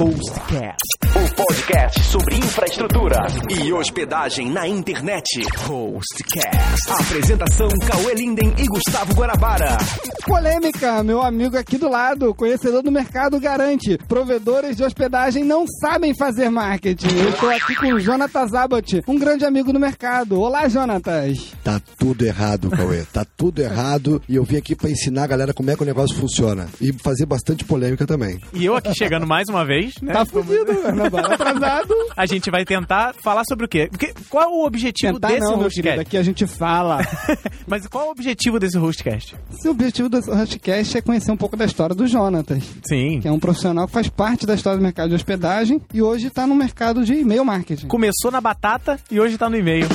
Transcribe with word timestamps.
Hostcast. 0.00 0.80
O 1.02 1.34
podcast 1.34 2.00
sobre 2.04 2.36
infraestrutura 2.36 3.26
e 3.50 3.70
hospedagem 3.70 4.50
na 4.50 4.66
internet. 4.66 5.42
Hostcast. 5.66 6.90
Apresentação 6.90 7.68
Cauê 7.86 8.14
Linden 8.14 8.54
e 8.56 8.64
Gustavo 8.66 9.12
Guarabara. 9.12 9.76
Polêmica, 10.24 11.02
meu 11.02 11.20
amigo 11.20 11.58
aqui 11.58 11.76
do 11.76 11.90
lado, 11.90 12.34
conhecedor 12.34 12.82
do 12.82 12.90
mercado 12.90 13.38
garante. 13.38 13.98
Provedores 14.08 14.76
de 14.76 14.84
hospedagem 14.84 15.44
não 15.44 15.66
sabem 15.66 16.14
fazer 16.16 16.48
marketing. 16.48 17.18
Eu 17.18 17.30
estou 17.30 17.50
aqui 17.50 17.74
com 17.74 17.92
o 17.92 18.00
Jonatas 18.00 18.52
Zabot, 18.52 19.02
um 19.06 19.18
grande 19.18 19.44
amigo 19.44 19.70
do 19.70 19.80
mercado. 19.80 20.40
Olá, 20.40 20.66
Jonatas. 20.68 21.52
Tá 21.62 21.80
tudo 21.98 22.24
errado, 22.24 22.70
Cauê. 22.70 23.02
Tá 23.12 23.26
tudo 23.36 23.60
errado. 23.60 24.22
E 24.26 24.36
eu 24.36 24.44
vim 24.44 24.56
aqui 24.56 24.74
pra 24.74 24.88
ensinar 24.88 25.24
a 25.24 25.26
galera 25.26 25.52
como 25.52 25.70
é 25.70 25.76
que 25.76 25.82
o 25.82 25.86
negócio 25.86 26.16
funciona. 26.16 26.68
E 26.80 26.90
fazer 26.92 27.26
bastante 27.26 27.64
polêmica 27.64 28.06
também. 28.06 28.40
E 28.54 28.64
eu 28.64 28.74
aqui 28.76 28.94
chegando 28.94 29.26
mais 29.26 29.48
uma 29.48 29.66
vez, 29.66 29.89
né? 30.02 30.12
Tá 30.12 30.24
fudido, 30.26 30.74
Carnaval 30.82 31.32
atrasado. 31.32 31.94
A 32.16 32.26
gente 32.26 32.50
vai 32.50 32.64
tentar 32.64 33.14
falar 33.22 33.42
sobre 33.48 33.66
o 33.66 33.68
quê? 33.68 33.88
Porque- 33.90 34.14
Qual 34.28 34.44
é 34.44 34.46
o 34.46 34.64
objetivo 34.64 35.14
Tentar 35.14 35.28
desse 35.28 35.40
não, 35.40 35.56
meu 35.58 35.68
querido, 35.68 35.88
hostcast? 35.88 36.00
aqui 36.00 36.16
a 36.16 36.22
gente 36.22 36.46
fala. 36.46 36.98
Mas 37.66 37.86
qual 37.86 38.04
é 38.04 38.08
o 38.08 38.10
objetivo 38.10 38.58
desse 38.58 38.76
hostcast? 38.78 39.36
Se 39.60 39.68
o 39.68 39.70
objetivo 39.72 40.08
do 40.08 40.18
Hostcast 40.20 40.98
é 40.98 41.00
conhecer 41.00 41.30
um 41.30 41.36
pouco 41.36 41.56
da 41.56 41.64
história 41.64 41.94
do 41.94 42.06
Jonatas, 42.06 42.62
Sim. 42.88 43.20
que 43.20 43.28
é 43.28 43.32
um 43.32 43.38
profissional 43.38 43.86
que 43.86 43.92
faz 43.92 44.08
parte 44.08 44.46
da 44.46 44.54
história 44.54 44.78
do 44.78 44.82
mercado 44.82 45.08
de 45.10 45.14
hospedagem 45.14 45.80
e 45.92 46.02
hoje 46.02 46.26
está 46.28 46.46
no 46.46 46.54
mercado 46.54 47.04
de 47.04 47.14
e-mail 47.14 47.44
marketing. 47.44 47.86
Começou 47.86 48.30
na 48.30 48.40
batata 48.40 48.98
e 49.10 49.20
hoje 49.20 49.36
tá 49.38 49.48
no 49.48 49.56
e-mail. 49.56 49.86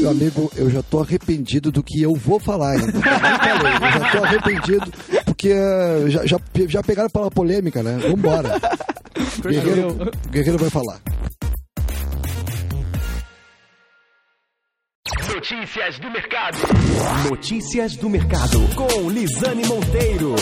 Meu 0.00 0.10
amigo, 0.10 0.50
eu 0.56 0.70
já 0.70 0.82
tô 0.82 1.00
arrependido 1.00 1.70
do 1.70 1.82
que 1.82 2.00
eu 2.02 2.14
vou 2.14 2.38
falar 2.40 2.72
ainda. 2.72 2.86
Eu 2.86 3.02
falei, 3.02 3.74
eu 3.74 4.00
já 4.00 4.10
tô 4.12 4.24
arrependido 4.24 4.92
porque 5.24 5.48
eh, 5.50 6.04
já, 6.08 6.26
já, 6.26 6.38
já 6.66 6.82
pegaram 6.82 7.08
pela 7.10 7.30
polêmica, 7.30 7.82
né? 7.82 7.98
Vambora. 8.08 8.60
Guerreiro, 9.42 10.10
Guerreiro 10.30 10.58
vai 10.58 10.70
falar. 10.70 11.00
Notícias 15.34 15.98
do 15.98 16.10
mercado. 16.10 16.58
Notícias 17.28 17.96
do 17.96 18.10
mercado 18.10 18.58
com 18.74 19.10
Lisane 19.10 19.64
Monteiro. 19.66 20.34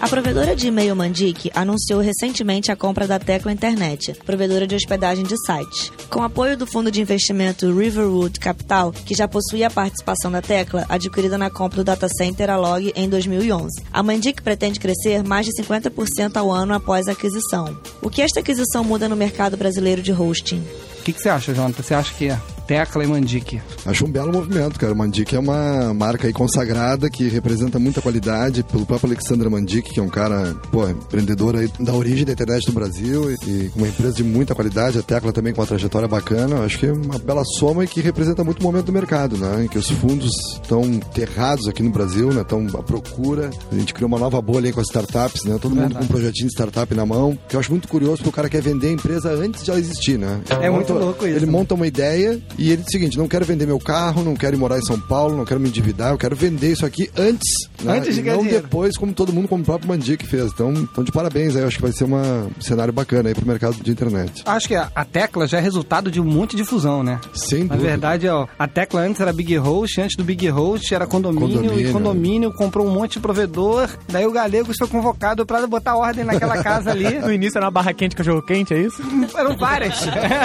A 0.00 0.08
provedora 0.08 0.54
de 0.54 0.66
e-mail 0.66 0.94
Mandic 0.94 1.50
anunciou 1.54 2.00
recentemente 2.00 2.70
a 2.70 2.76
compra 2.76 3.06
da 3.06 3.18
Tecla 3.18 3.50
Internet, 3.50 4.12
provedora 4.26 4.66
de 4.66 4.74
hospedagem 4.74 5.24
de 5.24 5.34
sites. 5.44 5.90
Com 6.10 6.22
apoio 6.22 6.56
do 6.56 6.66
fundo 6.66 6.90
de 6.90 7.00
investimento 7.00 7.72
Riverwood 7.72 8.38
Capital, 8.38 8.92
que 8.92 9.14
já 9.14 9.26
possuía 9.26 9.68
a 9.68 9.70
participação 9.70 10.30
da 10.30 10.42
Tecla, 10.42 10.84
adquirida 10.88 11.38
na 11.38 11.50
compra 11.50 11.78
do 11.78 11.84
data 11.84 12.08
center 12.08 12.50
Alog 12.50 12.92
em 12.94 13.08
2011. 13.08 13.82
A 13.90 14.02
Mandic 14.02 14.42
pretende 14.42 14.78
crescer 14.78 15.24
mais 15.24 15.46
de 15.46 15.52
50% 15.52 16.36
ao 16.36 16.52
ano 16.52 16.74
após 16.74 17.08
a 17.08 17.12
aquisição. 17.12 17.76
O 18.02 18.10
que 18.10 18.20
esta 18.20 18.40
aquisição 18.40 18.84
muda 18.84 19.08
no 19.08 19.16
mercado 19.16 19.56
brasileiro 19.56 20.02
de 20.02 20.12
hosting? 20.12 20.62
O 21.00 21.02
que, 21.04 21.12
que 21.14 21.20
você 21.20 21.30
acha, 21.30 21.54
Jonathan? 21.54 21.82
Você 21.82 21.94
acha 21.94 22.12
que 22.14 22.28
é 22.28 22.38
Tecla 22.66 23.04
e 23.04 23.06
Mandic? 23.06 23.60
Acho 23.84 24.04
um 24.06 24.10
belo 24.10 24.32
movimento, 24.32 24.78
cara. 24.78 24.92
O 24.92 24.96
Mandic 24.96 25.34
é 25.34 25.38
uma 25.38 25.94
marca 25.94 26.26
aí 26.26 26.32
consagrada 26.32 27.08
que 27.08 27.28
representa 27.28 27.78
muita 27.78 28.00
qualidade 28.02 28.62
pelo 28.64 28.84
próprio 28.84 29.10
Alexandre 29.12 29.48
Mandic, 29.48 29.90
que 29.92 30.00
é 30.00 30.02
um 30.02 30.08
cara, 30.08 30.54
pô, 30.70 30.88
empreendedor 30.88 31.56
aí 31.56 31.70
da 31.80 31.94
origem 31.94 32.24
da 32.24 32.32
internet 32.32 32.66
do 32.66 32.72
Brasil 32.72 33.30
e, 33.30 33.36
e 33.46 33.72
uma 33.76 33.86
empresa 33.88 34.14
de 34.14 34.24
muita 34.24 34.54
qualidade. 34.54 34.98
A 34.98 35.02
Tecla 35.02 35.32
também 35.32 35.52
com 35.52 35.60
uma 35.60 35.66
trajetória 35.66 36.08
bacana. 36.08 36.60
Acho 36.64 36.78
que 36.78 36.86
é 36.86 36.92
uma 36.92 37.18
bela 37.18 37.44
soma 37.44 37.84
e 37.84 37.86
que 37.86 38.00
representa 38.00 38.42
muito 38.42 38.60
o 38.60 38.62
momento 38.62 38.86
do 38.86 38.92
mercado, 38.92 39.36
né? 39.36 39.64
Em 39.64 39.68
que 39.68 39.78
os 39.78 39.88
fundos 39.90 40.30
estão 40.54 40.82
enterrados 40.84 41.68
aqui 41.68 41.82
no 41.82 41.90
Brasil, 41.90 42.32
né? 42.32 42.42
Estão 42.42 42.66
à 42.78 42.82
procura. 42.82 43.50
A 43.70 43.74
gente 43.74 43.94
criou 43.94 44.08
uma 44.08 44.18
nova 44.18 44.40
bolha 44.40 44.66
aí 44.68 44.72
com 44.72 44.80
as 44.80 44.86
startups, 44.88 45.44
né? 45.44 45.58
Todo 45.60 45.74
mundo 45.74 45.94
com 45.94 46.04
um 46.04 46.08
projetinho 46.08 46.48
de 46.48 46.52
startup 46.54 46.92
na 46.94 47.06
mão. 47.06 47.38
Que 47.48 47.56
eu 47.56 47.60
acho 47.60 47.70
muito 47.70 47.88
curioso 47.88 48.16
porque 48.18 48.28
o 48.28 48.32
cara 48.32 48.48
quer 48.48 48.62
vender 48.62 48.88
a 48.88 48.92
empresa 48.92 49.30
antes 49.30 49.62
de 49.64 49.70
ela 49.70 49.78
existir, 49.78 50.18
né? 50.18 50.40
É 50.60 50.68
muito 50.70 50.92
Monta- 50.92 51.04
louco 51.04 51.26
isso, 51.26 51.36
Ele 51.36 51.46
né? 51.46 51.52
monta 51.52 51.74
uma 51.74 51.86
ideia 51.86 52.40
e 52.58 52.68
ele 52.72 52.78
diz 52.82 52.86
o 52.88 52.90
seguinte: 52.90 53.18
não 53.18 53.28
quero 53.28 53.44
vender 53.44 53.66
meu 53.66 53.78
carro, 53.78 54.22
não 54.24 54.34
quero 54.34 54.56
ir 54.56 54.58
morar 54.58 54.78
em 54.78 54.82
São 54.84 54.98
Paulo, 54.98 55.36
não 55.36 55.44
quero 55.44 55.60
me 55.60 55.68
endividar, 55.68 56.12
eu 56.12 56.18
quero 56.18 56.34
vender 56.36 56.72
isso 56.72 56.84
aqui 56.86 57.10
antes, 57.16 57.68
né? 57.82 57.98
Antes 57.98 58.14
de 58.14 58.20
e 58.20 58.22
ganhar 58.22 58.36
não 58.36 58.42
dinheiro. 58.42 58.62
depois, 58.64 58.96
como 58.96 59.12
todo 59.12 59.32
mundo, 59.32 59.48
como 59.48 59.62
o 59.62 59.66
próprio 59.66 59.88
Mandic 59.88 60.26
fez. 60.26 60.52
Então, 60.52 60.72
então, 60.72 61.04
de 61.04 61.12
parabéns 61.12 61.54
aí, 61.56 61.62
eu 61.62 61.68
acho 61.68 61.76
que 61.76 61.82
vai 61.82 61.92
ser 61.92 62.04
uma- 62.04 62.46
um 62.56 62.60
cenário 62.60 62.92
bacana 62.92 63.28
aí 63.28 63.34
pro 63.34 63.46
mercado 63.46 63.76
de 63.82 63.90
internet. 63.90 64.42
Acho 64.46 64.68
que 64.68 64.74
a, 64.74 64.90
a 64.94 65.04
Tecla 65.04 65.46
já 65.46 65.58
é 65.58 65.60
resultado 65.60 66.10
de 66.10 66.20
um 66.20 66.24
monte 66.24 66.56
de 66.56 66.64
fusão, 66.64 67.02
né? 67.02 67.20
Sem 67.34 67.64
Na 67.64 67.74
dúvida. 67.74 67.88
verdade, 67.90 68.28
ó, 68.28 68.46
a 68.58 68.66
Tecla 68.68 69.00
antes 69.02 69.20
era 69.20 69.32
Big 69.32 69.56
Host, 69.56 70.00
antes 70.00 70.16
do 70.16 70.24
Big 70.24 70.48
Host 70.48 70.94
era 70.94 71.06
condomínio, 71.06 71.58
Condomínio. 71.60 71.88
e 71.88 71.92
condomínio 71.92 72.52
comprou 72.52 72.86
um 72.86 72.90
monte 72.90 73.14
de 73.14 73.20
provedor, 73.20 73.88
daí 74.08 74.26
o 74.26 74.32
Galego 74.32 74.72
foi 74.76 74.86
convocado 74.88 75.44
pra 75.46 75.66
botar 75.66 75.96
ordem 75.96 76.24
naquela 76.24 76.62
casa 76.62 76.90
ali. 76.90 77.06
No 77.26 77.32
início 77.32 77.58
era 77.58 77.66
uma 77.66 77.70
barra 77.72 77.92
quente, 77.92 78.14
cachorro 78.14 78.42
quente, 78.42 78.72
é 78.74 78.78
isso? 78.78 79.02
Eram 79.36 79.56
várias. 79.56 80.00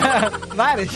várias. 0.55 0.89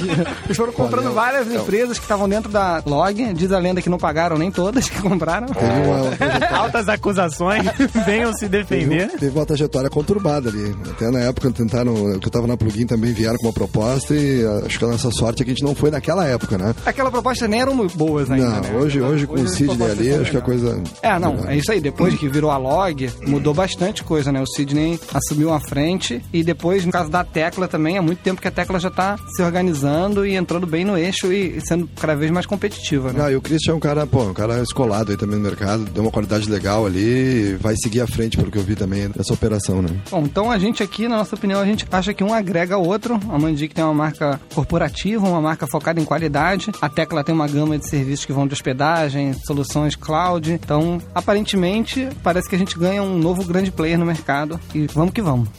Eles 0.46 0.58
foram 0.58 0.74
comprando 0.74 1.05
Várias 1.14 1.52
é- 1.52 1.56
empresas 1.56 1.98
que 1.98 2.06
estavam 2.06 2.28
dentro 2.28 2.52
da 2.52 2.82
log. 2.86 3.34
Diz 3.34 3.52
a 3.52 3.60
lenda 3.60 3.82
que 3.82 3.90
não 3.90 3.98
pagaram 3.98 4.38
nem 4.38 4.52
todas 4.52 4.90
que 4.90 5.02
compraram. 5.02 5.48
Teve 5.48 5.72
uma, 5.72 6.58
Altas 6.58 6.88
acusações, 6.88 7.64
venham 8.06 8.34
se 8.34 8.48
defender. 8.48 9.08
teve, 9.08 9.20
teve 9.20 9.38
uma 9.38 9.46
trajetória 9.46 9.90
conturbada 9.90 10.50
ali. 10.50 10.76
Até 10.90 11.10
na 11.10 11.20
época 11.20 11.52
tentaram, 11.52 12.20
que 12.20 12.28
eu 12.28 12.32
tava 12.32 12.48
na 12.48 12.58
plugin 12.58 12.86
também 12.86 13.14
vieram 13.14 13.38
com 13.38 13.48
uma 13.48 13.54
proposta 13.54 14.14
e 14.14 14.46
ah, 14.46 14.64
acho 14.66 14.78
que 14.78 14.86
a 14.86 14.88
nossa 14.88 15.12
sorte 15.12 15.42
é 15.42 15.46
que 15.46 15.52
a 15.52 15.54
gente 15.54 15.64
não 15.64 15.76
foi 15.76 15.92
naquela 15.92 16.26
época, 16.26 16.58
né? 16.58 16.74
Aquela 16.86 17.12
proposta 17.12 17.48
nem 17.48 17.62
eram 17.62 17.76
boas 17.88 18.30
ainda, 18.32 18.50
não, 18.50 18.62
né? 18.62 18.72
hoje, 18.76 19.02
hoje 19.02 19.28
com 19.28 19.36
o 19.36 19.48
Sidney 19.48 19.92
ali, 19.92 20.14
acho 20.14 20.32
que 20.32 20.38
a 20.38 20.42
coisa. 20.42 20.82
É, 21.02 21.18
não, 21.20 21.46
é 21.48 21.56
isso 21.56 21.72
aí. 21.72 21.80
Depois 21.80 22.16
que 22.16 22.28
virou 22.28 22.52
a 22.52 22.58
log, 22.58 23.10
mudou 23.28 23.54
bastante 23.54 24.04
coisa, 24.04 24.32
né? 24.32 24.42
O 24.42 24.48
Sidney 24.48 25.00
assumiu 25.14 25.54
a 25.54 25.60
frente 25.60 26.24
e 26.34 26.44
depois, 26.44 26.86
no 26.86 26.92
caso 26.92 27.10
da 27.10 27.24
Tecla 27.24 27.68
também, 27.68 27.98
há 27.98 28.02
muito 28.02 28.20
tempo 28.22 28.42
que 28.42 28.48
a 28.48 28.52
Tecla 28.52 28.80
já 28.80 28.90
tá 28.90 29.18
se 29.36 29.42
organizando 29.42 30.26
e 30.26 30.36
entrando 30.36 30.66
bem 30.68 30.86
no 30.86 30.95
eixo 30.98 31.32
e 31.32 31.60
sendo 31.62 31.90
cada 31.96 32.16
vez 32.16 32.32
mais 32.32 32.46
competitiva, 32.46 33.12
né? 33.12 33.24
Ah, 33.24 33.32
e 33.32 33.36
o 33.36 33.42
Christian 33.42 33.74
é 33.74 33.76
um 33.76 33.80
cara, 33.80 34.06
pô, 34.06 34.24
um 34.24 34.34
cara 34.34 34.62
escolado 34.62 35.12
aí 35.12 35.18
também 35.18 35.38
no 35.38 35.44
mercado, 35.44 35.86
deu 35.86 36.04
uma 36.04 36.12
qualidade 36.12 36.50
legal 36.50 36.86
ali, 36.86 37.56
vai 37.56 37.76
seguir 37.78 38.02
à 38.02 38.08
frente 38.08 38.38
pelo 38.38 38.52
que 38.52 38.58
eu 38.58 38.64
vi 38.64 38.76
também 38.76 39.10
dessa 39.10 39.34
operação, 39.34 39.82
né? 39.82 39.90
Bom, 40.10 40.24
então 40.24 40.52
a 40.52 40.58
gente 40.58 40.84
aqui, 40.84 41.08
na 41.08 41.18
nossa 41.18 41.36
opinião, 41.36 41.60
a 41.60 41.66
gente 41.66 41.86
acha 41.92 42.14
que 42.14 42.24
um 42.24 42.34
agrega 42.34 42.76
ao 42.76 42.84
outro. 42.86 43.20
A 43.30 43.40
Mandic 43.40 43.74
tem 43.74 43.84
uma 43.84 43.94
marca 43.94 44.40
corporativa, 44.54 45.28
uma 45.28 45.42
marca 45.42 45.68
focada 45.68 46.00
em 46.00 46.06
qualidade. 46.06 46.72
A 46.82 46.90
Tecla 46.90 47.24
tem 47.24 47.34
uma 47.34 47.48
gama 47.48 47.78
de 47.78 47.90
serviços 47.90 48.26
que 48.26 48.34
vão 48.34 48.48
de 48.48 48.54
hospedagem, 48.54 49.34
soluções 49.46 49.96
cloud. 49.96 50.52
Então, 50.52 51.02
aparentemente, 51.14 52.08
parece 52.24 52.50
que 52.50 52.56
a 52.56 52.60
gente 52.60 52.78
ganha 52.78 53.04
um 53.04 53.18
novo 53.18 53.44
grande 53.44 53.72
player 53.72 53.98
no 53.98 54.06
mercado. 54.06 54.60
E 54.74 54.88
vamos 54.88 55.14
que 55.14 55.22
vamos. 55.22 55.50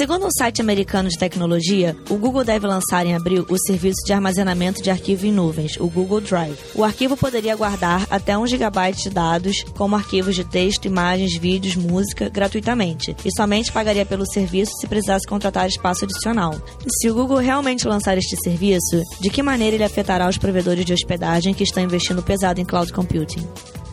Segundo 0.00 0.24
um 0.24 0.30
site 0.30 0.62
americano 0.62 1.10
de 1.10 1.18
tecnologia, 1.18 1.94
o 2.08 2.16
Google 2.16 2.42
deve 2.42 2.66
lançar 2.66 3.04
em 3.04 3.14
abril 3.14 3.44
o 3.50 3.58
serviço 3.58 4.02
de 4.06 4.14
armazenamento 4.14 4.80
de 4.80 4.88
arquivo 4.88 5.26
em 5.26 5.30
nuvens, 5.30 5.76
o 5.78 5.86
Google 5.88 6.22
Drive. 6.22 6.56
O 6.74 6.82
arquivo 6.82 7.18
poderia 7.18 7.54
guardar 7.54 8.06
até 8.10 8.38
1 8.38 8.46
GB 8.46 8.92
de 8.92 9.10
dados, 9.10 9.62
como 9.76 9.94
arquivos 9.94 10.34
de 10.34 10.42
texto, 10.42 10.86
imagens, 10.86 11.36
vídeos, 11.36 11.76
música, 11.76 12.30
gratuitamente, 12.30 13.14
e 13.22 13.30
somente 13.36 13.70
pagaria 13.70 14.06
pelo 14.06 14.24
serviço 14.24 14.72
se 14.80 14.86
precisasse 14.86 15.26
contratar 15.26 15.68
espaço 15.68 16.06
adicional. 16.06 16.54
Se 16.98 17.10
o 17.10 17.14
Google 17.14 17.36
realmente 17.36 17.86
lançar 17.86 18.16
este 18.16 18.36
serviço, 18.42 19.02
de 19.20 19.28
que 19.28 19.42
maneira 19.42 19.76
ele 19.76 19.84
afetará 19.84 20.26
os 20.30 20.38
provedores 20.38 20.86
de 20.86 20.94
hospedagem 20.94 21.52
que 21.52 21.64
estão 21.64 21.82
investindo 21.82 22.22
pesado 22.22 22.58
em 22.58 22.64
cloud 22.64 22.90
computing? 22.90 23.46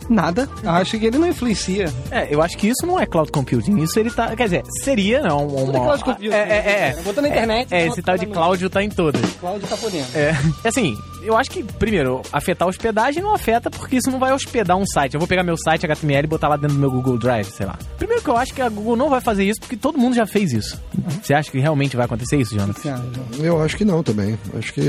Nada. 0.08 0.48
Acho 0.64 0.98
que 0.98 1.06
ele 1.06 1.18
não 1.18 1.26
influencia. 1.28 1.92
É, 2.10 2.32
eu 2.32 2.40
acho 2.42 2.56
que 2.56 2.68
isso 2.68 2.86
não 2.86 2.98
é 2.98 3.06
cloud 3.06 3.30
computing. 3.30 3.76
Isso 3.78 3.98
ele 3.98 4.10
tá. 4.10 4.34
Quer 4.34 4.44
dizer, 4.44 4.62
seria, 4.82 5.20
não. 5.22 5.46
Uma, 5.46 5.76
é 5.76 5.80
cloud 5.80 6.04
computing, 6.04 6.32
É, 6.34 6.38
é, 6.38 6.94
é. 6.98 7.02
Botou 7.02 7.22
na 7.22 7.28
internet, 7.28 7.72
É, 7.74 7.86
esse 7.86 8.02
tal 8.02 8.16
de 8.16 8.26
Cláudio 8.26 8.70
tá 8.70 8.82
em 8.82 8.88
todas. 8.88 9.20
Cloud 9.40 9.64
tá 9.66 9.76
por 9.76 9.90
dentro. 9.90 10.18
É. 10.18 10.36
Assim, 10.64 10.96
eu 11.22 11.36
acho 11.36 11.50
que, 11.50 11.62
primeiro, 11.62 12.22
afetar 12.32 12.66
a 12.66 12.68
hospedagem 12.68 13.22
não 13.22 13.34
afeta 13.34 13.70
porque 13.70 13.96
isso 13.96 14.10
não 14.10 14.18
vai 14.18 14.32
hospedar 14.32 14.76
um 14.76 14.86
site. 14.86 15.14
Eu 15.14 15.20
vou 15.20 15.28
pegar 15.28 15.42
meu 15.42 15.56
site 15.56 15.84
HTML 15.84 16.24
e 16.24 16.28
botar 16.28 16.48
lá 16.48 16.56
dentro 16.56 16.76
do 16.76 16.80
meu 16.80 16.90
Google 16.90 17.18
Drive, 17.18 17.50
sei 17.50 17.66
lá. 17.66 17.78
Primeiro 17.96 18.22
que 18.22 18.28
eu 18.28 18.36
acho 18.36 18.54
que 18.54 18.62
a 18.62 18.68
Google 18.68 18.96
não 18.96 19.10
vai 19.10 19.20
fazer 19.20 19.44
isso 19.44 19.60
porque 19.60 19.76
todo 19.76 19.98
mundo 19.98 20.14
já 20.14 20.26
fez 20.26 20.52
isso. 20.52 20.80
Você 21.22 21.34
acha 21.34 21.50
que 21.50 21.58
realmente 21.58 21.96
vai 21.96 22.06
acontecer 22.06 22.36
isso, 22.36 22.54
Jonathan? 22.54 23.02
Eu 23.38 23.60
acho 23.62 23.76
que 23.76 23.84
não 23.84 24.02
também. 24.02 24.38
Acho 24.56 24.72
que. 24.72 24.82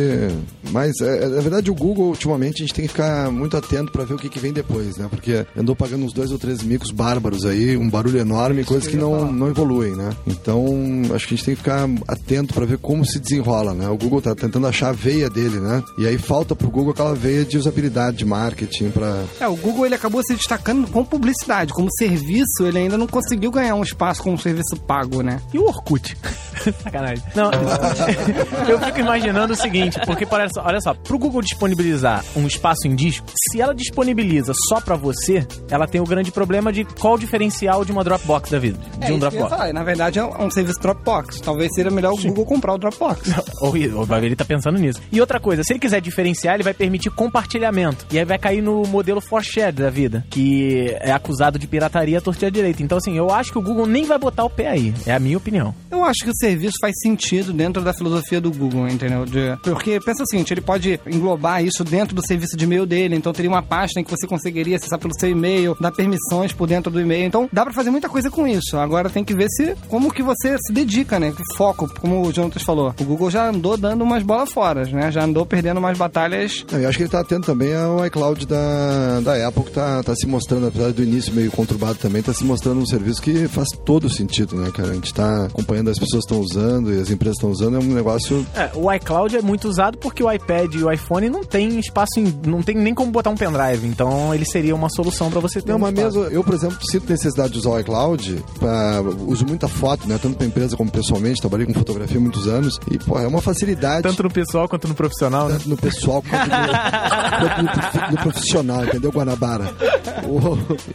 Mas, 0.71 0.99
é, 1.01 1.23
é, 1.23 1.27
na 1.27 1.41
verdade, 1.41 1.71
o 1.71 1.75
Google, 1.75 2.07
ultimamente, 2.07 2.61
a 2.61 2.65
gente 2.65 2.73
tem 2.73 2.85
que 2.85 2.91
ficar 2.91 3.31
muito 3.31 3.57
atento 3.57 3.91
pra 3.91 4.03
ver 4.03 4.13
o 4.13 4.17
que, 4.17 4.29
que 4.29 4.39
vem 4.39 4.53
depois, 4.53 4.97
né? 4.97 5.07
Porque 5.09 5.45
andou 5.57 5.75
pagando 5.75 6.05
uns 6.05 6.13
dois 6.13 6.31
ou 6.31 6.37
três 6.37 6.61
micos 6.63 6.91
bárbaros 6.91 7.45
aí, 7.45 7.75
um 7.75 7.89
barulho 7.89 8.19
enorme, 8.19 8.63
coisas 8.63 8.87
que 8.87 8.97
não, 8.97 9.31
não 9.31 9.47
evoluem, 9.47 9.95
né? 9.95 10.11
Então, 10.27 10.67
acho 11.13 11.27
que 11.27 11.33
a 11.33 11.37
gente 11.37 11.45
tem 11.45 11.55
que 11.55 11.61
ficar 11.61 11.87
atento 12.07 12.53
pra 12.53 12.65
ver 12.65 12.77
como 12.77 13.05
se 13.05 13.19
desenrola, 13.19 13.73
né? 13.73 13.87
O 13.89 13.97
Google 13.97 14.21
tá 14.21 14.35
tentando 14.35 14.67
achar 14.67 14.89
a 14.89 14.93
veia 14.93 15.29
dele, 15.29 15.59
né? 15.59 15.83
E 15.97 16.05
aí 16.05 16.18
falta 16.19 16.55
pro 16.55 16.69
Google 16.69 16.91
aquela 16.91 17.15
veia 17.15 17.43
de 17.45 17.57
usabilidade, 17.57 18.17
de 18.17 18.25
marketing, 18.25 18.89
pra. 18.91 19.23
É, 19.39 19.47
o 19.47 19.55
Google 19.55 19.85
ele 19.85 19.95
acabou 19.95 20.21
se 20.23 20.35
destacando 20.35 20.89
com 20.89 21.03
publicidade. 21.03 21.73
Como 21.73 21.87
serviço, 21.97 22.65
ele 22.65 22.79
ainda 22.79 22.97
não 22.97 23.07
conseguiu 23.07 23.51
ganhar 23.51 23.75
um 23.75 23.83
espaço 23.83 24.21
como 24.21 24.37
serviço 24.37 24.75
pago, 24.87 25.21
né? 25.21 25.41
E 25.53 25.57
o 25.57 25.65
Orkut? 25.65 26.15
Sacanagem. 26.83 27.23
Não, 27.35 27.49
eu 28.67 28.79
fico 28.79 28.99
imaginando 28.99 29.53
o 29.53 29.55
seguinte, 29.55 29.99
porque 30.05 30.27
olha 30.29 30.47
só, 30.53 30.61
olha 30.63 30.81
só, 30.81 30.93
pro 30.93 31.17
Google 31.17 31.41
disponibilizar 31.41 32.23
um 32.35 32.45
espaço 32.45 32.87
em 32.87 32.95
disco, 32.95 33.25
se 33.51 33.61
ela 33.61 33.73
disponibiliza 33.73 34.53
só 34.67 34.81
pra 34.81 34.95
você, 34.95 35.45
ela 35.69 35.87
tem 35.87 36.01
o 36.01 36.03
grande 36.05 36.31
problema 36.31 36.71
de 36.71 36.83
qual 36.83 37.13
o 37.15 37.19
diferencial 37.19 37.85
de 37.85 37.91
uma 37.91 38.03
Dropbox 38.03 38.49
da 38.49 38.59
vida, 38.59 38.77
de 38.99 39.11
É 39.11 39.13
um 39.13 39.19
Dropbox. 39.19 39.49
falar. 39.49 39.73
Na 39.73 39.83
verdade, 39.83 40.19
é 40.19 40.23
um 40.23 40.51
serviço 40.51 40.79
Dropbox. 40.79 41.39
Talvez 41.41 41.69
seria 41.73 41.91
melhor 41.91 42.13
o 42.13 42.17
Google 42.17 42.45
comprar 42.45 42.73
o 42.73 42.77
Dropbox. 42.77 43.29
Ou 43.61 43.69
ou 43.69 44.17
ele 44.17 44.35
tá 44.35 44.43
pensando 44.45 44.77
nisso. 44.77 45.01
E 45.11 45.21
outra 45.21 45.39
coisa, 45.39 45.63
se 45.63 45.73
ele 45.73 45.79
quiser 45.79 46.01
diferenciar, 46.09 46.55
ele 46.55 46.63
vai 46.63 46.73
permitir 46.73 47.09
compartilhamento. 47.09 48.05
E 48.11 48.19
aí 48.19 48.25
vai 48.25 48.37
cair 48.37 48.61
no 48.61 48.83
modelo 48.83 49.21
for 49.21 49.43
share 49.43 49.71
da 49.71 49.89
vida, 49.89 50.25
que 50.29 50.95
é 50.99 51.11
acusado 51.11 51.57
de 51.57 51.67
pirataria 51.67 52.17
à 52.17 52.21
torta 52.21 52.49
direita. 52.51 52.83
Então, 52.83 52.97
assim, 52.97 53.15
eu 53.17 53.29
acho 53.31 53.51
que 53.51 53.57
o 53.57 53.61
Google 53.61 53.85
nem 53.85 54.05
vai 54.05 54.17
botar 54.17 54.43
o 54.43 54.49
pé 54.49 54.67
aí. 54.67 54.93
É 55.05 55.13
a 55.13 55.19
minha 55.19 55.37
opinião. 55.37 55.73
Eu 55.91 56.03
acho 56.03 56.23
que 56.23 56.29
o 56.29 56.35
serviço 56.35 56.75
faz 56.81 56.93
sentido 57.01 57.51
dentro 57.53 57.81
da 57.83 57.93
filosofia 57.93 58.39
do 58.41 58.51
Google, 58.51 58.87
entendeu? 58.87 59.25
De- 59.25 59.57
porque 59.63 59.99
pensa 59.99 60.23
o 60.23 60.27
seguinte, 60.27 60.53
ele 60.53 60.61
pode 60.61 60.99
englobar 61.07 61.63
isso 61.63 61.83
dentro 61.83 62.15
do 62.15 62.25
serviço 62.25 62.55
de 62.57 62.63
e-mail 62.65 62.85
dele, 62.85 63.15
então 63.15 63.33
teria 63.33 63.49
uma 63.49 63.61
pasta 63.63 63.99
em 63.99 64.03
que 64.03 64.11
você 64.11 64.27
conseguiria 64.27 64.75
acessar 64.77 64.99
pelo 64.99 65.13
seu 65.19 65.29
e-mail, 65.29 65.75
dar 65.79 65.91
permissões 65.91 66.51
por 66.53 66.67
dentro 66.67 66.91
do 66.91 66.99
e-mail. 67.01 67.25
Então 67.25 67.49
dá 67.51 67.63
pra 67.63 67.73
fazer 67.73 67.89
muita 67.89 68.09
coisa 68.09 68.29
com 68.29 68.47
isso. 68.47 68.77
Agora 68.77 69.09
tem 69.09 69.23
que 69.23 69.33
ver 69.33 69.47
se 69.49 69.75
como 69.87 70.11
que 70.13 70.23
você 70.23 70.57
se 70.65 70.71
dedica, 70.73 71.19
né? 71.19 71.33
Foco, 71.55 71.89
como 71.99 72.25
o 72.25 72.31
Jonathan 72.31 72.59
falou. 72.59 72.93
O 72.99 73.03
Google 73.03 73.29
já 73.29 73.47
andou 73.49 73.75
dando 73.77 74.03
umas 74.03 74.23
bolas 74.23 74.51
fora, 74.51 74.83
né? 74.85 75.11
Já 75.11 75.23
andou 75.23 75.45
perdendo 75.45 75.77
umas 75.77 75.97
batalhas. 75.99 76.65
Eu 76.71 76.87
acho 76.89 76.97
que 76.97 77.03
ele 77.03 77.09
tá 77.11 77.19
atento 77.19 77.45
também 77.45 77.75
ao 77.75 78.05
iCloud 78.07 78.45
da, 78.47 79.19
da 79.21 79.47
Apple, 79.47 79.63
que 79.63 79.71
tá, 79.71 80.01
tá 80.01 80.15
se 80.15 80.25
mostrando, 80.25 80.67
apesar 80.67 80.91
do 80.91 81.03
início 81.03 81.33
meio 81.33 81.51
conturbado 81.51 81.95
também, 81.99 82.21
tá 82.23 82.33
se 82.33 82.43
mostrando 82.43 82.79
um 82.81 82.85
serviço 82.85 83.21
que 83.21 83.47
faz 83.47 83.67
todo 83.85 84.09
sentido, 84.09 84.55
né, 84.55 84.71
cara? 84.71 84.91
A 84.91 84.93
gente 84.95 85.13
tá 85.13 85.45
acompanhando 85.45 85.89
as 85.89 85.99
pessoas 85.99 86.23
estão 86.23 86.39
usando 86.39 86.93
e 86.93 86.99
as 86.99 87.09
empresas 87.09 87.37
estão 87.37 87.51
usando, 87.51 87.75
é 87.75 87.79
um 87.79 87.93
negócio. 87.93 88.45
É, 88.55 88.71
o 88.75 88.91
iCloud 88.93 89.35
é 89.37 89.41
muito 89.41 89.67
usado 89.67 89.97
porque 89.97 90.23
o 90.23 90.31
iPad 90.31 90.73
e 90.75 90.83
o 90.83 90.91
iPhone 90.91 91.29
não 91.29 91.43
tem 91.43 91.79
espaço, 91.79 92.19
em, 92.19 92.33
não 92.45 92.61
tem 92.63 92.75
nem 92.75 92.93
como 92.93 93.11
botar 93.11 93.29
um 93.29 93.35
pendrive. 93.35 93.85
Então 93.87 94.33
ele 94.33 94.45
seria 94.45 94.75
uma 94.75 94.89
solução 94.89 95.29
pra 95.29 95.39
você 95.39 95.61
ter 95.61 95.69
Não, 95.71 95.77
um 95.77 95.79
mas 95.81 95.93
espaço. 95.93 96.19
mesmo, 96.19 96.33
eu, 96.33 96.43
por 96.43 96.53
exemplo, 96.53 96.77
sinto 96.89 97.09
necessidade 97.09 97.53
de 97.53 97.59
usar 97.59 97.69
o 97.71 97.79
iCloud, 97.79 98.43
pra, 98.59 99.01
uso 99.27 99.45
muita 99.45 99.67
foto, 99.67 100.07
né? 100.07 100.17
Tanto 100.21 100.37
pra 100.37 100.45
empresa 100.47 100.77
como 100.77 100.89
pessoalmente, 100.91 101.41
trabalhei 101.41 101.65
com 101.65 101.73
fotografia 101.73 102.17
há 102.17 102.21
muitos 102.21 102.47
anos, 102.47 102.79
e, 102.89 102.97
pô, 102.97 103.19
é 103.19 103.27
uma 103.27 103.41
facilidade. 103.41 104.03
Tanto 104.03 104.23
no 104.23 104.29
pessoal 104.31 104.67
quanto 104.69 104.87
no 104.87 104.95
profissional, 104.95 105.47
né? 105.49 105.55
tanto 105.55 105.69
no 105.69 105.77
pessoal 105.91 106.21
quanto 106.21 106.49
no, 106.49 107.63
no 107.63 108.11
no 108.11 108.17
profissional, 108.17 108.85
entendeu, 108.85 109.11
Guanabara? 109.11 109.73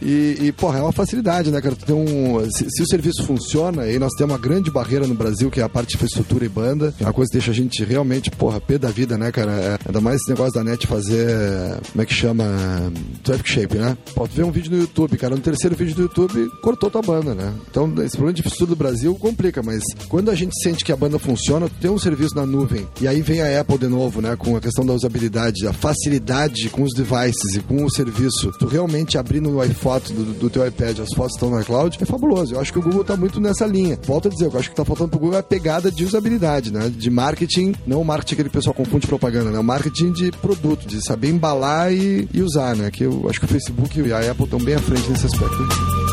E, 0.01 0.37
e, 0.41 0.51
porra, 0.51 0.79
é 0.79 0.81
uma 0.81 0.91
facilidade, 0.91 1.51
né, 1.51 1.61
cara? 1.61 1.75
Tu 1.75 1.85
tem 1.85 1.95
um, 1.95 2.49
se, 2.51 2.65
se 2.69 2.83
o 2.83 2.87
serviço 2.87 3.23
funciona, 3.23 3.83
aí 3.83 3.99
nós 3.99 4.13
temos 4.17 4.33
uma 4.33 4.39
grande 4.39 4.71
barreira 4.71 5.07
no 5.07 5.13
Brasil, 5.13 5.49
que 5.49 5.59
é 5.59 5.63
a 5.63 5.69
parte 5.69 5.89
de 5.89 5.95
infraestrutura 5.95 6.45
e 6.45 6.49
banda, 6.49 6.93
é 6.99 7.03
uma 7.03 7.13
coisa 7.13 7.29
que 7.29 7.37
deixa 7.37 7.51
a 7.51 7.53
gente 7.53 7.83
realmente, 7.83 8.31
porra, 8.31 8.59
pé 8.59 8.77
da 8.77 8.89
vida, 8.89 9.17
né, 9.17 9.31
cara? 9.31 9.51
É, 9.51 9.77
ainda 9.85 10.01
mais 10.01 10.17
esse 10.17 10.29
negócio 10.29 10.53
da 10.53 10.63
net 10.63 10.87
fazer, 10.87 11.27
como 11.91 12.01
é 12.01 12.05
que 12.05 12.13
chama? 12.13 12.45
Traffic 13.23 13.49
shape, 13.49 13.77
né? 13.77 13.97
Pode 14.13 14.33
ver 14.33 14.43
um 14.43 14.51
vídeo 14.51 14.71
no 14.71 14.77
YouTube, 14.77 15.17
cara, 15.17 15.35
no 15.35 15.41
terceiro 15.41 15.75
vídeo 15.75 15.95
do 15.95 16.01
YouTube, 16.03 16.49
cortou 16.61 16.89
tua 16.89 17.01
banda, 17.01 17.33
né? 17.33 17.53
Então, 17.69 17.93
esse 18.03 18.15
problema 18.15 18.33
de 18.33 18.41
infraestrutura 18.41 18.69
do 18.69 18.75
Brasil 18.75 19.15
complica, 19.15 19.61
mas 19.63 19.83
quando 20.07 20.29
a 20.31 20.35
gente 20.35 20.53
sente 20.61 20.83
que 20.83 20.91
a 20.91 20.95
banda 20.95 21.19
funciona, 21.19 21.67
tu 21.67 21.75
tem 21.79 21.91
um 21.91 21.99
serviço 21.99 22.35
na 22.35 22.45
nuvem, 22.45 22.87
e 23.01 23.07
aí 23.07 23.21
vem 23.21 23.41
a 23.41 23.61
Apple 23.61 23.77
de 23.77 23.87
novo, 23.87 24.21
né, 24.21 24.35
com 24.35 24.55
a 24.55 24.61
questão 24.61 24.84
da 24.85 24.93
usabilidade, 24.93 25.67
a 25.67 25.73
facilidade 25.73 26.69
com 26.69 26.83
os 26.83 26.93
devices 26.93 27.55
e 27.55 27.59
com 27.59 27.83
o 27.83 27.89
serviço, 27.89 28.51
tu 28.59 28.67
realmente 28.67 29.17
abrir 29.17 29.41
no 29.41 29.63
iPhoto 29.63 30.13
do, 30.13 30.33
do 30.33 30.49
teu 30.49 30.65
iPad, 30.65 30.99
as 30.99 31.13
fotos 31.13 31.35
estão 31.35 31.49
no 31.49 31.59
iCloud, 31.61 31.97
é 32.01 32.05
fabuloso. 32.05 32.55
Eu 32.55 32.59
acho 32.59 32.71
que 32.71 32.79
o 32.79 32.81
Google 32.81 33.03
tá 33.03 33.15
muito 33.15 33.39
nessa 33.39 33.65
linha. 33.65 33.99
Volto 34.03 34.27
a 34.27 34.31
dizer, 34.31 34.45
eu 34.45 34.57
acho 34.57 34.69
que 34.69 34.75
tá 34.75 34.85
faltando 34.85 35.09
pro 35.09 35.19
Google 35.19 35.39
a 35.39 35.43
pegada 35.43 35.91
de 35.91 36.03
usabilidade, 36.03 36.71
né, 36.71 36.89
de 36.89 37.09
marketing, 37.09 37.73
não 37.85 38.01
o 38.01 38.05
marketing 38.05 38.35
que 38.35 38.41
o 38.43 38.51
pessoal 38.51 38.73
confunde 38.73 39.07
propaganda, 39.07 39.51
né, 39.51 39.59
o 39.59 39.63
marketing 39.63 40.11
de 40.11 40.31
produto, 40.31 40.87
de 40.87 41.03
saber 41.05 41.29
embalar 41.29 41.91
e, 41.91 42.27
e 42.33 42.41
usar, 42.41 42.75
né, 42.75 42.91
que 42.91 43.03
eu 43.03 43.27
acho 43.29 43.39
que 43.39 43.45
o 43.45 43.49
Facebook 43.49 43.99
e 43.99 44.13
a 44.13 44.31
Apple 44.31 44.45
estão 44.45 44.59
bem 44.59 44.75
à 44.75 44.79
frente 44.79 45.09
nesse 45.09 45.25
aspecto. 45.25 46.04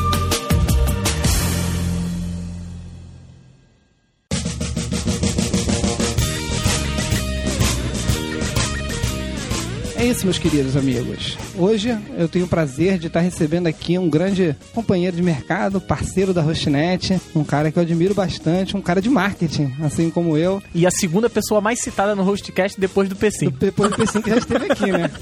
Isso, 10.12 10.26
meus 10.26 10.38
queridos 10.38 10.76
amigos. 10.76 11.38
Hoje 11.56 11.98
eu 12.18 12.28
tenho 12.28 12.44
o 12.44 12.48
prazer 12.48 12.98
de 12.98 13.06
estar 13.06 13.20
recebendo 13.20 13.66
aqui 13.66 13.98
um 13.98 14.10
grande 14.10 14.54
companheiro 14.74 15.16
de 15.16 15.22
mercado, 15.22 15.80
parceiro 15.80 16.34
da 16.34 16.42
Hostnet, 16.42 17.18
um 17.34 17.42
cara 17.42 17.72
que 17.72 17.78
eu 17.78 17.82
admiro 17.82 18.12
bastante, 18.12 18.76
um 18.76 18.82
cara 18.82 19.00
de 19.00 19.08
marketing, 19.08 19.72
assim 19.82 20.10
como 20.10 20.36
eu. 20.36 20.62
E 20.74 20.86
a 20.86 20.90
segunda 20.90 21.30
pessoa 21.30 21.62
mais 21.62 21.80
citada 21.80 22.14
no 22.14 22.22
Hostcast 22.22 22.78
depois 22.78 23.08
do 23.08 23.16
PC. 23.16 23.48
Depois 23.58 23.90
do 23.90 23.96
PC 23.96 24.20
que 24.20 24.28
já 24.28 24.36
esteve 24.36 24.70
aqui, 24.70 24.92
né? 24.92 25.10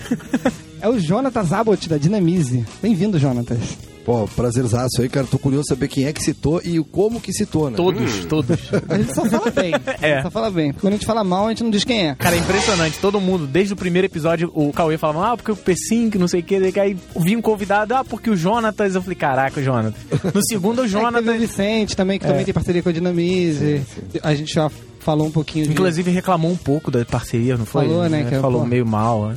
É 0.83 0.89
o 0.89 0.99
Jonatas 0.99 1.49
Zabot, 1.49 1.87
da 1.91 1.99
Dinamize. 1.99 2.65
Bem-vindo, 2.81 3.19
Jonatas. 3.19 3.90
Pô, 4.05 4.27
prazerzaço 4.29 5.01
aí, 5.03 5.09
cara. 5.09 5.27
Tô 5.27 5.39
curioso 5.39 5.67
saber 5.69 5.89
quem 5.89 6.07
é 6.07 6.13
que 6.13 6.23
citou 6.23 6.61
e 6.65 6.83
como 6.83 7.21
que 7.21 7.33
citou, 7.33 7.71
né? 7.71 7.77
Todos, 7.77 8.25
todos. 8.27 8.59
A 8.89 8.97
gente 8.97 9.15
só 9.15 9.25
fala 9.27 9.51
bem. 9.51 9.73
É. 10.01 10.23
Só 10.23 10.31
fala 10.31 10.51
bem. 10.51 10.73
Quando 10.73 10.95
a 10.95 10.97
gente 10.97 11.05
fala 11.05 11.23
mal, 11.23 11.47
a 11.47 11.49
gente 11.51 11.63
não 11.63 11.71
diz 11.71 11.85
quem 11.85 12.09
é. 12.09 12.15
Cara, 12.15 12.35
é 12.35 12.39
impressionante. 12.39 12.99
Todo 12.99 13.21
mundo, 13.21 13.47
desde 13.47 13.75
o 13.75 13.77
primeiro 13.77 14.07
episódio, 14.07 14.51
o 14.55 14.73
Cauê 14.73 14.97
falava, 14.97 15.33
ah, 15.33 15.37
porque 15.37 15.53
o 15.53 15.57
P5, 15.57 16.15
não 16.15 16.27
sei 16.27 16.41
o 16.41 16.43
que, 16.43 16.57
aí 16.81 16.97
vinha 17.17 17.39
um 17.39 17.43
convidado, 17.43 17.95
ah, 17.95 18.05
porque 18.05 18.31
o 18.31 18.37
Jonatas. 18.37 18.95
Eu 18.95 19.03
falei, 19.03 19.17
caraca, 19.17 19.61
o 19.61 19.63
Jonatas. 19.63 20.01
No 20.35 20.41
segundo, 20.47 20.79
o 20.79 20.83
Aí 20.85 20.89
teve 20.89 20.99
o 20.99 21.03
Jonatas. 21.03 21.41
Vicente 21.41 21.97
também, 21.97 22.19
que 22.19 22.27
também 22.27 22.45
tem 22.45 22.55
parceria 22.55 22.83
com 22.83 22.89
a 22.89 22.93
Dinamize. 22.93 23.83
A 24.23 24.35
gente 24.35 24.55
já 24.55 24.71
falou 25.01 25.27
um 25.27 25.31
pouquinho 25.31 25.67
de... 25.67 25.73
Inclusive 25.73 26.11
reclamou 26.11 26.51
um 26.51 26.57
pouco 26.57 26.91
da 26.91 27.05
parceria, 27.05 27.57
não 27.57 27.67
foi? 27.67 27.87
Falou, 27.87 28.09
né, 28.09 28.25
que 28.25 28.35
é, 28.35 28.41
Falou 28.41 28.65
meio 28.65 28.87
mal. 28.87 29.33
É, 29.33 29.35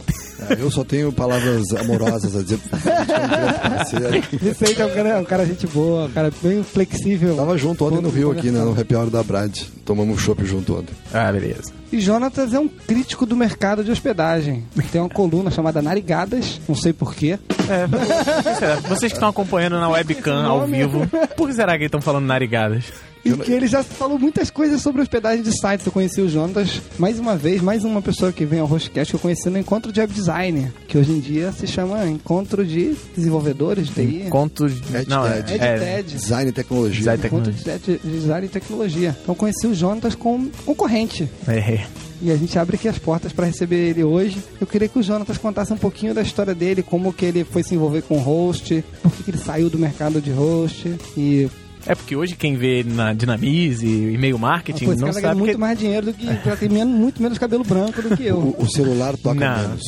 eu 0.57 0.69
só 0.72 0.84
tenho 0.84 1.12
palavras 1.12 1.74
amorosas 1.74 2.36
a 2.36 2.42
dizer. 2.42 2.60
Vicente 4.40 4.81
é 4.81 4.86
um 4.86 4.90
cara, 4.90 5.19
um 5.19 5.25
cara 5.25 5.45
gente 5.45 5.68
boa, 5.68 6.06
um 6.06 6.12
cara 6.12 6.31
bem 6.42 6.63
flexível. 6.63 7.36
Tava 7.36 7.57
junto 7.57 7.86
ontem 7.86 8.01
no 8.01 8.10
Rio 8.10 8.31
aqui, 8.31 8.51
né? 8.51 8.60
No 8.60 8.80
happy 8.80 8.95
hour 8.95 9.10
da 9.10 9.24
Brad. 9.24 9.57
Tomamos 9.86 10.16
um 10.16 10.18
chopp 10.18 10.45
junto 10.45 10.80
ontem. 10.80 10.94
Ah, 11.13 11.31
beleza. 11.31 11.74
E 11.92 12.00
Jonatas 12.00 12.54
é 12.54 12.60
um 12.60 12.68
crítico 12.68 13.25
do 13.25 13.36
mercado 13.36 13.84
de 13.84 13.92
hospedagem. 13.92 14.63
Tem 14.92 15.01
uma 15.01 15.10
coluna 15.10 15.51
chamada 15.51 15.81
Narigadas, 15.81 16.60
não 16.68 16.75
sei 16.75 16.94
porquê. 16.94 17.38
É, 17.69 17.88
por 17.88 18.00
que? 18.00 18.88
Vocês 18.88 19.12
que 19.12 19.18
estão 19.18 19.30
acompanhando 19.30 19.80
na 19.80 19.89
webcam 19.89 20.46
ao 20.46 20.66
vivo, 20.66 21.07
por 21.38 21.48
que 21.48 21.54
será 21.54 21.78
que 21.78 21.86
estão 21.86 22.01
falando 22.01 22.25
narigadas? 22.25 22.86
E 23.25 23.34
que 23.38 23.52
ele 23.52 23.68
já 23.68 23.84
falou 23.84 24.20
muitas 24.20 24.50
coisas 24.50 24.81
sobre 24.81 25.02
hospedagem 25.02 25.44
de 25.44 25.52
sites. 25.52 25.86
Eu 25.86 25.92
conheci 25.92 26.22
o 26.22 26.30
Jonatas, 26.30 26.81
mais 26.98 27.20
uma 27.20 27.36
vez, 27.38 27.62
mais 27.62 27.84
uma 27.84 28.02
pessoa 28.02 28.31
que 28.31 28.46
vem 28.46 28.60
ao 28.60 28.68
Hostcast 28.68 29.12
que 29.12 29.16
eu 29.16 29.20
conheci 29.20 29.50
no 29.50 29.58
Encontro 29.58 29.92
de 29.92 30.00
Web 30.00 30.14
Design, 30.14 30.72
que 30.88 30.98
hoje 30.98 31.12
em 31.12 31.20
dia 31.20 31.52
se 31.52 31.66
chama 31.68 32.06
Encontro 32.08 32.66
de 32.66 32.96
Desenvolvedores 33.16 33.88
de 33.88 33.94
TI. 33.94 34.30
Contos. 34.30 34.74
Ed 34.94 35.10
Não, 35.10 35.25
é, 35.25 35.42
Ted. 35.42 35.54
Ed 35.54 35.64
é, 35.64 35.78
TED. 35.78 36.14
Design 36.16 36.50
e 36.50 36.54
tecnologia. 36.54 37.00
Design 37.00 37.25
Encontro 37.25 37.54
tecnologia. 37.54 37.80
de 37.80 37.98
de 38.04 38.20
Design 38.20 38.46
e 38.46 38.50
Tecnologia. 38.50 39.18
Então 39.22 39.34
eu 39.34 39.38
conheci 39.38 39.68
o 39.68 39.74
Jonatas 39.74 40.15
com 40.15 40.50
concorrente. 40.65 41.30
É. 41.48 41.86
E 42.22 42.32
a 42.32 42.38
gente 42.38 42.58
abre 42.58 42.75
aqui 42.75 42.88
as 42.88 42.98
portas 42.98 43.34
para 43.34 43.46
receber 43.46 43.89
ele 43.89 44.03
hoje. 44.03 44.42
Eu 44.60 44.65
queria 44.65 44.88
que 44.88 44.98
o 44.98 45.03
Jonatas 45.03 45.38
contasse 45.38 45.74
um 45.74 45.77
pouquinho 45.77 46.13
da 46.13 46.22
história 46.22 46.56
dele, 46.56 46.82
como 46.82 47.12
que 47.12 47.25
ele 47.25 47.44
foi 47.44 47.63
se 47.63 47.75
envolver 47.75 48.01
com 48.03 48.18
host, 48.18 48.84
por 49.01 49.12
que 49.12 49.24
que 49.24 49.32
ele 49.32 49.38
saiu 49.38 49.70
do 49.70 49.77
mercado 49.77 50.22
de 50.22 50.32
host 50.32 50.96
e 51.18 51.50
É 51.86 51.96
porque 51.96 52.16
hoje 52.16 52.36
quem 52.36 52.56
vê 52.56 52.84
na 52.84 53.13
Dinamize 53.13 53.86
e 53.86 54.13
e-mail 54.13 54.38
marketing 54.40 54.86
pô, 54.86 54.92
esse 54.94 55.02
não 55.02 55.08
cara 55.10 55.22
ganha 55.22 55.28
sabe 55.30 55.40
muito 55.40 55.52
que... 55.52 55.58
mais 55.58 55.78
dinheiro 55.80 56.06
do 56.08 56.13
que 56.13 56.25
já 56.25 56.56
tem 56.56 56.70
menos, 56.70 56.98
muito 56.98 57.22
menos 57.22 57.38
cabelo 57.38 57.63
branco 57.63 58.02
do 58.02 58.16
que 58.16 58.25
eu. 58.25 58.38
O, 58.38 58.63
o 58.63 58.70
celular 58.70 59.18
toca 59.18 59.40
Não. 59.40 59.62
menos. 59.62 59.84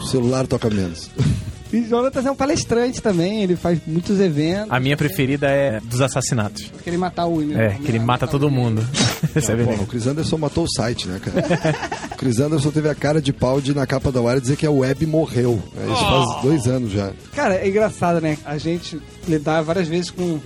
o 0.00 0.06
celular 0.06 0.46
toca 0.46 0.68
menos. 0.68 1.10
E 1.72 1.80
o 1.80 1.88
Jonatas 1.88 2.26
é 2.26 2.30
um 2.30 2.34
palestrante 2.34 3.00
também, 3.00 3.42
ele 3.42 3.54
faz 3.54 3.78
muitos 3.86 4.18
eventos. 4.18 4.70
A 4.70 4.80
minha 4.80 4.96
preferida 4.96 5.48
é 5.48 5.80
dos 5.80 6.00
assassinatos. 6.00 6.70
Querer 6.82 6.96
matar 6.96 7.26
o 7.26 7.36
William. 7.36 7.58
É, 7.58 7.70
que 7.70 7.88
ele 7.88 8.00
mata 8.00 8.26
todo 8.26 8.50
mundo. 8.50 8.84
Essa 9.34 9.52
é 9.52 9.54
o 9.54 9.86
Chris 9.86 10.06
Anderson 10.06 10.36
matou 10.38 10.64
o 10.64 10.68
site, 10.68 11.06
né, 11.06 11.20
cara? 11.20 12.00
o 12.12 12.16
Chris 12.16 12.40
Anderson 12.40 12.70
teve 12.70 12.88
a 12.88 12.94
cara 12.94 13.20
de 13.20 13.32
pau 13.32 13.60
de 13.60 13.74
na 13.74 13.86
capa 13.86 14.10
da 14.10 14.20
Wire 14.20 14.40
dizer 14.40 14.56
que 14.56 14.66
a 14.66 14.70
web 14.70 15.06
morreu. 15.06 15.62
É, 15.76 15.92
Isso 15.92 16.04
faz 16.04 16.42
dois 16.42 16.66
anos 16.66 16.90
já. 16.90 17.12
Cara, 17.34 17.54
é 17.54 17.68
engraçado, 17.68 18.20
né? 18.20 18.36
A 18.44 18.58
gente 18.58 19.00
lidar 19.28 19.62
várias 19.62 19.86
vezes 19.86 20.10
com. 20.10 20.40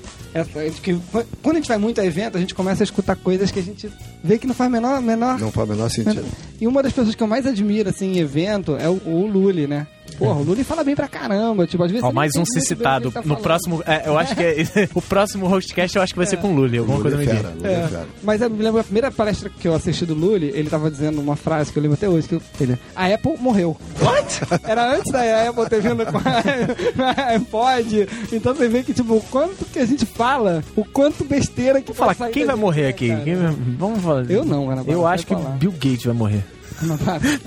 que, 0.82 0.98
quando 1.42 1.56
a 1.56 1.60
gente 1.60 1.68
vai 1.68 1.78
muito 1.78 2.00
a 2.00 2.04
evento, 2.04 2.36
a 2.36 2.40
gente 2.40 2.54
começa 2.54 2.82
a 2.82 2.84
escutar 2.84 3.16
coisas 3.16 3.50
que 3.50 3.60
a 3.60 3.62
gente 3.62 3.90
vê 4.22 4.36
que 4.36 4.46
não 4.46 4.54
faz 4.54 4.70
menor, 4.70 5.00
menor 5.00 5.38
Não 5.38 5.50
faz 5.50 5.68
o 5.68 5.72
menor 5.72 5.88
sentido. 5.88 6.24
E 6.60 6.66
uma 6.66 6.82
das 6.82 6.92
pessoas 6.92 7.14
que 7.14 7.22
eu 7.22 7.26
mais 7.26 7.46
admiro, 7.46 7.88
assim, 7.88 8.16
em 8.16 8.18
evento 8.18 8.76
é 8.76 8.88
o, 8.88 9.00
o 9.06 9.26
Lully, 9.26 9.66
né? 9.66 9.86
Porra, 10.18 10.40
o 10.40 10.42
Lully 10.42 10.64
fala 10.64 10.84
bem 10.84 10.94
pra 10.94 11.08
caramba. 11.08 11.66
Tipo, 11.66 11.82
às 11.84 11.90
vezes. 11.90 12.04
Ó, 12.04 12.12
mais 12.12 12.32
um 12.36 12.44
ser 12.44 12.60
citado. 12.60 13.10
tá 13.10 13.22
no 13.24 13.36
próximo. 13.36 13.82
é, 13.86 14.08
eu 14.08 14.18
acho 14.18 14.34
que 14.34 14.42
é, 14.42 14.56
o 14.94 15.02
próximo 15.02 15.46
hostcast 15.46 15.96
eu 15.96 16.02
acho 16.02 16.12
que 16.12 16.18
vai 16.18 16.26
ser 16.26 16.36
com 16.38 16.52
o 16.52 16.54
Lully, 16.56 16.78
alguma 16.78 16.98
Lula 16.98 17.10
coisa 17.10 17.22
é 17.22 17.26
me 17.26 17.32
fera, 17.40 17.48
diz. 17.52 17.56
Lula 17.62 17.68
é 17.68 17.72
É, 17.84 17.88
fera. 17.88 18.06
mas 18.22 18.40
eu 18.40 18.50
me 18.50 18.62
lembro 18.62 18.80
a 18.80 18.84
primeira 18.84 19.10
palestra 19.10 19.50
que 19.50 19.66
eu 19.68 19.74
assisti 19.74 20.04
do 20.06 20.14
Lully, 20.14 20.50
ele 20.54 20.68
tava 20.70 20.90
dizendo 20.90 21.20
uma 21.20 21.36
frase 21.36 21.72
que 21.72 21.78
eu 21.78 21.82
lembro 21.82 21.96
até 21.96 22.08
hoje, 22.08 22.28
que 22.28 22.34
eu- 22.34 22.42
ele, 22.60 22.78
a 22.94 23.06
Apple 23.06 23.36
morreu. 23.38 23.76
What? 24.00 24.40
Era 24.64 24.94
antes 24.96 25.12
da 25.12 25.48
Apple 25.48 25.68
ter 25.68 25.80
vindo 25.80 26.04
com 26.06 26.18
a, 26.18 27.32
iPod. 27.34 28.08
Então 28.32 28.54
você 28.54 28.68
vê 28.68 28.82
que, 28.82 28.92
tipo, 28.92 29.14
o 29.14 29.20
quanto 29.22 29.64
que 29.64 29.78
a 29.78 29.86
gente 29.86 30.06
fala, 30.06 30.62
o 30.76 30.84
quanto 30.84 31.24
besteira 31.24 31.80
que 31.80 31.92
Vou 31.92 31.96
falar, 32.12 32.30
quem 32.30 32.44
vai 32.44 32.56
morrer 32.56 32.82
né, 32.82 32.88
aqui? 32.88 33.08
cara? 33.08 33.20
Quem 33.22 33.34
vai- 33.36 33.54
Vamos 33.78 34.02
falar. 34.02 34.30
Eu 34.30 34.44
não, 34.44 34.66
Bárbara, 34.66 34.90
Eu 34.90 35.06
acho 35.06 35.26
que 35.26 35.34
falar. 35.34 35.50
Bill 35.50 35.72
Gates 35.72 36.04
vai 36.04 36.14
morrer. 36.14 36.44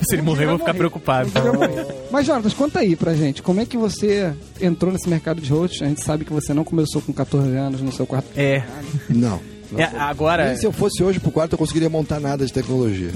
Se 0.07 0.15
ele 0.15 0.21
morrer, 0.21 0.45
eu 0.45 0.49
vou 0.49 0.59
ficar 0.59 0.73
morrer. 0.73 0.77
preocupado. 0.79 1.31
Mas, 2.11 2.25
Jonatas, 2.25 2.53
conta 2.53 2.79
aí 2.79 2.95
pra 2.95 3.13
gente, 3.13 3.41
como 3.41 3.59
é 3.59 3.65
que 3.65 3.77
você 3.77 4.33
entrou 4.61 4.91
nesse 4.91 5.09
mercado 5.09 5.41
de 5.41 5.51
host? 5.51 5.83
A 5.83 5.87
gente 5.87 6.03
sabe 6.03 6.25
que 6.25 6.33
você 6.33 6.53
não 6.53 6.63
começou 6.63 7.01
com 7.01 7.11
14 7.13 7.55
anos 7.55 7.81
no 7.81 7.91
seu 7.91 8.05
quarto. 8.05 8.27
É. 8.35 8.63
Não. 9.09 9.39
não. 9.71 9.79
É, 9.79 9.85
agora. 9.97 10.47
Nem 10.47 10.57
se 10.57 10.65
eu 10.65 10.71
fosse 10.71 11.03
hoje 11.03 11.19
pro 11.19 11.31
quarto, 11.31 11.53
eu 11.53 11.57
conseguiria 11.57 11.89
montar 11.89 12.19
nada 12.19 12.45
de 12.45 12.53
tecnologia. 12.53 13.11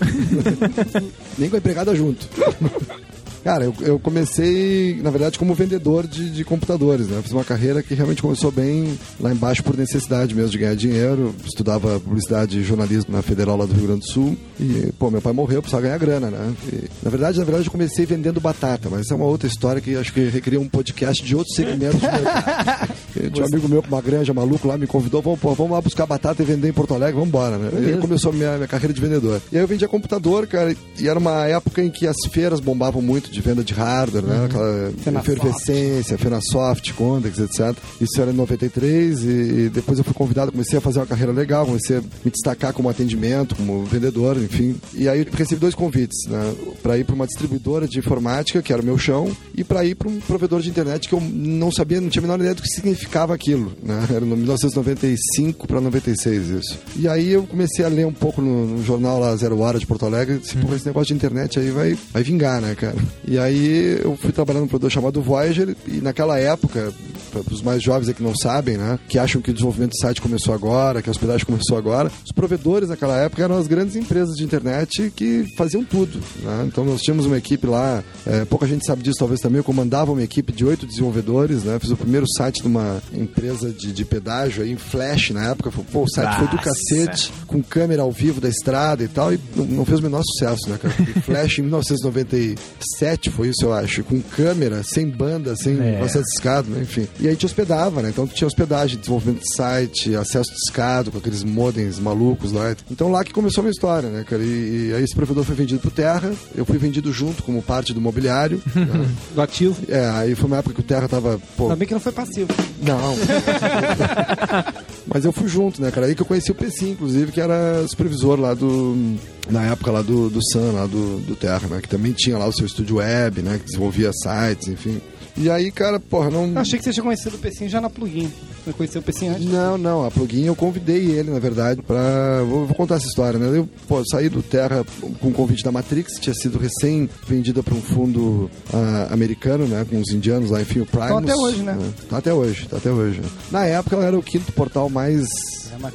Nem 1.38 1.50
com 1.50 1.56
a 1.56 1.60
empregada 1.60 1.96
junto. 1.96 2.27
Cara, 3.43 3.65
eu, 3.65 3.74
eu 3.81 4.00
comecei, 4.00 5.00
na 5.01 5.10
verdade, 5.10 5.39
como 5.39 5.55
vendedor 5.55 6.05
de, 6.05 6.29
de 6.29 6.43
computadores, 6.43 7.07
né? 7.07 7.21
Fiz 7.24 7.31
uma 7.31 7.43
carreira 7.43 7.81
que 7.81 7.93
realmente 7.93 8.21
começou 8.21 8.51
bem 8.51 8.98
lá 9.19 9.31
embaixo 9.31 9.63
por 9.63 9.75
necessidade 9.75 10.36
mesmo 10.36 10.51
de 10.51 10.60
ganhar 10.60 10.75
dinheiro. 10.75 11.33
Estudava 11.45 12.00
publicidade 12.00 12.60
e 12.60 12.63
jornalismo 12.63 13.12
na 13.12 13.21
Federal 13.21 13.57
lá 13.57 13.65
do 13.65 13.74
Rio 13.74 13.88
Grande 13.88 14.01
do 14.01 14.12
Sul. 14.12 14.38
E, 14.60 14.91
pô, 15.00 15.10
meu 15.10 15.21
pai 15.21 15.33
morreu, 15.33 15.57
eu 15.57 15.62
precisava 15.62 15.83
ganhar 15.83 15.98
grana, 15.98 16.29
né? 16.29 16.53
E, 16.71 16.89
na 17.03 17.10
verdade, 17.10 17.39
na 17.39 17.43
verdade, 17.43 17.67
eu 17.67 17.71
comecei 17.71 18.05
vendendo 18.05 18.39
batata, 18.39 18.89
mas 18.89 19.01
essa 19.01 19.13
é 19.13 19.17
uma 19.17 19.25
outra 19.25 19.48
história 19.48 19.81
que 19.81 19.95
acho 19.95 20.13
que 20.13 20.29
requeria 20.29 20.60
um 20.60 20.67
podcast 20.67 21.24
de 21.24 21.36
outros 21.36 21.55
segmentos 21.55 22.00
do 22.00 22.12
mercado. 22.12 22.93
Tinha 23.29 23.45
um 23.45 23.49
amigo 23.49 23.67
meu 23.67 23.81
com 23.81 23.89
uma 23.89 24.01
granja 24.01 24.33
maluco 24.33 24.67
lá, 24.67 24.77
me 24.77 24.87
convidou, 24.87 25.21
vamos, 25.21 25.39
pô, 25.39 25.53
vamos 25.53 25.73
lá 25.73 25.81
buscar 25.81 26.05
batata 26.05 26.41
e 26.41 26.45
vender 26.45 26.69
em 26.69 26.73
Porto 26.73 26.93
Alegre, 26.93 27.13
vamos 27.13 27.29
embora, 27.29 27.57
né? 27.57 27.69
Aí 27.73 27.97
começou 27.97 28.31
a 28.31 28.35
minha, 28.35 28.55
minha 28.55 28.67
carreira 28.67 28.93
de 28.93 29.01
vendedor. 29.01 29.41
E 29.51 29.57
aí 29.57 29.63
eu 29.63 29.67
vendia 29.67 29.87
computador, 29.87 30.47
cara, 30.47 30.75
e 30.99 31.07
era 31.07 31.17
uma 31.17 31.45
época 31.45 31.83
em 31.83 31.89
que 31.89 32.07
as 32.07 32.17
feiras 32.31 32.59
bombavam 32.59 33.01
muito 33.01 33.31
de 33.31 33.41
venda 33.41 33.63
de 33.63 33.73
hardware, 33.73 34.23
né? 34.23 34.45
Aquela 34.45 34.91
Fenasoft. 35.03 35.31
efervescência, 35.31 36.17
Fenasoft, 36.17 36.93
Condex, 36.93 37.39
etc. 37.39 37.75
Isso 37.99 38.21
era 38.21 38.31
em 38.31 38.35
93 38.35 39.23
e, 39.23 39.27
e 39.27 39.69
depois 39.69 39.97
eu 39.97 40.03
fui 40.03 40.13
convidado, 40.13 40.51
comecei 40.51 40.77
a 40.77 40.81
fazer 40.81 40.99
uma 40.99 41.05
carreira 41.05 41.31
legal, 41.31 41.65
comecei 41.65 41.97
a 41.97 42.01
me 42.01 42.31
destacar 42.31 42.73
como 42.73 42.89
atendimento, 42.89 43.55
como 43.55 43.83
vendedor, 43.85 44.37
enfim. 44.37 44.75
E 44.93 45.07
aí 45.07 45.19
eu 45.19 45.25
recebi 45.31 45.59
dois 45.59 45.75
convites, 45.75 46.27
né? 46.27 46.53
Para 46.81 46.97
ir 46.97 47.03
para 47.03 47.15
uma 47.15 47.27
distribuidora 47.27 47.87
de 47.87 47.99
informática, 47.99 48.61
que 48.61 48.73
era 48.73 48.81
o 48.81 48.85
meu 48.85 48.97
chão, 48.97 49.31
e 49.55 49.63
para 49.63 49.85
ir 49.85 49.95
para 49.95 50.09
um 50.09 50.19
provedor 50.19 50.61
de 50.61 50.69
internet 50.69 51.07
que 51.07 51.13
eu 51.13 51.21
não 51.21 51.71
sabia, 51.71 52.01
não 52.01 52.09
tinha 52.09 52.21
a 52.21 52.23
menor 52.23 52.39
ideia 52.39 52.55
do 52.55 52.61
que 52.61 52.67
significava 52.67 53.11
aquilo, 53.34 53.72
né? 53.84 54.06
Era 54.10 54.25
no 54.25 54.36
1995 54.36 55.68
para 55.68 55.82
96 55.82 56.50
isso. 56.50 56.80
E 56.96 57.08
aí 57.08 57.32
eu 57.32 57.44
comecei 57.44 57.84
a 57.84 57.88
ler 57.88 58.06
um 58.06 58.13
pouco 58.13 58.41
no, 58.41 58.65
no 58.68 58.84
jornal 58.84 59.20
lá 59.20 59.36
Zero 59.36 59.60
Hora 59.60 59.80
de 59.80 59.86
Porto 59.86 60.06
Alegre, 60.06 60.38
disse, 60.38 60.58
pô, 60.58 60.74
esse 60.74 60.86
negócio 60.86 61.08
de 61.08 61.13
internet 61.13 61.60
aí 61.60 61.70
vai, 61.70 61.98
vai 62.13 62.24
vingar, 62.24 62.62
né, 62.62 62.75
cara? 62.75 62.96
E 63.24 63.38
aí 63.38 64.00
eu 64.03 64.18
fui 64.18 64.32
trabalhando 64.32 64.63
num 64.63 64.68
produtor 64.68 64.91
chamado 64.91 65.22
Voyager 65.22 65.75
e 65.88 66.01
naquela 66.01 66.38
época, 66.38 66.91
para 67.32 67.53
os 67.53 67.62
mais 67.62 67.82
jovens 67.82 68.10
aí 68.10 68.13
que 68.13 68.24
não 68.24 68.36
sabem, 68.36 68.77
né, 68.77 69.00
que 69.08 69.18
acham 69.18 69.41
que 69.41 69.51
o 69.51 69.53
desenvolvimento 69.53 69.91
do 69.91 70.00
site 70.00 70.22
começou 70.22 70.53
agora, 70.53 71.01
que 71.01 71.10
a 71.10 71.12
hospedagem 71.12 71.46
começou 71.46 71.77
agora, 71.77 72.12
os 72.25 72.32
provedores 72.34 72.89
naquela 72.89 73.18
época 73.18 73.44
eram 73.44 73.58
as 73.58 73.68
grandes 73.68 73.96
empresas 73.96 74.36
de 74.36 74.44
internet 74.44 75.13
que 75.15 75.46
faziam 75.56 75.84
tudo, 75.84 76.20
né? 76.44 76.65
Então 76.68 76.84
nós 76.84 77.01
tínhamos 77.01 77.25
uma 77.25 77.38
equipe 77.38 77.65
lá, 77.68 78.03
é, 78.25 78.44
pouca 78.44 78.68
gente 78.68 78.86
sabe 78.86 79.01
disso 79.01 79.20
talvez 79.20 79.39
também, 79.39 79.60
eu 79.60 79.63
comandava 79.63 80.12
uma 80.12 80.24
equipe 80.24 80.51
de 80.51 80.65
oito 80.65 80.86
desenvolvedores, 80.86 81.63
né? 81.63 81.80
Fiz 81.80 81.91
o 81.91 81.98
primeiro 81.98 82.25
site 82.36 82.62
de 82.62 82.68
uma 82.68 83.00
empresa 83.13 83.70
de, 83.72 83.91
de 83.91 84.05
pedágio 84.05 84.63
aí 84.63 84.72
em 84.72 84.77
Flash 84.77 85.31
na 85.31 85.50
época, 85.50 85.72
pô, 85.91 86.03
o 86.03 86.08
site 86.10 86.36
foi 86.38 86.48
do 86.48 86.55
Nossa. 86.55 86.70
cacete, 86.70 87.34
com 87.48 87.62
câmera 87.62 88.01
ao 88.01 88.12
vivo 88.12 88.39
da 88.41 88.48
estrada 88.50 89.03
e 89.03 89.08
tal, 89.08 89.34
e 89.34 89.39
não, 89.55 89.65
não 89.65 89.86
fez 89.86 90.00
o 90.00 90.03
menor 90.03 90.22
sucesso, 90.24 90.70
né, 90.70 90.77
cara? 90.81 90.93
Porque 90.96 91.20
Flash 91.22 91.60
em 91.60 91.63
1997 91.63 93.29
foi 93.29 93.50
isso, 93.50 93.65
eu 93.65 93.74
acho, 93.74 94.03
com 94.03 94.22
câmera, 94.22 94.81
sem 94.84 95.10
banda, 95.10 95.55
sem 95.55 95.79
É. 95.79 96.01
acesso 96.01 96.25
discado, 96.25 96.70
né? 96.70 96.81
enfim. 96.81 97.08
E 97.20 97.27
aí 97.27 97.36
te 97.36 97.46
hospedava, 97.46 98.01
né? 98.01 98.10
Então 98.10 98.27
tinha 98.27 98.48
hospedagem, 98.48 98.98
desenvolvimento 99.00 99.41
de 99.41 99.55
site, 99.55 100.15
acesso 100.15 100.51
discado, 100.53 101.12
com 101.12 101.17
aqueles 101.17 101.43
modems 101.43 102.00
malucos 102.00 102.51
lá. 102.51 102.75
Então 102.89 103.10
lá 103.12 103.24
que 103.24 103.34
começou 103.34 103.62
a 103.62 103.63
minha 103.63 103.72
história, 103.72 104.10
né, 104.10 104.24
cara? 104.27 104.41
E, 104.43 104.89
e 104.89 104.93
aí 104.96 105.03
esse 105.03 105.15
provedor 105.15 105.43
foi 105.43 105.55
vendido 105.55 105.79
pro 105.79 105.91
Terra, 105.91 106.31
eu 106.55 106.65
fui 106.65 106.77
vendido 106.77 107.12
junto 107.12 107.43
como 107.43 107.62
parte 107.62 107.93
do 107.93 108.01
mobiliário. 108.01 108.62
né? 108.75 109.08
Do 109.36 109.41
ativo. 109.41 109.75
É, 109.88 110.05
aí 110.10 110.36
foi 110.36 110.48
uma 110.48 110.58
época 110.58 110.75
que 110.75 110.81
o 110.81 110.84
Terra 110.84 111.08
tava, 111.08 111.39
pô, 111.58 111.67
Também 111.70 111.88
que 111.88 111.93
não 111.93 112.01
foi 112.01 112.12
passivo. 112.12 112.48
não. 112.81 112.90
Mas 115.07 115.25
eu 115.25 115.31
fui 115.31 115.48
junto, 115.48 115.81
né, 115.81 115.91
cara? 115.91 116.07
Aí 116.07 116.15
que 116.15 116.21
eu 116.21 116.25
conheci 116.25 116.51
o 116.51 116.55
PC, 116.55 116.89
inclusive, 116.89 117.31
que 117.31 117.41
era 117.41 117.86
supervisor 117.88 118.39
lá 118.39 118.53
do. 118.53 119.17
Na 119.50 119.63
época 119.65 119.91
lá 119.91 120.01
do, 120.01 120.29
do 120.29 120.39
Sun, 120.51 120.71
lá 120.74 120.86
do, 120.86 121.19
do 121.19 121.36
Terra, 121.36 121.67
né? 121.67 121.79
Que 121.81 121.89
também 121.89 122.13
tinha 122.13 122.38
lá 122.38 122.48
o 122.48 122.53
seu 122.53 122.65
estúdio 122.65 122.98
web, 122.98 123.41
né? 123.41 123.57
Que 123.57 123.65
desenvolvia 123.65 124.12
sites, 124.13 124.67
enfim. 124.67 125.01
E 125.36 125.50
aí, 125.50 125.71
cara, 125.71 126.00
porra, 126.00 126.29
não. 126.29 126.48
Eu 126.48 126.60
achei 126.60 126.77
que 126.77 126.86
você 126.86 126.91
tinha 126.91 127.03
conhecido 127.03 127.36
o 127.36 127.39
Pecinho 127.39 127.69
já 127.69 127.81
na 127.81 127.89
plugin. 127.89 128.31
Você 128.63 128.74
conheceu 128.74 129.01
o 129.01 129.03
Pecinho 129.03 129.34
antes? 129.34 129.46
Não, 129.46 129.77
não, 129.77 130.06
a 130.06 130.12
plugin 130.12 130.46
eu 130.46 130.56
convidei 130.56 131.12
ele, 131.12 131.32
na 131.32 131.39
verdade, 131.39 131.82
pra. 131.82 132.44
Vou, 132.44 132.65
vou 132.65 132.75
contar 132.75 132.96
essa 132.96 133.08
história, 133.08 133.39
né? 133.39 133.58
Eu 133.58 133.68
pô, 133.88 134.03
saí 134.06 134.30
do 134.30 134.44
Terra 134.44 134.86
com 135.20 135.30
o 135.30 135.34
convite 135.34 135.63
da 135.63 135.72
Matrix, 135.72 136.20
tinha 136.20 136.34
sido 136.34 136.60
recém 136.60 137.10
vendida 137.27 137.63
para 137.63 137.74
um 137.74 137.82
fundo 137.82 138.50
ah, 138.72 139.08
americano, 139.12 139.68
né? 139.68 139.86
Com 139.89 140.00
os 140.00 140.10
indianos 140.10 140.51
lá, 140.51 140.62
enfim, 140.62 140.82
o 140.82 140.86
Primus. 140.86 141.08
Então 141.08 141.18
até 141.18 141.36
hoje, 141.36 141.63
né? 141.63 141.77
Tá 142.10 142.18
até 142.18 142.34
hoje, 142.34 142.68
tá 142.68 142.77
até 142.77 142.91
hoje. 142.91 143.22
Na 143.50 143.65
época 143.65 143.96
ela 143.96 144.06
era 144.06 144.18
o 144.18 144.24
quinto 144.24 144.51
portal 144.51 144.89
mais. 144.89 145.25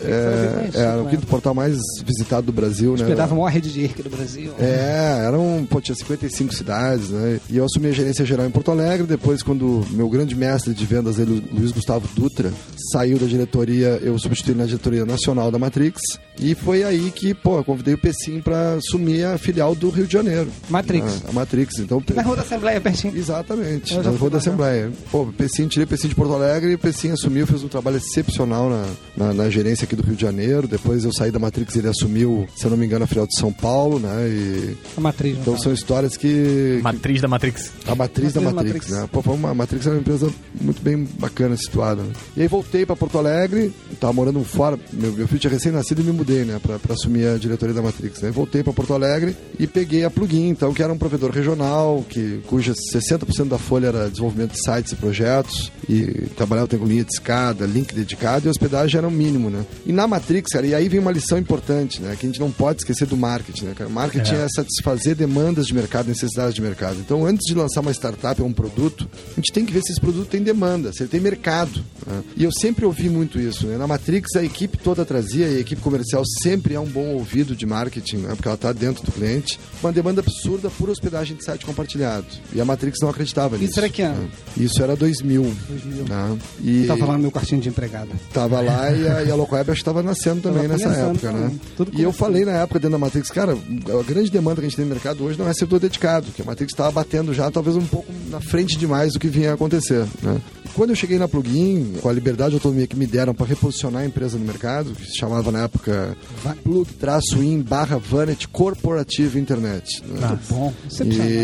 É, 0.03 0.53
conhecida, 0.55 0.79
era 0.79 1.01
o 1.01 1.05
né? 1.05 1.11
quinto 1.11 1.27
portal 1.27 1.55
mais 1.55 1.77
visitado 2.05 2.47
do 2.47 2.53
Brasil, 2.53 2.95
né? 2.97 3.03
Hospedava 3.03 3.35
a 3.35 3.37
maior 3.37 3.51
rede 3.51 3.73
de 3.73 3.81
IRC 3.83 4.03
do 4.03 4.11
Brasil. 4.11 4.53
É, 4.59 5.25
eram, 5.27 5.67
pô, 5.69 5.81
tinha 5.81 5.95
55 5.95 6.53
cidades, 6.55 7.11
né? 7.11 7.39
E 7.49 7.59
eu 7.59 7.65
assumi 7.65 7.89
a 7.89 7.93
gerência 7.93 8.25
geral 8.25 8.47
em 8.47 8.51
Porto 8.51 8.71
Alegre. 8.71 9.07
Depois, 9.07 9.43
quando 9.43 9.87
meu 9.91 10.09
grande 10.09 10.35
mestre 10.35 10.75
de 10.75 10.85
vendas, 10.85 11.19
ele, 11.19 11.45
Luiz 11.53 11.73
Gustavo 11.73 12.09
Dutra, 12.15 12.53
saiu 12.93 13.19
da 13.19 13.27
diretoria, 13.27 13.99
eu 14.03 14.19
substituí 14.19 14.55
na 14.55 14.67
diretoria 14.67 15.05
nacional 15.05 15.51
da 15.51 15.59
Matrix. 15.59 16.01
E 16.39 16.55
foi 16.55 16.83
aí 16.85 17.11
que, 17.11 17.33
pô, 17.35 17.59
eu 17.59 17.65
convidei 17.65 17.95
o 17.95 17.99
Pecim 17.99 18.41
pra 18.41 18.75
assumir 18.75 19.25
a 19.25 19.39
filial 19.39 19.75
do 19.75 19.89
Rio 19.91 20.07
de 20.07 20.13
Janeiro. 20.13 20.49
Matrix. 20.69 21.23
A, 21.27 21.31
a 21.31 21.33
Matrix. 21.33 21.79
Então, 21.79 22.03
Na 22.15 22.23
Rua 22.23 22.37
da 22.37 22.43
Assembleia, 22.43 22.81
pertinho. 22.81 23.17
Exatamente, 23.17 23.95
na 23.97 24.11
Rua 24.11 24.31
da. 24.31 24.39
Assembleia. 24.39 24.91
Pô, 25.11 25.23
o 25.23 25.33
Pecim, 25.33 25.67
tirei 25.67 25.85
o 25.85 25.89
Pecim 25.89 26.09
de 26.09 26.15
Porto 26.15 26.35
Alegre 26.35 26.73
e 26.73 26.75
o 26.75 26.79
Pecim 26.79 27.11
assumiu, 27.11 27.47
fez 27.47 27.63
um 27.65 27.69
trabalho 27.69 27.97
excepcional 27.97 28.69
na, 28.69 28.87
na, 29.17 29.33
na 29.35 29.51
gerência 29.51 29.85
aqui 29.85 29.97
do 29.97 30.03
Rio 30.03 30.15
de 30.15 30.23
Janeiro. 30.23 30.69
Depois 30.69 31.05
eu 31.05 31.13
saí 31.13 31.31
da 31.31 31.39
Matrix 31.39 31.75
e 31.75 31.79
ele 31.79 31.89
assumiu, 31.89 32.47
se 32.57 32.65
eu 32.67 32.71
não 32.71 32.77
me 32.77 32.85
engano, 32.87 33.05
a 33.05 33.07
filial 33.07 33.27
de 33.27 33.39
São 33.39 33.53
Paulo, 33.53 33.99
né? 33.99 34.29
E, 34.29 34.77
A 34.97 35.01
Matriz, 35.01 35.35
não 35.35 35.41
então 35.43 35.59
são 35.59 35.73
histórias 35.73 36.17
que... 36.17 36.81
Matriz 36.83 37.21
da 37.21 37.29
Matrix. 37.29 37.71
a 37.87 37.95
matriz 37.95 38.33
da 38.33 38.41
Matriz 38.41 38.55
da 38.57 38.63
Matrix, 38.63 38.75
Matrix. 38.91 38.91
né? 38.91 39.09
Pô, 39.11 39.23
foi 39.23 39.35
uma, 39.35 39.51
a 39.51 39.55
Matrix 39.55 39.87
era 39.87 39.95
uma 39.95 40.01
empresa 40.01 40.31
muito 40.61 40.83
bem 40.83 41.07
bacana 41.19 41.57
situada. 41.57 42.03
né? 42.03 42.13
E 42.37 42.43
aí 42.43 42.49
voltei 42.49 42.85
pra 42.85 42.95
Porto 42.97 43.19
Alegre, 43.19 43.73
tava 44.01 44.13
morando 44.13 44.43
fora, 44.45 44.79
meu, 44.93 45.13
meu 45.13 45.27
filho 45.29 45.41
tinha 45.41 45.51
recém-nascido 45.53 46.01
e 46.03 46.05
me 46.05 46.13
mudei, 46.13 46.26
né? 46.35 46.59
Pra, 46.63 46.79
pra 46.79 46.95
assumir 46.95 47.27
a 47.27 47.37
diretoria 47.37 47.75
da 47.75 47.83
Matrix, 47.83 48.21
né? 48.21 48.31
Voltei 48.31 48.63
pra 48.63 48.73
Porto 48.73 48.93
Alegre 48.95 49.37
e 49.59 49.67
peguei 49.67 50.05
a 50.05 50.11
Plugin, 50.11 50.49
então, 50.49 50.73
que 50.73 50.83
era 50.83 50.93
um 50.93 50.99
provedor 50.99 51.31
regional, 51.31 52.05
que, 52.09 52.41
cuja 52.47 52.73
60% 52.95 53.49
da 53.49 53.59
folha 53.59 53.89
era 53.89 54.11
desenvolvimento 54.11 54.53
de 54.53 54.61
sites 54.63 54.93
e 54.93 54.97
projetos, 54.97 55.71
e 55.89 56.27
trabalhava 56.37 56.67
com 56.67 56.85
linha 56.85 57.05
de 57.05 57.13
escada, 57.13 57.65
link 57.67 57.95
dedicado, 57.95 58.47
e 58.47 58.51
hospedagem 58.51 58.99
era 58.99 59.07
o 59.07 59.11
mínimo, 59.11 59.51
né? 59.51 59.65
E 59.85 59.93
na 59.93 60.07
Matrix, 60.07 60.53
cara, 60.53 60.67
e 60.67 60.75
aí 60.75 60.89
vem 60.89 61.01
uma 61.01 61.13
lição 61.13 61.39
importante, 61.39 62.01
né? 62.03 62.17
Que 62.19 62.27
a 62.27 62.29
gente 62.29 62.41
não 62.41 62.51
pode 62.51 62.81
esquecer 62.81 63.07
do 63.07 63.17
marketing, 63.17 63.67
né, 63.67 63.75
cara? 63.77 63.89
Marketing 63.89 64.35
é, 64.35 64.47
satisfazer 64.49 65.15
demandas 65.15 65.67
de 65.67 65.75
mercado, 65.75 66.09
necessidades 66.09 66.55
de 66.55 66.61
mercado. 66.61 66.99
Então, 66.99 67.25
antes 67.25 67.47
de 67.47 67.55
lançar 67.55 67.81
uma 67.81 67.93
startup 67.93 68.41
ou 68.41 68.49
um 68.49 68.53
produto, 68.53 69.09
a 69.33 69.37
gente 69.37 69.53
tem 69.53 69.65
que 69.65 69.73
ver 69.73 69.83
se 69.83 69.93
esse 69.93 70.01
produto 70.01 70.29
tem 70.29 70.43
demanda, 70.43 70.93
se 70.93 71.03
ele 71.03 71.11
tem 71.11 71.21
mercado. 71.21 71.83
né? 72.07 72.23
E 72.37 72.45
eu 72.45 72.51
sempre 72.53 72.85
ouvi 72.85 73.09
muito 73.09 73.39
isso, 73.39 73.67
né? 73.67 73.77
Na 73.77 73.87
Matrix, 73.87 74.35
a 74.37 74.43
equipe 74.43 74.77
toda 74.79 75.05
trazia, 75.05 75.47
e 75.49 75.57
a 75.57 75.61
equipe 75.61 75.81
comercial 75.81 76.16
sempre 76.43 76.75
é 76.75 76.81
um 76.81 76.87
bom 76.87 77.15
ouvido 77.15 77.55
de 77.55 77.67
marketing, 77.67 78.19
né? 78.19 78.29
Porque 78.35 78.49
ela 78.49 78.55
está 78.55 78.73
dentro 78.73 79.05
do 79.05 79.13
cliente. 79.13 79.59
Uma 79.83 79.93
demanda 79.93 80.21
absurda 80.21 80.71
por 80.71 80.89
hospedagem 80.91 81.37
de 81.37 81.45
site 81.45 81.65
compartilhado. 81.65 82.27
E 82.53 82.61
a 82.61 82.65
Matrix 82.65 82.99
não 83.01 83.09
acreditava 83.09 83.57
nisso. 83.57 83.71
Isso 83.71 83.81
era 83.81 83.89
que 83.89 84.03
ano? 84.03 84.23
né? 84.23 84.29
Isso 84.57 84.83
era 84.83 84.97
2000. 84.97 85.43
2000. 85.69 86.05
Né? 86.05 86.39
E 86.63 86.85
Tava 86.87 87.07
lá 87.07 87.13
no 87.15 87.19
meu 87.19 87.31
quartinho 87.31 87.61
de 87.61 87.69
empregada. 87.69 88.11
Tava 88.33 88.61
lá 88.61 88.91
e 88.93 89.09
a, 89.09 89.23
e 89.23 89.31
a 89.31 89.37
acho 89.37 89.75
que 89.75 89.85
tava 89.85 90.03
nascendo 90.03 90.41
também 90.41 90.69
nessa 90.69 90.89
época, 90.89 91.33
né? 91.33 91.43
também. 91.43 91.61
Tudo 91.77 91.93
E 91.95 92.03
eu 92.03 92.13
falei 92.13 92.45
na 92.45 92.53
época 92.53 92.79
dentro 92.79 92.93
da 92.93 92.99
Matrix, 92.99 93.31
cara, 93.31 93.53
a 93.53 94.03
grande 94.03 94.31
demanda 94.31 94.57
que 94.57 94.67
a 94.67 94.69
gente 94.69 94.77
tem 94.77 94.85
no 94.85 94.91
mercado 94.91 95.25
hoje 95.25 95.39
não 95.39 95.49
é 95.49 95.55
servidor 95.55 95.81
dedicado, 95.81 96.31
que 96.33 96.43
a 96.43 96.45
Matrix 96.45 96.73
estava 96.73 96.91
batendo 96.91 97.33
já 97.33 97.51
talvez 97.51 97.77
um 97.77 97.87
pouco 97.87 98.13
na 98.31 98.41
frente 98.41 98.77
demais 98.79 99.13
do 99.13 99.19
que 99.19 99.29
vinha 99.29 99.53
a 99.53 99.55
acontecer, 99.55 100.07
né? 100.23 100.41
Quando 100.77 100.91
eu 100.91 100.97
cheguei 100.97 101.19
na 101.19 101.27
Plugin, 101.27 101.95
com 102.03 102.09
a 102.09 102.13
liberdade 102.13 102.53
e 102.53 102.57
autonomia 102.57 102.87
que 102.87 102.95
me 102.95 103.07
deram 103.07 103.35
para 103.35 103.47
reposicionar 103.47 104.03
a 104.03 104.07
empresa 104.07 104.37
no 104.37 104.45
mercado, 104.45 104.93
que 104.93 105.07
se 105.07 105.17
chamava 105.17 105.51
na 105.51 105.63
época 105.63 106.15
plug-in 106.63 107.63
barra 107.63 107.97
Vanet 107.97 108.47
Corporative 108.49 109.41
Internet. 109.41 110.03
Né? 110.07 110.39
Bom, 110.51 110.73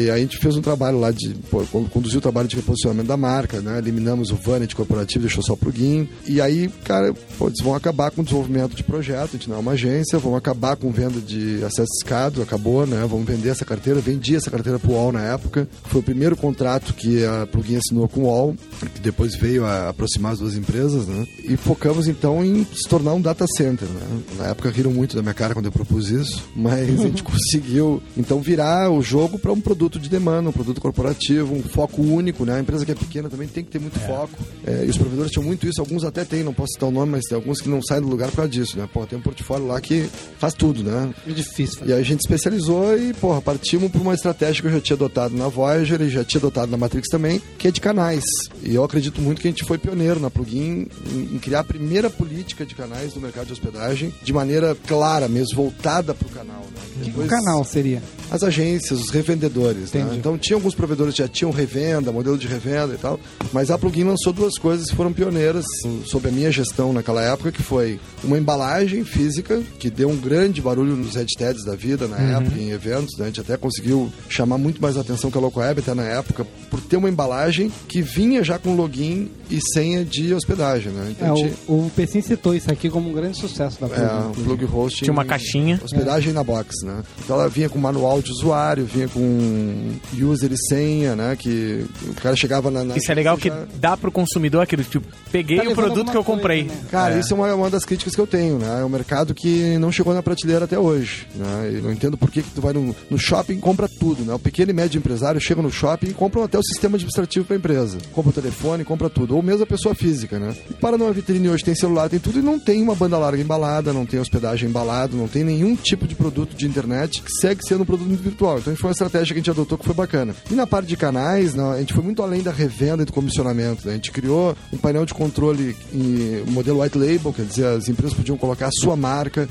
E 0.04 0.10
a 0.10 0.18
gente 0.18 0.36
fez 0.36 0.54
um 0.54 0.60
trabalho 0.60 1.00
lá 1.00 1.10
de. 1.10 1.30
Pô, 1.50 1.64
conduziu 1.90 2.18
o 2.18 2.20
trabalho 2.20 2.46
de 2.46 2.56
reposicionamento 2.56 3.08
da 3.08 3.16
marca, 3.16 3.62
né? 3.62 3.78
Eliminamos 3.78 4.30
o 4.30 4.36
Vanet 4.36 4.76
corporativo, 4.76 5.20
deixou 5.20 5.42
só 5.42 5.54
o 5.54 5.56
plugin. 5.56 6.06
E 6.26 6.38
aí, 6.38 6.68
cara, 6.84 7.14
pô, 7.38 7.46
eles 7.46 7.62
vão 7.62 7.74
acabar 7.74 8.10
com 8.10 8.20
o 8.20 8.24
desenvolvimento 8.24 8.76
de 8.76 8.82
projeto, 8.82 9.30
a 9.30 9.38
gente 9.38 9.48
não 9.48 9.56
é 9.56 9.60
uma 9.60 9.72
agência, 9.72 10.18
vão 10.18 10.36
acabar 10.36 10.76
com 10.76 10.92
venda 10.92 11.20
de 11.20 11.64
acesso 11.64 11.90
escado, 11.98 12.42
acabou, 12.42 12.86
né? 12.86 13.06
Vamos 13.08 13.26
vender 13.26 13.48
essa 13.48 13.64
carteira. 13.64 13.98
Vendi 13.98 14.36
essa 14.36 14.50
carteira 14.50 14.78
pro 14.78 14.92
UOL 14.92 15.10
na 15.10 15.22
época. 15.22 15.66
Foi 15.84 16.00
o 16.00 16.04
primeiro 16.04 16.36
contrato 16.36 16.92
que 16.92 17.24
a 17.24 17.46
plugin 17.46 17.76
assinou 17.76 18.06
com 18.08 18.20
o 18.20 18.24
UOL, 18.24 18.56
que 18.94 19.00
depois 19.00 19.21
veio 19.30 19.64
a 19.64 19.88
aproximar 19.88 20.32
as 20.32 20.38
duas 20.38 20.56
empresas, 20.56 21.06
né? 21.06 21.26
E 21.44 21.56
focamos 21.56 22.08
então 22.08 22.44
em 22.44 22.64
se 22.64 22.88
tornar 22.88 23.14
um 23.14 23.20
data 23.20 23.46
center, 23.56 23.88
né? 23.88 24.22
Na 24.36 24.48
época 24.48 24.70
riram 24.70 24.92
muito 24.92 25.16
da 25.16 25.22
minha 25.22 25.34
cara 25.34 25.54
quando 25.54 25.66
eu 25.66 25.72
propus 25.72 26.10
isso, 26.10 26.44
mas 26.54 27.00
a 27.00 27.04
gente 27.04 27.22
conseguiu 27.24 28.02
então 28.16 28.40
virar 28.40 28.90
o 28.90 29.02
jogo 29.02 29.38
para 29.38 29.52
um 29.52 29.60
produto 29.60 29.98
de 29.98 30.08
demanda, 30.08 30.50
um 30.50 30.52
produto 30.52 30.80
corporativo, 30.80 31.54
um 31.54 31.62
foco 31.62 32.02
único, 32.02 32.44
né? 32.44 32.56
A 32.56 32.60
empresa 32.60 32.84
que 32.84 32.92
é 32.92 32.94
pequena 32.94 33.28
também 33.28 33.48
tem 33.48 33.64
que 33.64 33.70
ter 33.70 33.78
muito 33.78 33.98
foco. 34.00 34.38
É, 34.66 34.84
e 34.84 34.88
os 34.88 34.98
provedores 34.98 35.30
tinham 35.30 35.44
muito 35.44 35.66
isso, 35.66 35.80
alguns 35.80 36.04
até 36.04 36.24
têm, 36.24 36.42
não 36.42 36.54
posso 36.54 36.72
citar 36.72 36.88
o 36.88 36.92
nome, 36.92 37.12
mas 37.12 37.24
tem 37.24 37.36
alguns 37.36 37.60
que 37.60 37.68
não 37.68 37.82
saem 37.82 38.02
do 38.02 38.08
lugar 38.08 38.28
por 38.30 38.36
causa 38.36 38.50
disso, 38.50 38.78
né? 38.78 38.88
Pô, 38.92 39.06
tem 39.06 39.18
um 39.18 39.22
portfólio 39.22 39.66
lá 39.66 39.80
que 39.80 40.08
faz 40.38 40.54
tudo, 40.54 40.82
né? 40.82 41.14
É 41.26 41.32
difícil. 41.32 41.86
E 41.86 41.92
aí 41.92 42.00
a 42.00 42.04
gente 42.04 42.20
especializou 42.20 42.96
e, 42.98 43.12
porra, 43.14 43.40
partimos 43.40 43.90
para 43.90 44.00
uma 44.00 44.14
estratégia 44.14 44.62
que 44.62 44.68
eu 44.68 44.72
já 44.72 44.80
tinha 44.80 44.96
adotado 44.96 45.36
na 45.36 45.48
Voyager 45.48 46.00
e 46.00 46.08
já 46.08 46.24
tinha 46.24 46.40
adotado 46.40 46.70
na 46.70 46.76
Matrix 46.76 47.08
também, 47.08 47.40
que 47.58 47.68
é 47.68 47.70
de 47.70 47.80
canais. 47.80 48.24
E 48.62 48.74
eu 48.74 48.84
acredito 48.84 49.11
muito 49.20 49.40
que 49.40 49.48
a 49.48 49.50
gente 49.50 49.64
foi 49.64 49.78
pioneiro 49.78 50.18
na 50.20 50.30
Plugin 50.30 50.86
em, 51.12 51.34
em 51.34 51.38
criar 51.38 51.60
a 51.60 51.64
primeira 51.64 52.08
política 52.08 52.64
de 52.64 52.74
canais 52.74 53.12
do 53.12 53.20
mercado 53.20 53.46
de 53.46 53.52
hospedagem 53.52 54.12
de 54.22 54.32
maneira 54.32 54.76
clara 54.86 55.28
mesmo, 55.28 55.56
voltada 55.56 56.14
para 56.14 56.26
o 56.26 56.30
canal. 56.30 56.60
Né? 56.62 56.82
O 57.00 57.04
Depois- 57.04 57.28
canal 57.30 57.64
seria. 57.64 58.02
as 58.30 58.42
agências, 58.42 59.00
os 59.00 59.10
revendedores. 59.10 59.92
Né? 59.92 60.06
Então 60.16 60.38
tinha 60.38 60.56
alguns 60.56 60.74
provedores 60.74 61.14
que 61.14 61.18
já 61.22 61.28
tinham 61.28 61.50
revenda, 61.50 62.12
modelo 62.12 62.38
de 62.38 62.46
revenda 62.46 62.94
e 62.94 62.98
tal, 62.98 63.18
mas 63.52 63.70
a 63.70 63.78
Plugin 63.78 64.04
lançou 64.04 64.32
duas 64.32 64.56
coisas 64.58 64.88
que 64.88 64.96
foram 64.96 65.12
pioneiras 65.12 65.64
sob 66.06 66.28
a 66.28 66.32
minha 66.32 66.50
gestão 66.50 66.92
naquela 66.92 67.22
época, 67.22 67.50
que 67.52 67.62
foi 67.62 67.98
uma 68.22 68.38
embalagem 68.38 69.04
física, 69.04 69.62
que 69.78 69.90
deu 69.90 70.08
um 70.08 70.16
grande 70.16 70.60
barulho 70.62 70.96
nos 70.96 71.14
headsets 71.16 71.64
da 71.64 71.74
vida 71.74 72.06
na 72.06 72.16
época, 72.18 72.58
em 72.58 72.70
eventos, 72.70 73.16
né? 73.18 73.24
a 73.24 73.26
gente 73.28 73.40
até 73.40 73.56
conseguiu 73.56 74.10
chamar 74.28 74.58
muito 74.58 74.80
mais 74.80 74.96
atenção 74.96 75.30
que 75.30 75.36
a 75.38 75.40
Locoweb 75.40 75.80
até 75.80 75.92
na 75.94 76.04
época, 76.04 76.46
por 76.70 76.80
ter 76.80 76.96
uma 76.96 77.08
embalagem 77.08 77.70
que 77.88 78.00
vinha 78.00 78.42
já 78.44 78.58
com 78.58 78.74
login 78.76 79.01
e 79.50 79.60
senha 79.72 80.04
de 80.04 80.32
hospedagem. 80.34 80.92
Né? 80.92 81.08
Então, 81.16 81.36
É, 81.36 81.52
o, 81.68 81.86
o 81.86 81.90
Pecim 81.94 82.20
citou 82.20 82.54
isso 82.54 82.70
aqui 82.70 82.88
como 82.90 83.08
um 83.10 83.12
grande 83.12 83.38
sucesso 83.38 83.80
da 83.80 83.86
é, 83.86 83.90
Plugin. 83.90 84.40
o 84.40 84.44
plug 84.44 84.64
hosting. 84.64 85.04
Tinha 85.04 85.12
uma 85.12 85.24
caixinha. 85.24 85.80
Hospedagem 85.82 86.32
na 86.32 86.42
box, 86.44 86.74
né? 86.84 87.02
Então 87.24 87.36
ela 87.38 87.48
vinha 87.48 87.68
com 87.68 87.78
manual 87.78 88.20
de 88.22 88.30
usuário, 88.30 88.84
vinha 88.84 89.08
com 89.08 89.92
user 90.20 90.50
e 90.52 90.56
senha, 90.68 91.14
né? 91.16 91.36
Que 91.36 91.84
o 92.08 92.14
cara 92.14 92.36
chegava 92.36 92.70
na. 92.70 92.84
na 92.84 92.96
Isso 92.96 93.10
é 93.10 93.14
legal 93.14 93.36
que 93.36 93.48
já- 93.48 93.66
dá 93.80 93.96
pro 93.96 94.10
consumidor 94.12 94.62
aquilo, 94.62 94.82
tipo, 94.84 95.06
peguei 95.30 95.58
Tá 95.60 95.70
o 95.70 95.74
produto 95.74 96.10
que 96.10 96.16
eu 96.16 96.24
comprei. 96.24 96.64
coisa, 96.64 96.80
né? 96.82 96.86
Cara, 96.90 97.14
É. 97.16 97.20
isso 97.20 97.32
é 97.32 97.36
uma, 97.36 97.54
uma 97.54 97.70
das 97.70 97.84
críticas 97.84 98.14
que 98.14 98.20
eu 98.20 98.26
tenho, 98.26 98.58
né? 98.58 98.80
É 98.80 98.84
um 98.84 98.88
mercado 98.88 99.34
que 99.34 99.76
não 99.78 99.90
chegou 99.92 100.14
na 100.14 100.22
prateleira 100.22 100.64
até 100.64 100.78
hoje, 100.78 101.26
né? 101.34 101.70
Eu 101.74 101.82
não 101.82 101.92
entendo 101.92 102.16
por 102.16 102.30
que, 102.30 102.42
que 102.42 102.50
tu 102.50 102.60
vai 102.60 102.72
no, 102.72 102.94
no 103.10 103.18
shopping 103.18 103.54
e 103.54 103.58
compra 103.58 103.88
tudo, 103.88 104.24
né? 104.24 104.34
O 104.34 104.38
pequeno 104.38 104.70
e 104.70 104.74
médio 104.74 104.98
empresário 104.98 105.40
chega 105.40 105.60
no 105.62 105.70
shopping 105.70 106.08
e 106.08 106.12
compram 106.14 106.42
até 106.44 106.58
o 106.58 106.62
sistema 106.62 106.96
administrativo 106.96 107.44
para 107.46 107.56
a 107.56 107.58
empresa. 107.58 107.98
Compra 108.12 108.30
o 108.30 108.32
telefone, 108.32 108.84
compra 108.84 108.91
tudo. 109.10 109.36
Ou 109.36 109.42
mesmo 109.42 109.62
a 109.64 109.66
pessoa 109.66 109.94
física, 109.94 110.38
né? 110.38 110.54
E 110.70 110.74
para 110.74 110.96
numa 110.98 111.12
vitrine 111.12 111.48
hoje 111.48 111.64
tem 111.64 111.74
celular, 111.74 112.08
tem 112.08 112.18
tudo 112.18 112.38
e 112.38 112.42
não 112.42 112.58
tem 112.58 112.82
uma 112.82 112.94
banda 112.94 113.18
larga 113.18 113.42
embalada, 113.42 113.92
não 113.92 114.06
tem 114.06 114.18
hospedagem 114.20 114.68
embalada, 114.68 115.16
não 115.16 115.28
tem 115.28 115.44
nenhum 115.44 115.74
tipo 115.76 116.06
de 116.06 116.14
produto 116.14 116.54
de 116.56 116.66
internet 116.66 117.22
que 117.22 117.30
segue 117.40 117.66
sendo 117.66 117.82
um 117.82 117.86
produto 117.86 118.08
virtual. 118.16 118.58
Então, 118.58 118.74
foi 118.76 118.88
uma 118.88 118.92
estratégia 118.92 119.28
que 119.28 119.32
a 119.34 119.42
gente 119.42 119.50
adotou 119.50 119.76
que 119.78 119.84
foi 119.84 119.94
bacana. 119.94 120.34
E 120.50 120.54
na 120.54 120.66
parte 120.66 120.86
de 120.88 120.96
canais, 120.96 121.54
né, 121.54 121.62
a 121.74 121.78
gente 121.78 121.92
foi 121.92 122.02
muito 122.02 122.22
além 122.22 122.42
da 122.42 122.50
revenda 122.50 123.02
e 123.02 123.06
do 123.06 123.12
comissionamento. 123.12 123.86
né? 123.86 123.92
A 123.92 123.96
gente 123.96 124.10
criou 124.12 124.56
um 124.72 124.76
painel 124.76 125.04
de 125.06 125.14
controle 125.14 125.76
em 125.92 126.42
modelo 126.50 126.82
white 126.82 126.98
label, 126.98 127.32
quer 127.32 127.44
dizer, 127.44 127.66
as 127.66 127.88
empresas 127.88 128.14
podiam 128.16 128.36
colocar 128.36 128.66
a 128.68 128.72
sua 128.72 128.96
marca 128.96 129.48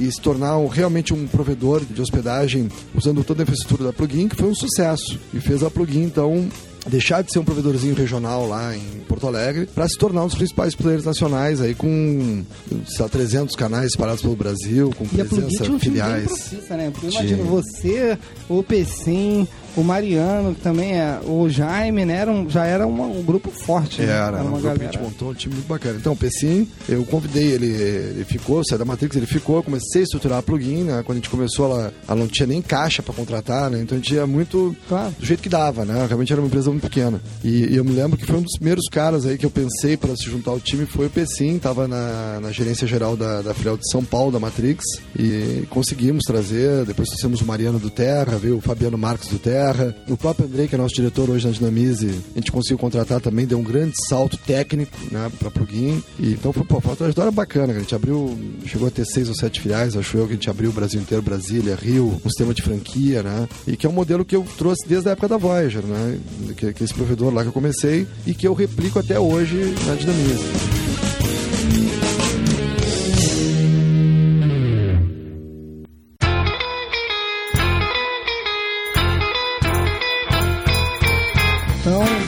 e 0.00 0.10
se 0.10 0.20
tornar 0.20 0.56
um- 0.58 0.66
realmente 0.68 1.12
um 1.14 1.26
provedor 1.26 1.82
de 1.84 2.00
hospedagem 2.00 2.68
usando 2.94 3.22
toda 3.24 3.42
a 3.42 3.44
infraestrutura 3.44 3.84
da 3.84 3.92
Plugin, 3.92 4.28
que 4.28 4.36
foi 4.36 4.48
um 4.48 4.54
sucesso. 4.54 5.18
E 5.34 5.40
fez 5.40 5.62
a 5.62 5.70
Plugin, 5.70 6.02
então, 6.02 6.48
deixar 6.88 7.22
de 7.22 7.32
ser 7.32 7.38
um 7.38 7.44
provedorzinho 7.44 7.94
regional 7.94 8.46
lá 8.48 8.74
em 8.76 8.80
Porto 9.08 9.26
Alegre 9.26 9.66
para 9.66 9.86
se 9.88 9.98
tornar 9.98 10.22
um 10.24 10.26
dos 10.26 10.34
principais 10.36 10.74
players 10.74 11.04
nacionais 11.04 11.60
aí 11.60 11.74
com 11.74 12.42
sei 12.86 13.02
lá, 13.02 13.08
300 13.08 13.54
canais 13.56 13.86
espalhados 13.90 14.22
pelo 14.22 14.36
Brasil, 14.36 14.92
com 14.96 15.04
E 15.04 15.20
a 15.20 15.24
Plugin 15.24 15.42
presença 15.42 15.64
bem 15.70 15.78
filiais. 15.78 16.26
profissa, 16.26 16.76
né? 16.76 16.90
Porque 16.90 17.06
eu 17.06 17.10
imagino 17.10 17.44
você, 17.44 18.18
o 18.48 18.62
Pecim, 18.62 19.46
o 19.76 19.82
Mariano, 19.82 20.54
que 20.54 20.60
também 20.60 20.94
é, 20.98 21.18
o 21.24 21.48
Jaime, 21.48 22.04
né? 22.04 22.16
Era 22.16 22.30
um- 22.30 22.48
já 22.48 22.64
era 22.64 22.86
uma- 22.86 23.06
um 23.06 23.22
grupo 23.22 23.50
forte. 23.50 24.00
né? 24.02 24.08
Era, 24.08 24.38
era 24.38 24.44
um 24.44 24.50
grupo 24.60 24.78
que 24.78 24.82
a 24.84 24.90
gente 24.90 24.98
montou 24.98 25.30
um 25.30 25.34
time 25.34 25.54
muito 25.54 25.66
bacana. 25.68 25.96
Então, 25.98 26.12
o 26.12 26.16
Pecim, 26.16 26.68
eu 26.88 27.04
convidei 27.04 27.44
ele, 27.52 27.66
ele 27.66 28.24
ficou, 28.24 28.62
saiu 28.64 28.78
da 28.78 28.84
Matrix, 28.84 29.16
ele 29.16 29.26
ficou, 29.26 29.62
comecei 29.62 30.02
a 30.02 30.04
estruturar 30.04 30.38
a 30.38 30.42
plugin, 30.42 30.84
né? 30.84 31.02
Quando 31.04 31.18
a 31.18 31.20
gente 31.20 31.30
começou, 31.30 31.66
ela, 31.70 31.92
ela 32.08 32.18
não 32.20 32.26
tinha 32.28 32.46
nem 32.46 32.60
caixa 32.62 33.02
para 33.02 33.14
contratar, 33.14 33.70
né? 33.70 33.80
Então 33.80 33.96
a 33.96 34.00
gente 34.00 34.14
ia 34.14 34.26
muito 34.26 34.74
Claro. 34.88 35.14
do 35.18 35.24
jeito 35.26 35.42
que 35.42 35.48
dava, 35.48 35.84
né? 35.84 36.04
Realmente 36.06 36.32
era 36.32 36.40
uma 36.40 36.46
empresa 36.48 36.70
muito 36.70 36.82
pequena. 36.82 37.20
E, 37.44 37.72
e 37.72 37.76
eu 37.76 37.84
me 37.84 37.92
lembro 37.92 38.16
que 38.18 38.26
foi 38.26 38.36
um 38.36 38.42
dos 38.42 38.54
primeiros 38.56 38.84
caras 38.90 39.24
aí 39.26 39.38
que 39.38 39.46
eu 39.46 39.50
pensei 39.50 39.96
para 39.96 40.14
se 40.16 40.24
juntar 40.24 40.50
ao 40.50 40.60
time, 40.60 40.86
foi 40.86 41.06
o 41.06 41.10
Pecim, 41.10 41.58
tava 41.58 41.86
na, 41.86 42.38
na 42.40 42.50
gerência 42.52 42.86
geral 42.86 43.16
da, 43.16 43.42
da 43.42 43.54
filial 43.54 43.76
de 43.76 43.88
São 43.90 44.04
Paulo, 44.04 44.32
da 44.32 44.38
Matrix, 44.40 44.84
e 45.18 45.64
conseguimos 45.70 46.24
trazer, 46.24 46.84
depois 46.84 47.08
trouxemos 47.08 47.40
o 47.40 47.44
Mariano 47.44 47.78
do 47.78 47.90
Terra, 47.90 48.36
veio 48.38 48.56
o 48.56 48.60
Fabiano 48.60 48.98
Marques 48.98 49.28
do 49.28 49.38
Terra, 49.38 49.59
o 50.08 50.16
próprio 50.16 50.46
Andrei, 50.46 50.68
que 50.68 50.74
é 50.74 50.78
nosso 50.78 50.94
diretor 50.94 51.30
hoje 51.30 51.46
na 51.46 51.52
Dinamize, 51.52 52.20
a 52.34 52.38
gente 52.38 52.52
conseguiu 52.52 52.78
contratar 52.78 53.20
também, 53.20 53.46
deu 53.46 53.58
um 53.58 53.62
grande 53.62 53.94
salto 54.08 54.36
técnico, 54.36 54.96
né, 55.10 55.30
pra 55.38 55.50
plugin, 55.50 56.02
e 56.18 56.32
então 56.32 56.52
foi, 56.52 56.64
pô, 56.64 56.80
foi 56.80 56.90
uma 56.90 56.96
trajetória 56.96 57.30
bacana, 57.30 57.72
a 57.72 57.78
gente 57.78 57.94
abriu, 57.94 58.38
chegou 58.66 58.88
a 58.88 58.90
ter 58.90 59.04
seis 59.04 59.28
ou 59.28 59.34
sete 59.34 59.60
filiais, 59.60 59.96
acho 59.96 60.16
eu, 60.16 60.26
que 60.26 60.32
a 60.32 60.36
gente 60.36 60.50
abriu 60.50 60.70
o 60.70 60.72
Brasil 60.72 61.00
inteiro, 61.00 61.22
Brasília, 61.22 61.74
Rio, 61.74 62.20
um 62.24 62.28
sistema 62.28 62.54
de 62.54 62.62
franquia, 62.62 63.22
né, 63.22 63.48
e 63.66 63.76
que 63.76 63.86
é 63.86 63.88
um 63.88 63.92
modelo 63.92 64.24
que 64.24 64.36
eu 64.36 64.46
trouxe 64.56 64.88
desde 64.88 65.08
a 65.08 65.12
época 65.12 65.28
da 65.28 65.36
Voyager, 65.36 65.82
né, 65.82 66.18
que, 66.56 66.72
que 66.72 66.84
esse 66.84 66.94
provedor 66.94 67.32
lá 67.32 67.42
que 67.42 67.48
eu 67.48 67.52
comecei, 67.52 68.06
e 68.26 68.34
que 68.34 68.46
eu 68.46 68.54
replico 68.54 68.98
até 68.98 69.18
hoje 69.18 69.74
na 69.86 69.94
Dinamize. 69.94 72.09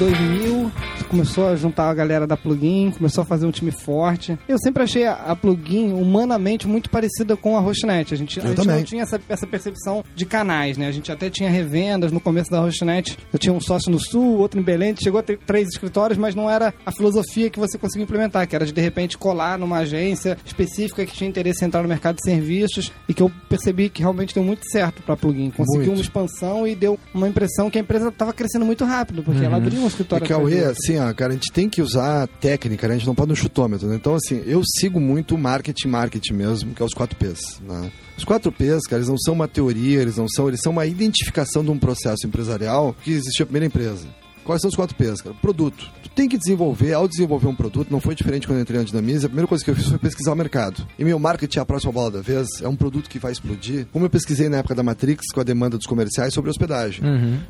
2000, 0.02 0.41
começou 1.12 1.46
a 1.48 1.56
juntar 1.56 1.90
a 1.90 1.94
galera 1.94 2.26
da 2.26 2.36
Plugin, 2.38 2.90
começou 2.90 3.20
a 3.22 3.24
fazer 3.26 3.44
um 3.46 3.50
time 3.50 3.70
forte. 3.70 4.38
Eu 4.48 4.58
sempre 4.58 4.82
achei 4.82 5.06
a, 5.06 5.12
a 5.12 5.36
Plugin 5.36 5.92
humanamente 5.92 6.66
muito 6.66 6.88
parecida 6.88 7.36
com 7.36 7.54
a 7.56 7.60
Hostnet. 7.60 8.14
A 8.14 8.16
gente, 8.16 8.40
a 8.40 8.46
gente 8.46 8.66
não 8.66 8.82
tinha 8.82 9.02
essa, 9.02 9.20
essa 9.28 9.46
percepção 9.46 10.02
de 10.16 10.24
canais, 10.24 10.78
né? 10.78 10.88
A 10.88 10.92
gente 10.92 11.12
até 11.12 11.28
tinha 11.28 11.50
revendas 11.50 12.10
no 12.10 12.18
começo 12.18 12.50
da 12.50 12.60
Hostnet. 12.60 13.18
Eu 13.30 13.38
tinha 13.38 13.52
um 13.52 13.60
sócio 13.60 13.90
no 13.92 14.00
Sul, 14.00 14.38
outro 14.38 14.58
em 14.58 14.62
Belém, 14.62 14.94
chegou 15.00 15.20
a 15.20 15.22
ter 15.22 15.38
três 15.38 15.68
escritórios, 15.68 16.18
mas 16.18 16.34
não 16.34 16.48
era 16.48 16.72
a 16.86 16.90
filosofia 16.90 17.50
que 17.50 17.58
você 17.58 17.76
conseguia 17.76 18.04
implementar, 18.04 18.48
que 18.48 18.56
era 18.56 18.64
de 18.64 18.72
de 18.72 18.80
repente 18.80 19.18
colar 19.18 19.58
numa 19.58 19.78
agência 19.78 20.38
específica 20.44 21.04
que 21.04 21.12
tinha 21.12 21.28
interesse 21.28 21.62
em 21.62 21.66
entrar 21.68 21.82
no 21.82 21.88
mercado 21.88 22.16
de 22.16 22.24
serviços 22.24 22.90
e 23.06 23.12
que 23.12 23.22
eu 23.22 23.30
percebi 23.50 23.90
que 23.90 24.00
realmente 24.00 24.34
deu 24.34 24.42
muito 24.42 24.64
certo 24.70 25.02
para 25.02 25.14
Plugin. 25.16 25.50
Conseguiu 25.50 25.86
Muito. 25.88 25.98
uma 25.98 26.02
expansão 26.02 26.66
e 26.66 26.74
deu 26.74 26.98
uma 27.12 27.28
impressão 27.28 27.70
que 27.70 27.76
a 27.76 27.80
empresa 27.82 28.08
estava 28.08 28.32
crescendo 28.32 28.64
muito 28.64 28.84
rápido, 28.84 29.22
porque 29.22 29.44
ela 29.44 29.58
abriu 29.58 29.78
um 29.80 29.84
E 29.84 29.88
escritório. 29.88 30.26
UE, 30.38 30.54
outro. 30.54 30.70
assim, 30.70 30.96
cara, 31.14 31.32
a 31.32 31.34
gente 31.34 31.52
tem 31.52 31.68
que 31.68 31.80
usar 31.80 32.26
técnica, 32.26 32.86
né? 32.86 32.94
A 32.94 32.96
gente 32.98 33.06
não 33.06 33.14
pode 33.14 33.30
no 33.30 33.36
chutômetro, 33.36 33.88
né? 33.88 33.96
Então, 33.96 34.14
assim, 34.14 34.42
eu 34.46 34.62
sigo 34.78 35.00
muito 35.00 35.34
o 35.34 35.38
marketing, 35.38 35.88
marketing 35.88 36.34
mesmo, 36.34 36.74
que 36.74 36.82
é 36.82 36.84
os 36.84 36.94
4 36.94 37.16
Ps, 37.16 37.60
né? 37.60 37.90
Os 38.16 38.24
4 38.24 38.52
Ps, 38.52 38.86
cara, 38.86 38.98
eles 38.98 39.08
não 39.08 39.18
são 39.18 39.34
uma 39.34 39.48
teoria, 39.48 40.00
eles 40.00 40.16
não 40.16 40.28
são, 40.28 40.48
eles 40.48 40.60
são 40.60 40.72
uma 40.72 40.86
identificação 40.86 41.64
de 41.64 41.70
um 41.70 41.78
processo 41.78 42.26
empresarial 42.26 42.94
que 43.02 43.12
existiu 43.12 43.44
a 43.44 43.46
primeira 43.46 43.66
empresa. 43.66 44.06
Quais 44.44 44.60
são 44.60 44.68
os 44.68 44.76
4 44.76 44.96
Ps, 44.96 45.20
cara? 45.20 45.34
Produto. 45.40 45.90
Tu 46.02 46.10
tem 46.10 46.28
que 46.28 46.36
desenvolver, 46.36 46.92
ao 46.92 47.06
desenvolver 47.06 47.46
um 47.46 47.54
produto, 47.54 47.90
não 47.90 48.00
foi 48.00 48.14
diferente 48.14 48.46
quando 48.46 48.58
eu 48.58 48.62
entrei 48.62 48.78
na 48.78 48.84
Dinamize, 48.84 49.26
a 49.26 49.28
primeira 49.28 49.46
coisa 49.46 49.64
que 49.64 49.70
eu 49.70 49.74
fiz 49.74 49.86
foi 49.86 49.98
pesquisar 49.98 50.32
o 50.32 50.36
mercado. 50.36 50.86
E 50.98 51.04
meu 51.04 51.18
marketing, 51.18 51.60
a 51.60 51.64
próxima 51.64 51.92
bola 51.92 52.10
da 52.10 52.20
vez, 52.20 52.48
é 52.60 52.68
um 52.68 52.76
produto 52.76 53.08
que 53.08 53.18
vai 53.18 53.32
explodir. 53.32 53.86
Como 53.92 54.04
eu 54.04 54.10
pesquisei 54.10 54.48
na 54.48 54.58
época 54.58 54.74
da 54.74 54.82
Matrix, 54.82 55.26
com 55.32 55.40
a 55.40 55.44
demanda 55.44 55.76
dos 55.76 55.86
comerciais, 55.86 56.34
sobre 56.34 56.50
hospedagem. 56.50 57.02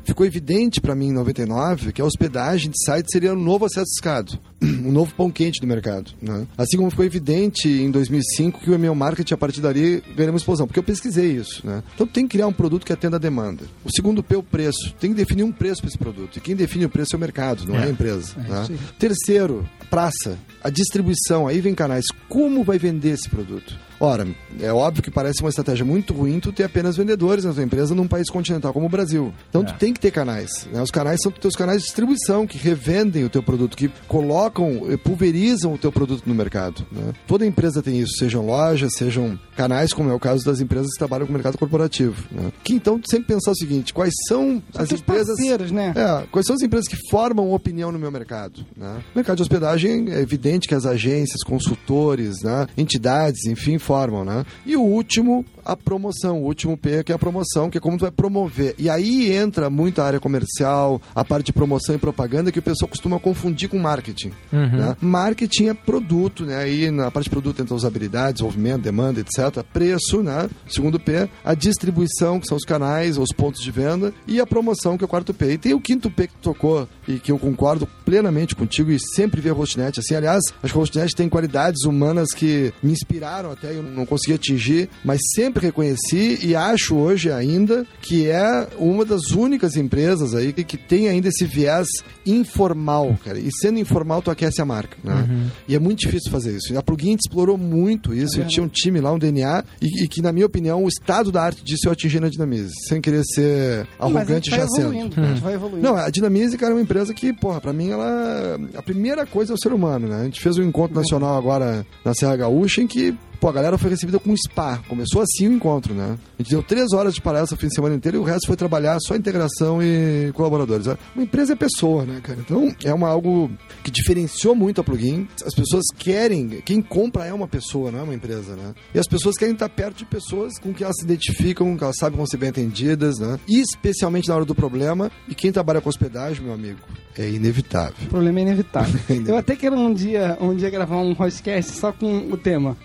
Ficou 0.03 0.25
evidente 0.25 0.79
para 0.79 0.95
mim 0.95 1.07
em 1.07 1.13
99 1.13 1.91
que 1.91 2.01
a 2.01 2.05
hospedagem 2.05 2.71
de 2.71 2.83
site 2.83 3.11
seria 3.11 3.33
um 3.33 3.41
novo 3.41 3.65
acesso 3.65 3.91
escado, 3.95 4.39
um 4.61 4.91
novo 4.91 5.13
pão 5.15 5.31
quente 5.31 5.59
do 5.59 5.67
mercado. 5.67 6.11
Né? 6.21 6.47
Assim 6.57 6.77
como 6.77 6.89
ficou 6.89 7.05
evidente 7.05 7.67
em 7.67 7.89
2005 7.91 8.59
que 8.59 8.69
o 8.69 8.73
e-mail 8.73 8.95
marketing 8.95 9.33
a 9.33 9.37
partir 9.37 9.61
dali 9.61 10.01
ganharia 10.07 10.31
uma 10.31 10.37
explosão, 10.37 10.67
porque 10.67 10.79
eu 10.79 10.83
pesquisei 10.83 11.31
isso. 11.31 11.65
Né? 11.65 11.83
Então 11.95 12.05
tem 12.05 12.25
que 12.25 12.33
criar 12.33 12.47
um 12.47 12.53
produto 12.53 12.85
que 12.85 12.93
atenda 12.93 13.17
a 13.17 13.19
demanda. 13.19 13.63
O 13.83 13.91
segundo 13.91 14.23
P 14.23 14.35
é 14.35 14.37
o 14.37 14.43
preço. 14.43 14.93
Tem 14.99 15.11
que 15.11 15.15
definir 15.15 15.43
um 15.43 15.51
preço 15.51 15.81
para 15.81 15.89
esse 15.89 15.97
produto. 15.97 16.37
E 16.37 16.41
quem 16.41 16.55
define 16.55 16.82
define 16.83 16.85
o 16.85 16.89
preço 16.89 17.15
é 17.15 17.17
o 17.17 17.19
mercado, 17.19 17.65
não 17.65 17.75
é, 17.75 17.85
a 17.85 17.89
empresa. 17.89 18.35
isso 18.63 18.71
aí. 18.71 18.79
Terceiro, 18.99 19.67
praça. 19.89 20.37
A 20.63 20.69
distribuição, 20.69 21.47
aí 21.47 21.59
vem 21.59 21.75
canais. 21.75 22.05
Como 22.29 22.63
vai 22.63 22.77
vender 22.77 23.09
esse 23.09 23.29
produto? 23.29 23.77
Ora, 24.03 24.27
é 24.59 24.69
óbvio 24.73 25.01
que 25.01 25.09
parece 25.09 25.39
uma 25.39 25.47
estratégia 25.47 25.85
muito 25.85 26.13
ruim 26.13 26.37
tu 26.37 26.51
ter 26.51 26.65
apenas 26.65 26.97
vendedores 26.97 27.45
na 27.45 27.53
tua 27.53 27.63
empresa 27.63 27.95
num 27.95 28.05
país 28.05 28.29
continental 28.29 28.73
como 28.73 28.85
o 28.87 28.89
Brasil. 28.89 29.33
Então 29.49 29.63
tu 29.63 29.73
tem 29.75 29.93
que 29.93 29.99
ter 30.01 30.11
canais. 30.11 30.67
né? 30.73 30.81
Os 30.81 30.91
canais 30.91 31.21
são 31.23 31.31
teus 31.31 31.55
canais 31.55 31.77
de 31.77 31.85
distribuição 31.85 32.45
que 32.45 32.57
revendem 32.57 33.23
o 33.23 33.29
teu 33.29 33.41
produto, 33.41 33.77
que 33.77 33.89
colocam, 34.05 34.87
eh, 34.91 34.97
pulverizam 34.97 35.73
o 35.73 35.77
teu 35.77 35.89
produto 35.89 36.23
no 36.25 36.35
mercado. 36.35 36.85
né? 36.91 37.13
Toda 37.25 37.45
empresa 37.45 37.81
tem 37.81 37.97
isso, 37.97 38.17
sejam 38.17 38.45
lojas, 38.45 38.91
sejam 38.97 39.39
canais, 39.55 39.93
como 39.93 40.09
é 40.09 40.13
o 40.13 40.19
caso 40.19 40.43
das 40.43 40.59
empresas 40.59 40.91
que 40.91 40.99
trabalham 40.99 41.25
com 41.25 41.31
o 41.31 41.35
mercado 41.35 41.57
corporativo. 41.57 42.27
né? 42.29 42.51
Que 42.61 42.73
então 42.73 42.99
tu 42.99 43.09
sempre 43.09 43.27
pensar 43.33 43.51
o 43.51 43.55
seguinte: 43.55 43.93
quais 43.93 44.13
são 44.27 44.61
as 44.75 44.89
teus 44.89 44.99
empresas. 44.99 45.39
né? 45.71 45.93
É, 45.95 46.27
quais 46.29 46.45
são 46.45 46.57
as 46.57 46.61
empresas 46.61 46.89
que 46.89 46.97
formam 47.09 47.53
opinião 47.53 47.89
no 47.89 47.97
meu 47.97 48.11
mercado? 48.11 48.65
Né? 48.75 48.95
No 48.95 49.15
mercado 49.15 49.37
de 49.37 49.43
hospedagem, 49.43 50.11
é 50.11 50.19
evidente 50.19 50.67
que 50.67 50.75
as 50.75 50.85
agências, 50.85 51.41
consultores, 51.41 52.41
né? 52.43 52.67
entidades, 52.77 53.45
enfim, 53.45 53.77
formam. 53.77 53.92
Né? 54.23 54.45
E 54.65 54.75
o 54.75 54.81
último, 54.81 55.45
a 55.65 55.75
promoção. 55.75 56.41
O 56.41 56.45
último 56.45 56.77
P, 56.77 57.03
que 57.03 57.11
é 57.11 57.15
a 57.15 57.19
promoção, 57.19 57.69
que 57.69 57.77
é 57.77 57.81
como 57.81 57.97
tu 57.97 58.01
vai 58.01 58.11
promover. 58.11 58.75
E 58.77 58.89
aí 58.89 59.31
entra 59.31 59.69
muito 59.69 60.01
a 60.01 60.05
área 60.05 60.19
comercial, 60.19 61.01
a 61.13 61.23
parte 61.23 61.47
de 61.47 61.53
promoção 61.53 61.95
e 61.95 61.97
propaganda, 61.97 62.51
que 62.51 62.59
o 62.59 62.61
pessoal 62.61 62.87
costuma 62.89 63.19
confundir 63.19 63.69
com 63.69 63.77
marketing. 63.79 64.31
né? 64.51 64.97
Marketing 65.01 65.67
é 65.67 65.73
produto, 65.73 66.45
né? 66.45 66.57
Aí 66.57 66.89
na 66.91 67.11
parte 67.11 67.25
de 67.25 67.29
produto 67.29 67.61
entra 67.61 67.75
usabilidade, 67.75 68.33
desenvolvimento, 68.33 68.81
demanda, 68.81 69.19
etc. 69.19 69.63
Preço, 69.71 70.21
né? 70.23 70.49
Segundo 70.67 70.99
P, 70.99 71.29
a 71.43 71.53
distribuição, 71.53 72.39
que 72.39 72.47
são 72.47 72.57
os 72.57 72.65
canais, 72.65 73.17
os 73.17 73.29
pontos 73.31 73.61
de 73.61 73.71
venda, 73.71 74.13
e 74.27 74.39
a 74.39 74.45
promoção, 74.45 74.97
que 74.97 75.03
é 75.03 75.05
o 75.05 75.09
quarto 75.09 75.33
P. 75.33 75.53
E 75.53 75.57
tem 75.57 75.73
o 75.73 75.79
quinto 75.79 76.09
P 76.09 76.27
que 76.27 76.33
tocou 76.41 76.87
e 77.07 77.19
que 77.19 77.31
eu 77.31 77.37
concordo 77.37 77.87
plenamente 78.05 78.55
contigo 78.55 78.91
e 78.91 78.99
sempre 78.99 79.41
vi 79.41 79.49
a 79.49 79.53
Hostnet 79.53 79.99
assim. 79.99 80.15
Aliás, 80.15 80.41
acho 80.61 80.73
que 80.73 80.79
a 80.79 80.81
Hostnet 80.81 81.15
tem 81.15 81.29
qualidades 81.29 81.83
humanas 81.83 82.29
que 82.33 82.73
me 82.81 82.91
inspiraram 82.91 83.51
até, 83.51 83.75
eu 83.75 83.83
não 83.83 84.05
consegui 84.05 84.33
atingir, 84.33 84.89
mas 85.03 85.19
sempre 85.35 85.52
reconheci 85.61 86.39
e 86.43 86.55
acho 86.55 86.95
hoje 86.95 87.31
ainda 87.31 87.85
que 88.01 88.27
é 88.27 88.67
uma 88.77 89.05
das 89.05 89.31
únicas 89.31 89.75
empresas 89.75 90.33
aí 90.33 90.53
que, 90.53 90.63
que 90.63 90.77
tem 90.77 91.07
ainda 91.07 91.29
esse 91.29 91.45
viés 91.45 91.87
informal, 92.25 93.17
cara. 93.23 93.39
E 93.39 93.49
sendo 93.51 93.79
informal, 93.79 94.21
tu 94.21 94.31
aquece 94.31 94.61
a 94.61 94.65
marca, 94.65 94.97
né? 95.03 95.27
E 95.67 95.75
é 95.75 95.79
muito 95.79 95.99
difícil 95.99 96.31
fazer 96.31 96.55
isso. 96.55 96.77
A 96.77 96.81
Plugin 96.81 97.15
explorou 97.15 97.57
muito 97.57 98.13
isso. 98.13 98.39
E 98.39 98.45
tinha 98.45 98.63
um 98.63 98.67
time 98.67 98.99
lá, 98.99 99.11
um 99.11 99.19
DNA, 99.19 99.63
e, 99.81 100.03
e 100.03 100.07
que, 100.07 100.21
na 100.21 100.31
minha 100.31 100.45
opinião, 100.45 100.83
o 100.83 100.87
estado 100.87 101.31
da 101.31 101.41
arte 101.43 101.63
disso 101.63 101.87
eu 101.87 101.91
atingi 101.91 102.19
na 102.19 102.29
Dinamize. 102.29 102.71
Sem 102.87 103.01
querer 103.01 103.23
ser 103.23 103.87
arrogante 103.99 104.49
já 104.49 104.67
sendo. 104.67 104.93
evoluindo, 104.93 105.21
a 105.21 105.25
gente 105.27 105.41
vai 105.41 105.53
evoluindo. 105.53 105.81
Não, 105.87 105.95
a 105.95 106.09
Dinamize, 106.09 106.57
cara, 106.57 106.71
é 106.71 106.75
uma 106.75 106.81
empresa 106.81 107.13
que, 107.13 107.33
porra, 107.33 107.61
pra 107.61 107.73
mim 107.73 107.89
ela. 107.89 108.59
A 108.75 108.81
primeira 108.81 109.25
coisa 109.25 109.53
é 109.53 109.55
o 109.55 109.59
ser 109.59 109.73
humano, 109.73 110.07
né? 110.07 110.21
A 110.21 110.23
gente 110.25 110.41
fez 110.41 110.57
um 110.57 110.63
encontro 110.63 110.95
nacional 110.95 111.37
agora 111.37 111.85
na 112.03 112.13
Serra 112.13 112.35
Gaúcha 112.35 112.81
em 112.81 112.87
que. 112.87 113.15
Pô, 113.43 113.49
a 113.49 113.51
galera 113.51 113.77
foi 113.77 113.89
recebida 113.89 114.17
com 114.19 114.31
um 114.31 114.37
spa. 114.37 114.81
Começou 114.87 115.21
assim 115.21 115.49
o 115.49 115.51
encontro, 115.51 115.93
né? 115.93 116.17
A 116.39 116.41
gente 116.41 116.51
deu 116.51 116.63
três 116.63 116.93
horas 116.93 117.13
de 117.13 117.21
palestra 117.21 117.57
o 117.57 117.59
fim 117.59 117.67
de 117.67 117.75
semana 117.75 117.93
inteiro 117.93 118.17
e 118.17 118.19
o 118.21 118.23
resto 118.23 118.47
foi 118.47 118.55
trabalhar 118.55 118.97
só 119.01 119.17
integração 119.17 119.83
e 119.83 120.31
colaboradores. 120.31 120.87
Uma 121.13 121.25
empresa 121.25 121.51
é 121.51 121.55
pessoa, 121.57 122.05
né, 122.05 122.21
cara? 122.23 122.39
Então 122.39 122.73
é 122.85 122.93
uma, 122.93 123.09
algo 123.09 123.51
que 123.83 123.91
diferenciou 123.91 124.55
muito 124.55 124.79
a 124.79 124.83
plugin. 124.85 125.27
As 125.45 125.53
pessoas 125.53 125.83
querem, 125.97 126.61
quem 126.63 126.81
compra 126.81 127.25
é 127.25 127.33
uma 127.33 127.45
pessoa, 127.45 127.91
não 127.91 127.99
é 127.99 128.03
uma 128.03 128.13
empresa, 128.13 128.55
né? 128.55 128.73
E 128.95 128.97
as 128.97 129.07
pessoas 129.07 129.35
querem 129.35 129.55
estar 129.55 129.67
perto 129.67 129.97
de 129.97 130.05
pessoas 130.05 130.57
com 130.57 130.73
que 130.73 130.81
elas 130.81 130.95
se 130.97 131.03
identificam, 131.03 131.75
que 131.75 131.83
elas 131.83 131.97
sabem 131.97 132.15
como 132.15 132.29
ser 132.29 132.37
bem 132.37 132.47
atendidas, 132.47 133.19
né? 133.19 133.37
E 133.45 133.59
especialmente 133.59 134.29
na 134.29 134.35
hora 134.35 134.45
do 134.45 134.55
problema. 134.55 135.11
E 135.27 135.35
quem 135.35 135.51
trabalha 135.51 135.81
com 135.81 135.89
hospedagem, 135.89 136.45
meu 136.45 136.53
amigo, 136.53 136.79
é 137.17 137.29
inevitável. 137.29 137.95
O 138.03 138.09
problema 138.09 138.39
é 138.39 138.41
inevitável. 138.43 139.01
Eu 139.27 139.35
até 139.35 139.53
quero 139.53 139.75
um 139.75 139.93
dia, 139.93 140.37
um 140.39 140.55
dia 140.55 140.69
gravar 140.69 140.97
um 140.97 141.13
podcast 141.13 141.73
só 141.73 141.91
com 141.91 142.31
o 142.31 142.37
tema 142.37 142.77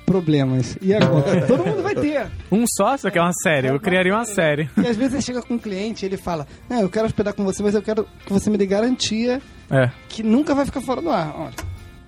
problemas. 0.49 0.79
E 0.81 0.95
agora? 0.95 1.41
Todo 1.47 1.65
mundo 1.67 1.83
vai 1.83 1.95
ter. 1.95 2.27
Um 2.51 2.65
só, 2.67 2.97
só 2.97 3.11
que 3.11 3.19
é 3.19 3.23
uma 3.23 3.33
série. 3.43 3.69
Eu 3.69 3.81
criaria 3.81 4.13
uma 4.15 4.25
série. 4.25 4.69
E 4.77 4.87
às 4.87 4.97
vezes 4.97 5.13
você 5.15 5.23
chega 5.23 5.43
com 5.43 5.55
um 5.55 5.59
cliente 5.59 6.05
e 6.05 6.09
ele 6.09 6.17
fala: 6.17 6.47
Não, 6.69 6.81
eu 6.81 6.89
quero 6.89 7.07
hospedar 7.07 7.35
com 7.35 7.45
você, 7.45 7.63
mas 7.63 7.75
eu 7.75 7.83
quero 7.83 8.07
que 8.25 8.33
você 8.33 8.51
me 8.51 8.57
dê 8.59 8.67
garantia 8.67 9.41
É. 9.71 9.91
que 10.09 10.23
nunca 10.23 10.55
vai 10.55 10.65
ficar 10.65 10.81
fora 10.81 11.01
do 11.01 11.11
ar. 11.11 11.35
Olha, 11.39 11.55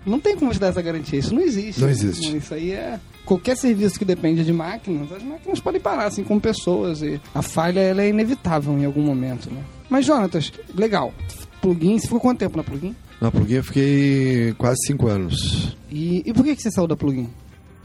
não 0.07 0.19
tem 0.19 0.37
como 0.37 0.51
te 0.53 0.59
dar 0.59 0.69
essa 0.69 0.83
garantia. 0.83 1.19
Isso 1.19 1.35
não 1.35 1.43
existe. 1.43 1.81
Não 1.81 1.89
existe. 1.89 2.37
Isso 2.37 2.55
aí 2.55 2.73
é. 2.73 2.99
Qualquer 3.25 3.57
serviço 3.57 3.99
que 3.99 4.05
depende 4.05 4.45
de 4.45 4.53
máquinas, 4.53 5.13
as 5.13 5.23
máquinas 5.23 5.61
podem 5.61 5.81
parar, 5.81 6.07
assim, 6.07 6.25
com 6.25 6.41
pessoas. 6.41 7.03
E 7.03 7.21
a 7.35 7.43
falha 7.43 7.79
ela 7.81 8.03
é 8.03 8.09
inevitável 8.09 8.73
em 8.77 8.85
algum 8.85 9.03
momento, 9.03 9.51
né? 9.51 9.63
Mas, 9.89 10.07
Jonatas, 10.07 10.53
legal. 10.75 11.13
Plugin, 11.61 11.99
você 11.99 12.07
ficou 12.07 12.19
quanto 12.21 12.39
tempo 12.39 12.57
na 12.57 12.65
plugin? 12.65 12.97
Na 13.21 13.31
plugin 13.31 13.57
eu 13.57 13.65
fiquei 13.65 14.55
quase 14.57 14.79
cinco 14.87 15.07
anos. 15.09 15.77
E, 15.91 16.23
e 16.25 16.33
por 16.33 16.43
que, 16.43 16.57
que 16.57 16.63
você 16.63 16.71
saiu 16.71 16.87
da 16.89 16.97
plugin? 16.97 17.29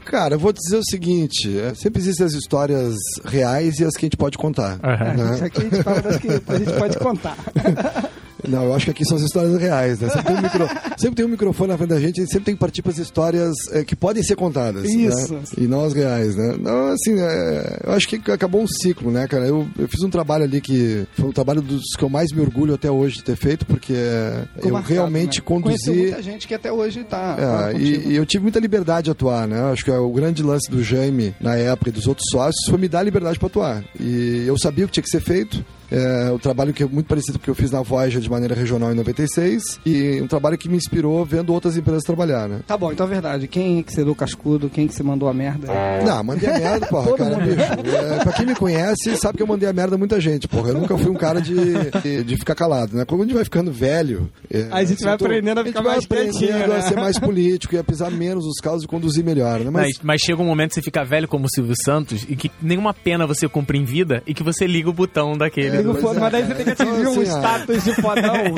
Cara, 0.06 0.36
eu 0.36 0.38
vou 0.38 0.52
dizer 0.52 0.76
o 0.76 0.84
seguinte: 0.84 1.58
é, 1.58 1.74
sempre 1.74 2.00
existem 2.00 2.24
as 2.24 2.32
histórias 2.32 2.96
reais 3.24 3.80
e 3.80 3.84
as 3.84 3.94
que 3.94 4.04
a 4.04 4.06
gente 4.06 4.16
pode 4.16 4.38
contar. 4.38 4.78
É, 4.82 5.16
né? 5.16 5.34
Isso 5.34 5.44
aqui 5.44 5.58
a 5.58 5.64
gente 5.64 5.82
fala 5.82 6.02
das 6.02 6.16
que 6.16 6.28
a 6.28 6.58
gente 6.58 6.72
pode 6.78 6.98
contar. 6.98 7.36
Não, 8.48 8.64
eu 8.64 8.74
acho 8.74 8.84
que 8.86 8.90
aqui 8.90 9.04
são 9.04 9.16
as 9.16 9.22
histórias 9.22 9.58
reais, 9.60 9.98
né? 10.00 10.08
Sempre 10.08 10.24
tem 10.26 10.36
um, 10.36 10.42
micro- 10.42 10.68
sempre 10.98 11.14
tem 11.16 11.24
um 11.24 11.28
microfone 11.28 11.70
na 11.70 11.76
frente 11.78 11.90
da 11.90 12.00
gente 12.00 12.20
e 12.20 12.26
sempre 12.26 12.44
tem 12.44 12.54
que 12.54 12.60
partir 12.60 12.82
para 12.82 12.92
as 12.92 12.98
histórias 12.98 13.54
é, 13.72 13.84
que 13.84 13.94
podem 13.96 14.22
ser 14.22 14.36
contadas. 14.36 14.84
Isso. 14.84 15.34
Né? 15.34 15.40
E 15.58 15.62
não 15.66 15.84
as 15.84 15.92
reais, 15.92 16.36
né? 16.36 16.56
Não, 16.60 16.88
assim, 16.88 17.18
é, 17.18 17.80
eu 17.84 17.92
acho 17.92 18.08
que 18.08 18.30
acabou 18.30 18.62
um 18.62 18.66
ciclo, 18.66 19.10
né, 19.10 19.26
cara? 19.26 19.46
Eu, 19.46 19.66
eu 19.78 19.88
fiz 19.88 20.02
um 20.02 20.10
trabalho 20.10 20.44
ali 20.44 20.60
que 20.60 21.06
foi 21.14 21.28
um 21.28 21.32
trabalho 21.32 21.60
dos 21.62 21.82
que 21.96 22.02
eu 22.02 22.08
mais 22.08 22.32
me 22.32 22.40
orgulho 22.40 22.74
até 22.74 22.90
hoje 22.90 23.16
de 23.16 23.24
ter 23.24 23.36
feito, 23.36 23.66
porque 23.66 23.94
Ficou 24.54 24.68
eu 24.70 24.72
marcado, 24.74 24.94
realmente 24.94 25.38
né? 25.38 25.44
Conheceu 25.46 25.92
conduzi. 25.92 26.02
muita 26.02 26.22
gente 26.22 26.46
que 26.48 26.54
até 26.54 26.72
hoje 26.72 27.04
tá. 27.04 27.72
É, 27.72 27.78
e, 27.78 28.08
e 28.08 28.16
eu 28.16 28.24
tive 28.26 28.42
muita 28.42 28.58
liberdade 28.60 29.06
de 29.06 29.10
atuar, 29.10 29.46
né? 29.46 29.60
Acho 29.72 29.84
que 29.84 29.90
é 29.90 29.98
o 29.98 30.10
grande 30.10 30.42
lance 30.42 30.70
do 30.70 30.82
Jaime 30.82 31.34
na 31.40 31.54
época 31.56 31.90
e 31.90 31.92
dos 31.92 32.06
outros 32.06 32.26
sócios 32.30 32.64
foi 32.68 32.78
me 32.78 32.88
dar 32.88 33.02
liberdade 33.02 33.38
para 33.38 33.46
atuar. 33.48 33.84
E 34.00 34.44
eu 34.46 34.56
sabia 34.58 34.84
o 34.84 34.88
que 34.88 34.94
tinha 34.94 35.02
que 35.04 35.10
ser 35.10 35.20
feito. 35.20 35.64
É, 35.90 36.30
o 36.32 36.38
trabalho 36.38 36.72
que 36.72 36.82
é 36.82 36.86
muito 36.86 37.06
parecido 37.06 37.38
com 37.38 37.42
o 37.42 37.44
que 37.44 37.50
eu 37.50 37.54
fiz 37.54 37.70
na 37.70 37.80
Voyager 37.82 38.20
de 38.20 38.30
maneira 38.30 38.54
regional 38.54 38.92
em 38.92 38.94
96 38.96 39.80
e 39.86 40.20
um 40.20 40.26
trabalho 40.26 40.58
que 40.58 40.68
me 40.68 40.76
inspirou 40.76 41.24
vendo 41.24 41.52
outras 41.52 41.76
empresas 41.76 42.02
trabalhar, 42.02 42.48
né? 42.48 42.60
Tá 42.66 42.76
bom, 42.76 42.92
então 42.92 43.06
é 43.06 43.08
verdade. 43.08 43.46
Quem 43.48 43.82
que 43.82 43.92
você 43.92 44.04
deu 44.04 44.14
cascudo, 44.14 44.68
quem 44.68 44.86
que 44.86 44.94
você 44.94 45.02
mandou 45.02 45.28
a 45.28 45.34
merda? 45.34 45.68
Não, 46.04 46.24
mandei 46.24 46.48
a 46.50 46.58
merda, 46.58 46.86
porra, 46.86 47.06
Todo 47.10 47.18
cara, 47.18 47.36
bicho. 47.36 47.60
É, 47.60 48.18
pra 48.24 48.32
quem 48.32 48.46
me 48.46 48.54
conhece, 48.54 49.16
sabe 49.16 49.36
que 49.36 49.42
eu 49.42 49.46
mandei 49.46 49.68
a 49.68 49.72
merda 49.72 49.94
a 49.94 49.98
muita 49.98 50.20
gente, 50.20 50.48
porra. 50.48 50.70
Eu 50.70 50.74
nunca 50.74 50.96
fui 50.98 51.10
um 51.10 51.14
cara 51.14 51.40
de, 51.40 51.54
de, 52.02 52.24
de 52.24 52.36
ficar 52.36 52.54
calado, 52.54 52.96
né? 52.96 53.04
Quando 53.04 53.22
a 53.22 53.24
gente 53.24 53.34
vai 53.34 53.44
ficando 53.44 53.70
velho... 53.72 54.28
é, 54.50 54.66
A 54.70 54.84
gente 54.84 55.02
vai 55.04 55.14
eu 55.14 55.18
tô- 55.18 55.24
aprendendo 55.26 55.58
a 55.60 55.62
gente 55.62 55.72
ficar 55.72 55.82
vai 55.82 55.92
mais 55.92 56.04
aprendendo 56.04 56.68
né? 56.68 56.76
a 56.76 56.82
ser 56.82 56.96
mais 56.96 57.18
político 57.18 57.74
e 57.74 57.78
a 57.78 57.84
pisar 57.84 58.10
menos 58.10 58.44
os 58.44 58.58
casos 58.60 58.84
e 58.84 58.86
conduzir 58.88 59.24
melhor, 59.24 59.60
né? 59.60 59.70
Mas, 59.70 59.98
mas 60.02 60.20
chega 60.20 60.42
um 60.42 60.46
momento 60.46 60.70
que 60.70 60.74
você 60.76 60.82
fica 60.82 61.04
velho 61.04 61.28
como 61.28 61.46
o 61.46 61.48
Silvio 61.48 61.74
Santos 61.84 62.26
e 62.28 62.34
que 62.36 62.50
nenhuma 62.60 62.92
pena 62.92 63.26
você 63.26 63.48
cumpre 63.48 63.78
em 63.78 63.84
vida 63.84 64.22
e 64.26 64.34
que 64.34 64.42
você 64.42 64.66
liga 64.66 64.90
o 64.90 64.92
botão 64.92 65.36
daquele. 65.36 65.75
Liga 65.78 65.90
o 65.92 66.10
é. 66.16 66.18
mas 66.20 66.32
daí 66.32 66.44
você 66.44 66.54
tem 66.54 66.64
que 66.64 66.70
atingir 66.70 67.00
Então, 67.00 67.12
um 67.14 67.20
assim, 67.20 67.30
ah. 67.30 67.38
status 67.38 67.84
de 67.84 67.94
fodão. 67.94 68.54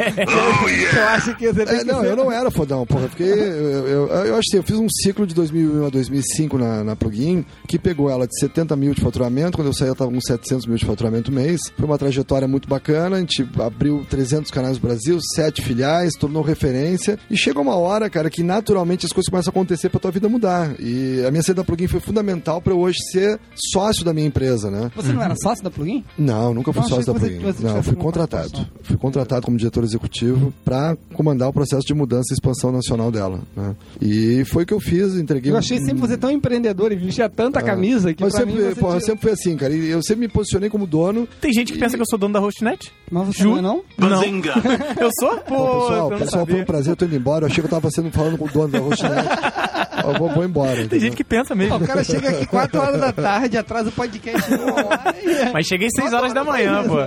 que 0.91 0.97
eu 0.97 1.09
acho 1.09 1.37
que 1.37 1.53
você 1.53 1.65
tem 1.67 1.75
É, 1.77 1.79
que 1.81 1.85
não, 1.85 2.01
ser- 2.01 2.07
eu 2.09 2.17
não 2.17 2.33
era 2.33 2.51
fodão, 2.51 2.87
porra. 2.87 3.03
Eu, 3.05 3.09
fiquei, 3.09 3.31
eu, 3.31 3.87
eu, 3.87 4.07
eu 4.09 4.35
acho 4.37 4.49
assim, 4.49 4.57
eu 4.57 4.63
fiz 4.63 4.77
um 4.77 4.89
ciclo 4.89 5.27
de 5.27 5.35
2001 5.35 5.87
a 5.87 5.91
2005 5.91 6.59
na, 6.59 6.85
na 6.85 6.97
plugin, 6.97 7.45
que 7.67 7.79
pegou 7.79 8.11
ela 8.11 8.27
de 8.27 8.39
70 8.39 8.77
mil 8.77 8.95
de 8.95 9.01
faturamento, 9.01 9.57
quando 9.57 9.69
eu 9.69 9.73
saí 9.75 9.89
ela 9.89 9.93
estava 9.95 10.11
com 10.11 10.21
700 10.21 10.67
mil 10.67 10.77
de 10.77 10.85
faturamento 10.85 11.33
mês. 11.33 11.61
Foi 11.77 11.85
uma 11.87 11.99
trajetória 11.99 12.49
muito 12.49 12.69
bacana, 12.69 13.17
a 13.17 13.21
gente 13.21 13.49
abriu 13.61 14.05
300 14.09 14.51
canais 14.51 14.77
no 14.77 14.83
Brasil, 14.83 15.19
sete 15.35 15.63
filiais, 15.63 16.13
tornou 16.19 16.43
referência, 16.43 17.19
e 17.31 17.37
chega 17.37 17.61
uma 17.61 17.77
hora, 17.77 18.09
cara, 18.11 18.31
que 18.31 18.43
naturalmente 18.43 19.07
as 19.07 19.13
coisas 19.13 19.31
começam 19.31 19.51
a 19.51 19.53
acontecer 19.53 19.89
pra 19.89 20.01
tua 20.01 20.11
vida 20.11 20.29
mudar. 20.29 20.73
E 20.79 21.25
a 21.27 21.31
minha 21.31 21.43
saída 21.43 21.63
da 21.63 21.65
plugin 21.65 21.87
foi 21.87 22.01
fundamental 22.01 22.61
pra 22.61 22.73
eu 22.73 22.79
hoje 22.79 22.99
ser 23.13 23.39
sócio 23.73 24.05
da 24.05 24.13
minha 24.13 24.27
empresa, 24.27 24.71
né? 24.71 24.91
Você 24.95 25.13
não 25.13 25.23
era 25.23 25.35
sócio 25.37 25.63
da 25.65 25.71
plugin? 25.71 26.05
Não, 26.17 26.53
nunca 26.55 26.73
fui 26.73 26.83
Não, 26.83 26.89
sócio 26.89 27.08
você- 27.12 27.31
Plugin. 27.31 27.40
você 27.53 27.62
Não, 27.64 27.83
fui 27.83 27.94
contratado. 27.97 28.42
participação. 28.42 28.79
Fui 28.83 28.97
contratado 28.97 29.42
como 29.44 29.57
diretor 29.57 29.85
executivo 29.85 30.53
para 30.64 30.97
comandar 31.14 31.49
o 31.49 31.53
processo 31.53 31.87
de 31.87 31.94
mudança 31.94 32.27
e 32.31 32.35
expansão 32.35 32.73
nacional 32.73 33.11
dela. 33.11 33.40
né? 33.57 33.75
E 34.01 34.44
foi 34.47 34.62
o 34.64 34.66
que 34.66 34.75
eu 34.75 34.81
fiz, 34.81 35.14
entreguei. 35.16 35.53
Eu 35.53 35.57
achei 35.57 35.79
sempre 35.79 36.01
você 36.01 36.16
tão 36.16 36.31
empreendedor 36.31 36.92
e 36.92 36.97
vestia 36.97 37.29
tanta 37.29 37.61
camisa 37.62 38.12
que 38.14 38.23
Mas 38.23 38.33
sempre, 38.35 38.55
mim 38.55 38.75
porra, 38.75 38.99
tinha- 38.99 39.01
sempre 39.07 39.21
fui 39.23 39.31
assim, 39.33 39.57
cara. 39.57 39.73
E 39.75 39.88
eu 39.90 40.03
sempre 40.03 40.27
me 40.27 40.29
posicionei 40.29 40.68
como 40.71 40.87
dono. 40.87 41.29
Tem 41.40 41.53
gente 41.53 41.73
que 41.73 41.79
pensa 41.79 41.97
que 41.97 42.03
eu 42.03 42.07
sou 42.09 42.18
dono 42.18 42.35
da 42.35 42.40
Hostnet? 42.40 42.92
Mas 43.11 43.27
você 43.29 43.42
Ju- 43.42 43.51
não 43.51 43.59
é 43.59 43.62
não? 43.62 43.83
Não. 43.99 44.23
eu 45.01 45.11
sou? 45.18 45.37
Pô, 45.38 45.57
Pô, 45.57 45.81
pessoal, 45.81 46.11
pessoal, 46.18 46.47
foi 46.47 46.61
um 46.61 46.64
prazer, 46.64 46.92
eu 46.92 46.97
tô 46.97 47.05
indo 47.05 47.16
embora. 47.16 47.44
Eu 47.44 47.51
achei 47.51 47.61
que 47.62 47.66
eu 47.66 47.71
tava 47.71 47.90
sendo 47.90 48.11
falando 48.11 48.37
com 48.38 48.44
o 48.44 48.49
dono 48.49 48.68
da 48.68 48.79
Hostnet. 48.79 49.29
eu 50.05 50.18
vou, 50.18 50.29
vou 50.31 50.44
embora. 50.44 50.75
Tem 50.77 50.85
entendeu? 50.85 51.01
gente 51.01 51.16
que 51.16 51.25
pensa 51.25 51.55
mesmo. 51.55 51.77
O 51.77 51.81
cara 51.87 52.03
chega 52.05 52.29
aqui 52.31 52.47
4 52.47 52.81
horas 52.81 53.01
da 53.01 53.12
tarde, 53.12 53.57
atrasa 53.57 53.88
o 53.88 53.92
podcast 53.92 54.55
uma 54.55 54.75
hora 54.75 55.14
e... 55.23 55.53
Mas 55.53 55.66
cheguei 55.66 55.88
6 55.90 56.12
horas 56.12 56.33
da 56.33 56.44
manhã, 56.44 56.85
pô. 56.87 56.98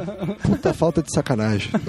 Puta 0.41 0.73
falta 0.73 1.01
de 1.01 1.13
sacanagem. 1.13 1.71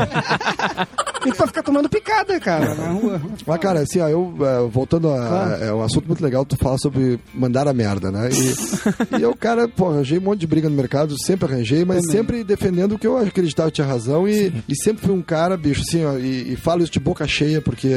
E 1.24 1.32
pra 1.32 1.46
ficar 1.46 1.62
tomando 1.62 1.88
picada, 1.88 2.38
cara, 2.40 2.74
na 2.74 2.88
rua. 2.88 3.22
Mas, 3.46 3.60
cara, 3.60 3.80
assim, 3.80 4.00
ó, 4.00 4.08
eu, 4.08 4.34
é, 4.40 4.68
voltando 4.68 5.08
a. 5.08 5.28
Claro. 5.28 5.64
É 5.64 5.72
um 5.72 5.82
assunto 5.82 6.06
muito 6.06 6.22
legal, 6.22 6.44
tu 6.44 6.56
fala 6.56 6.76
sobre 6.78 7.20
mandar 7.32 7.68
a 7.68 7.72
merda, 7.72 8.10
né? 8.10 8.28
E, 8.32 9.18
e 9.18 9.22
eu, 9.22 9.34
cara, 9.34 9.68
pô, 9.68 9.90
arranjei 9.90 10.18
um 10.18 10.22
monte 10.22 10.40
de 10.40 10.46
briga 10.46 10.68
no 10.68 10.74
mercado, 10.74 11.14
sempre 11.22 11.46
arranjei, 11.46 11.84
mas 11.84 12.02
Também. 12.02 12.16
sempre 12.16 12.44
defendendo 12.44 12.92
o 12.92 12.98
que 12.98 13.06
eu 13.06 13.16
acreditava 13.16 13.70
que 13.70 13.76
tinha 13.76 13.86
razão 13.86 14.28
e, 14.28 14.52
e 14.68 14.74
sempre 14.74 15.04
fui 15.06 15.14
um 15.14 15.22
cara, 15.22 15.56
bicho, 15.56 15.82
assim, 15.86 16.04
ó, 16.04 16.18
e, 16.18 16.54
e 16.54 16.56
falo 16.56 16.82
isso 16.82 16.92
de 16.92 17.00
boca 17.00 17.26
cheia, 17.26 17.60
porque 17.60 17.92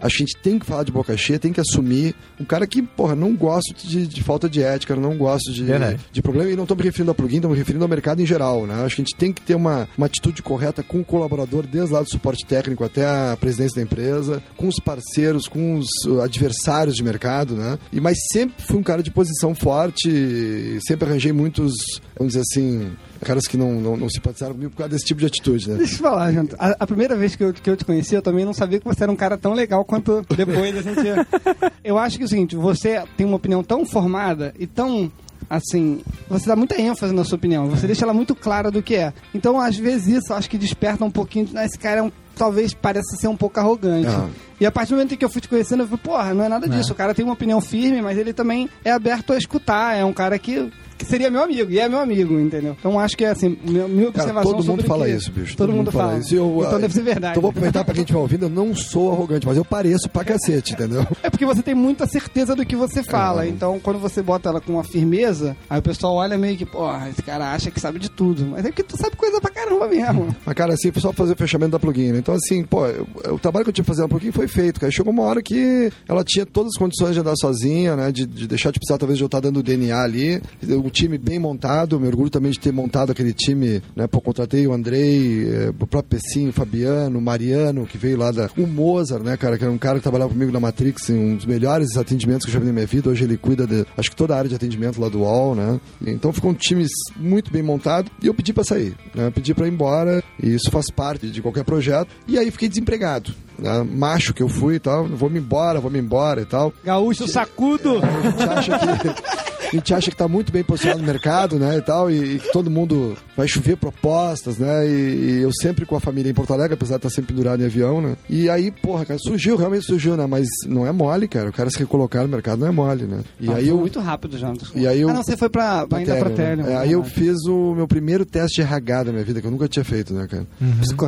a 0.00 0.08
gente 0.08 0.36
tem 0.36 0.58
que 0.58 0.66
falar 0.66 0.84
de 0.84 0.92
boca 0.92 1.16
cheia, 1.16 1.38
tem 1.38 1.52
que 1.52 1.60
assumir. 1.60 2.14
Um 2.40 2.44
cara 2.44 2.66
que, 2.66 2.80
porra, 2.80 3.16
não 3.16 3.34
gosto 3.34 3.74
de, 3.74 4.06
de 4.06 4.22
falta 4.22 4.48
de 4.48 4.62
ética, 4.62 4.94
não 4.94 5.16
gosto 5.16 5.52
de, 5.52 5.64
de 6.12 6.22
problema, 6.22 6.50
e 6.50 6.56
não 6.56 6.66
tô 6.66 6.76
me 6.76 6.82
referindo 6.82 7.10
a 7.10 7.14
plugin, 7.14 7.40
tô 7.40 7.48
me 7.48 7.56
referindo 7.56 7.84
ao 7.84 7.88
mercado 7.88 8.22
em 8.22 8.26
geral, 8.26 8.66
né? 8.66 8.84
Acho 8.84 8.96
que 8.96 9.02
a 9.02 9.04
gente 9.04 9.16
tem 9.16 9.32
que 9.32 9.42
ter 9.48 9.54
uma, 9.54 9.88
uma 9.96 10.06
atitude 10.06 10.42
correta 10.42 10.82
com 10.82 11.00
o 11.00 11.04
colaborador, 11.04 11.66
desde 11.66 11.94
lá 11.94 12.02
do 12.02 12.10
suporte 12.10 12.44
técnico 12.44 12.84
até 12.84 13.06
a 13.06 13.34
presidência 13.40 13.76
da 13.76 13.82
empresa, 13.82 14.42
com 14.58 14.68
os 14.68 14.76
parceiros, 14.78 15.48
com 15.48 15.78
os 15.78 15.88
uh, 16.06 16.20
adversários 16.20 16.94
de 16.94 17.02
mercado, 17.02 17.56
né? 17.56 17.78
E, 17.90 17.98
mas 17.98 18.18
sempre 18.30 18.62
fui 18.62 18.76
um 18.76 18.82
cara 18.82 19.02
de 19.02 19.10
posição 19.10 19.54
forte, 19.54 20.10
e 20.10 20.78
sempre 20.86 21.08
arranjei 21.08 21.32
muitos, 21.32 21.72
vamos 22.14 22.34
dizer 22.34 22.42
assim, 22.42 22.92
caras 23.24 23.46
que 23.46 23.56
não, 23.56 23.80
não, 23.80 23.96
não 23.96 24.10
simpatizaram 24.10 24.52
comigo 24.52 24.70
por 24.70 24.78
causa 24.78 24.90
desse 24.90 25.06
tipo 25.06 25.20
de 25.20 25.26
atitude, 25.26 25.70
né? 25.70 25.76
Deixa 25.78 25.94
eu 25.94 25.98
falar, 25.98 26.30
Janta. 26.30 26.54
A, 26.58 26.76
a 26.80 26.86
primeira 26.86 27.16
vez 27.16 27.34
que 27.34 27.42
eu, 27.42 27.54
que 27.54 27.70
eu 27.70 27.76
te 27.76 27.86
conheci, 27.86 28.14
eu 28.14 28.22
também 28.22 28.44
não 28.44 28.52
sabia 28.52 28.78
que 28.78 28.84
você 28.84 29.02
era 29.02 29.12
um 29.12 29.16
cara 29.16 29.38
tão 29.38 29.54
legal 29.54 29.82
quanto 29.84 30.24
depois 30.36 30.76
a 30.76 30.82
gente. 30.82 30.98
Eu 31.82 31.96
acho 31.96 32.18
que 32.18 32.24
é 32.24 32.26
o 32.26 32.28
seguinte, 32.28 32.54
você 32.54 33.02
tem 33.16 33.24
uma 33.26 33.36
opinião 33.36 33.62
tão 33.62 33.86
formada 33.86 34.52
e 34.58 34.66
tão. 34.66 35.10
Assim, 35.50 36.02
você 36.28 36.46
dá 36.46 36.54
muita 36.54 36.78
ênfase 36.80 37.14
na 37.14 37.24
sua 37.24 37.36
opinião, 37.36 37.68
você 37.68 37.86
deixa 37.86 38.04
ela 38.04 38.12
muito 38.12 38.34
clara 38.34 38.70
do 38.70 38.82
que 38.82 38.94
é. 38.96 39.12
Então, 39.34 39.58
às 39.58 39.76
vezes, 39.76 40.22
isso 40.22 40.34
acho 40.34 40.48
que 40.50 40.58
desperta 40.58 41.04
um 41.04 41.10
pouquinho. 41.10 41.46
de, 41.46 41.56
"Ah, 41.56 41.64
Esse 41.64 41.78
cara 41.78 42.00
é 42.00 42.02
um, 42.02 42.12
talvez 42.36 42.74
pareça 42.74 43.16
ser 43.16 43.28
um 43.28 43.36
pouco 43.36 43.58
arrogante. 43.58 44.08
Ah. 44.08 44.28
E 44.60 44.66
a 44.66 44.70
partir 44.70 44.90
do 44.90 44.96
momento 44.96 45.14
em 45.14 45.16
que 45.16 45.24
eu 45.24 45.30
fui 45.30 45.40
te 45.40 45.48
conhecendo, 45.48 45.82
eu 45.84 45.86
falei, 45.88 46.02
porra, 46.04 46.34
não 46.34 46.44
é 46.44 46.48
nada 46.48 46.68
disso. 46.68 46.92
O 46.92 46.94
cara 46.96 47.14
tem 47.14 47.24
uma 47.24 47.32
opinião 47.34 47.60
firme, 47.60 48.02
mas 48.02 48.18
ele 48.18 48.32
também 48.32 48.68
é 48.84 48.90
aberto 48.90 49.32
a 49.32 49.38
escutar. 49.38 49.96
É 49.96 50.04
um 50.04 50.12
cara 50.12 50.38
que, 50.38 50.70
que 50.98 51.04
seria 51.06 51.30
meu 51.30 51.42
amigo, 51.42 51.70
e 51.70 51.78
é 51.78 51.88
meu 51.88 52.00
amigo, 52.00 52.38
entendeu? 52.38 52.76
Então 52.78 52.98
acho 52.98 53.16
que 53.16 53.24
é 53.24 53.30
assim, 53.30 53.56
minha, 53.64 53.86
minha 53.88 54.10
Cara, 54.12 54.24
observação 54.24 54.52
todo 54.52 54.66
mundo 54.66 54.84
fala 54.84 55.08
isso, 55.08 55.30
bicho. 55.32 55.56
Todo, 55.56 55.72
mundo 55.72 55.90
fala. 55.92 56.18
isso. 56.18 56.34
Eu, 56.34 56.56
então 56.58 56.76
ah, 56.76 56.78
deve 56.80 56.92
ser 56.94 57.02
verdade. 57.02 57.32
Então 57.32 57.42
vou 57.42 57.50
aproveitar 57.50 57.84
pra 57.84 57.94
quem 57.94 58.02
estiver 58.02 58.18
ouvindo, 58.18 58.46
eu 58.46 58.50
não 58.50 58.74
sou 58.74 59.12
arrogante, 59.12 59.46
mas 59.46 59.56
eu 59.56 59.64
pareço 59.64 60.08
pra 60.08 60.24
cacete, 60.24 60.72
entendeu? 60.74 61.06
É 61.22 61.30
porque 61.30 61.44
você 61.44 61.62
tem 61.62 61.74
muita 61.74 62.06
certeza 62.06 62.54
do 62.54 62.64
que 62.64 62.74
você 62.76 63.02
fala. 63.02 63.44
É. 63.44 63.48
Então, 63.48 63.78
quando 63.80 63.98
você 63.98 64.22
bota 64.22 64.48
ela 64.48 64.60
com 64.60 64.74
uma 64.74 64.84
firmeza, 64.84 65.56
aí 65.68 65.78
o 65.78 65.82
pessoal 65.82 66.14
olha 66.14 66.36
meio 66.38 66.56
que, 66.56 66.64
porra, 66.66 67.08
esse 67.10 67.22
cara 67.22 67.52
acha 67.52 67.70
que 67.70 67.80
sabe 67.80 67.98
de 67.98 68.10
tudo. 68.10 68.46
Mas 68.46 68.64
é 68.64 68.68
porque 68.68 68.82
tu 68.82 68.96
sabe 68.96 69.16
coisa 69.16 69.40
pra 69.40 69.50
caramba 69.50 69.86
mesmo. 69.88 70.34
Mas, 70.44 70.54
cara, 70.54 70.74
assim, 70.74 70.90
só 70.96 71.12
fazer 71.12 71.32
o 71.32 71.36
fechamento 71.36 71.72
da 71.72 71.78
plugin, 71.78 72.12
né? 72.12 72.18
Então, 72.18 72.34
assim, 72.34 72.64
pô, 72.64 72.86
eu- 72.86 73.06
o 73.34 73.38
trabalho 73.38 73.64
que 73.64 73.70
eu 73.70 73.72
tinha 73.72 73.84
que 73.84 73.88
fazer 73.90 74.02
na 74.02 74.08
plugin 74.08 74.32
foi 74.32 74.48
feito, 74.48 74.80
cara. 74.80 74.90
Chegou 74.92 75.12
uma 75.12 75.22
hora 75.22 75.42
que 75.42 75.92
ela 76.08 76.24
tinha 76.24 76.44
todas 76.46 76.72
as 76.74 76.78
condições 76.78 77.14
de 77.14 77.20
andar 77.20 77.34
sozinha, 77.36 77.94
né? 77.96 78.10
De, 78.12 78.26
de 78.26 78.46
deixar 78.46 78.70
de 78.72 78.78
precisar, 78.78 78.98
talvez, 78.98 79.18
de 79.18 79.24
eu 79.24 79.26
estar 79.26 79.40
dando 79.40 79.62
DNA 79.62 80.00
ali. 80.02 80.40
Um 80.88 80.90
time 80.90 81.18
bem 81.18 81.38
montado, 81.38 82.00
me 82.00 82.06
orgulho 82.06 82.30
também 82.30 82.50
de 82.50 82.58
ter 82.58 82.72
montado 82.72 83.12
aquele 83.12 83.34
time, 83.34 83.82
né? 83.94 84.06
Pô, 84.06 84.22
contratei 84.22 84.66
o 84.66 84.72
Andrei, 84.72 85.46
eh, 85.46 85.68
o 85.68 85.86
próprio 85.86 86.18
Pecinho, 86.18 86.48
o 86.48 86.52
Fabiano, 86.52 87.18
o 87.18 87.20
Mariano, 87.20 87.86
que 87.86 87.98
veio 87.98 88.16
lá 88.16 88.30
da... 88.30 88.48
O 88.56 88.66
Mozart, 88.66 89.22
né, 89.22 89.36
cara? 89.36 89.58
Que 89.58 89.64
era 89.64 89.72
um 89.72 89.76
cara 89.76 89.98
que 89.98 90.02
trabalhava 90.02 90.32
comigo 90.32 90.50
na 90.50 90.58
Matrix, 90.58 91.10
um 91.10 91.36
dos 91.36 91.44
melhores 91.44 91.94
atendimentos 91.98 92.46
que 92.46 92.50
eu 92.50 92.54
já 92.54 92.58
vi 92.58 92.64
na 92.64 92.72
minha 92.72 92.86
vida. 92.86 93.10
Hoje 93.10 93.22
ele 93.22 93.36
cuida 93.36 93.66
de, 93.66 93.84
acho 93.98 94.08
que 94.08 94.16
toda 94.16 94.34
a 94.34 94.38
área 94.38 94.48
de 94.48 94.56
atendimento 94.56 94.98
lá 94.98 95.10
do 95.10 95.18
UOL, 95.18 95.54
né? 95.54 95.78
Então 96.06 96.32
ficou 96.32 96.52
um 96.52 96.54
time 96.54 96.86
muito 97.18 97.52
bem 97.52 97.62
montado 97.62 98.10
e 98.22 98.26
eu 98.26 98.32
pedi 98.32 98.54
pra 98.54 98.64
sair, 98.64 98.96
né? 99.14 99.30
Pedi 99.30 99.52
pra 99.52 99.66
ir 99.66 99.72
embora 99.74 100.24
e 100.42 100.54
isso 100.54 100.70
faz 100.70 100.90
parte 100.90 101.28
de 101.28 101.42
qualquer 101.42 101.64
projeto. 101.64 102.08
E 102.26 102.38
aí 102.38 102.50
fiquei 102.50 102.66
desempregado, 102.66 103.34
né? 103.58 103.82
Macho 103.82 104.32
que 104.32 104.42
eu 104.42 104.48
fui 104.48 104.76
e 104.76 104.80
tal, 104.80 105.06
vou 105.06 105.28
me 105.28 105.38
embora, 105.38 105.80
vou 105.80 105.90
me 105.90 105.98
embora 105.98 106.40
e 106.40 106.46
tal. 106.46 106.72
Gaúcho 106.82 107.28
sacudo. 107.28 107.98
A 107.98 108.62
gente 108.62 108.72
acha 108.72 108.98
que. 109.00 109.38
A 109.68 109.76
gente 109.76 109.94
acha 109.94 110.10
que 110.10 110.16
tá 110.16 110.26
muito 110.28 110.50
bem 110.52 110.62
posicionado 110.64 111.00
no 111.00 111.06
mercado, 111.06 111.58
né, 111.58 111.76
e 111.76 111.82
tal, 111.82 112.10
e, 112.10 112.36
e 112.36 112.38
que 112.38 112.52
todo 112.52 112.70
mundo 112.70 113.16
vai 113.36 113.46
chover 113.46 113.76
propostas, 113.76 114.58
né, 114.58 114.86
e, 114.86 114.90
e 114.90 115.42
eu 115.42 115.50
sempre 115.52 115.84
com 115.84 115.94
a 115.96 116.00
família 116.00 116.30
em 116.30 116.34
Porto 116.34 116.52
Alegre, 116.52 116.74
apesar 116.74 116.94
de 116.96 117.06
estar 117.06 117.10
sempre 117.10 117.34
pendurado 117.34 117.62
em 117.62 117.66
avião, 117.66 118.00
né, 118.00 118.16
e 118.28 118.48
aí, 118.48 118.70
porra, 118.70 119.04
cara, 119.04 119.18
surgiu, 119.22 119.56
realmente 119.56 119.84
surgiu, 119.86 120.16
né, 120.16 120.26
mas 120.26 120.46
não 120.66 120.86
é 120.86 120.92
mole, 120.92 121.28
cara, 121.28 121.50
o 121.50 121.52
cara 121.52 121.70
se 121.70 121.78
recolocar 121.78 122.22
no 122.22 122.28
mercado 122.28 122.58
não 122.60 122.66
é 122.66 122.70
mole, 122.70 123.04
né, 123.04 123.20
e 123.40 123.50
aí 123.50 123.68
eu... 123.68 123.78
muito 123.78 124.00
rápido 124.00 124.36
já. 124.38 124.52
E 124.74 124.86
aí 124.86 125.00
eu- 125.00 125.08
Ah, 125.10 125.14
não, 125.14 125.22
você 125.22 125.36
foi 125.36 125.48
pra, 125.48 125.86
pra 125.86 125.98
ainda 125.98 126.16
pra 126.16 126.30
Tério, 126.30 126.56
né? 126.58 126.62
Tério. 126.64 126.70
É, 126.72 126.76
aí 126.82 126.92
eu 126.92 127.04
fiz 127.04 127.36
o 127.46 127.74
meu 127.74 127.86
primeiro 127.86 128.24
teste 128.24 128.56
de 128.56 128.62
RH 128.62 129.04
da 129.04 129.12
minha 129.12 129.24
vida, 129.24 129.40
que 129.40 129.46
eu 129.46 129.50
nunca 129.50 129.68
tinha 129.68 129.84
feito, 129.84 130.12
né, 130.14 130.26
cara? 130.26 130.46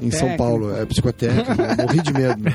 Em 0.03 0.11
São 0.11 0.37
Paulo, 0.37 0.75
é 0.77 0.85
psicotécnico, 0.87 1.51
né? 1.55 1.77
morri 1.87 2.03
de 2.03 2.13
medo. 2.13 2.43
né? 2.43 2.55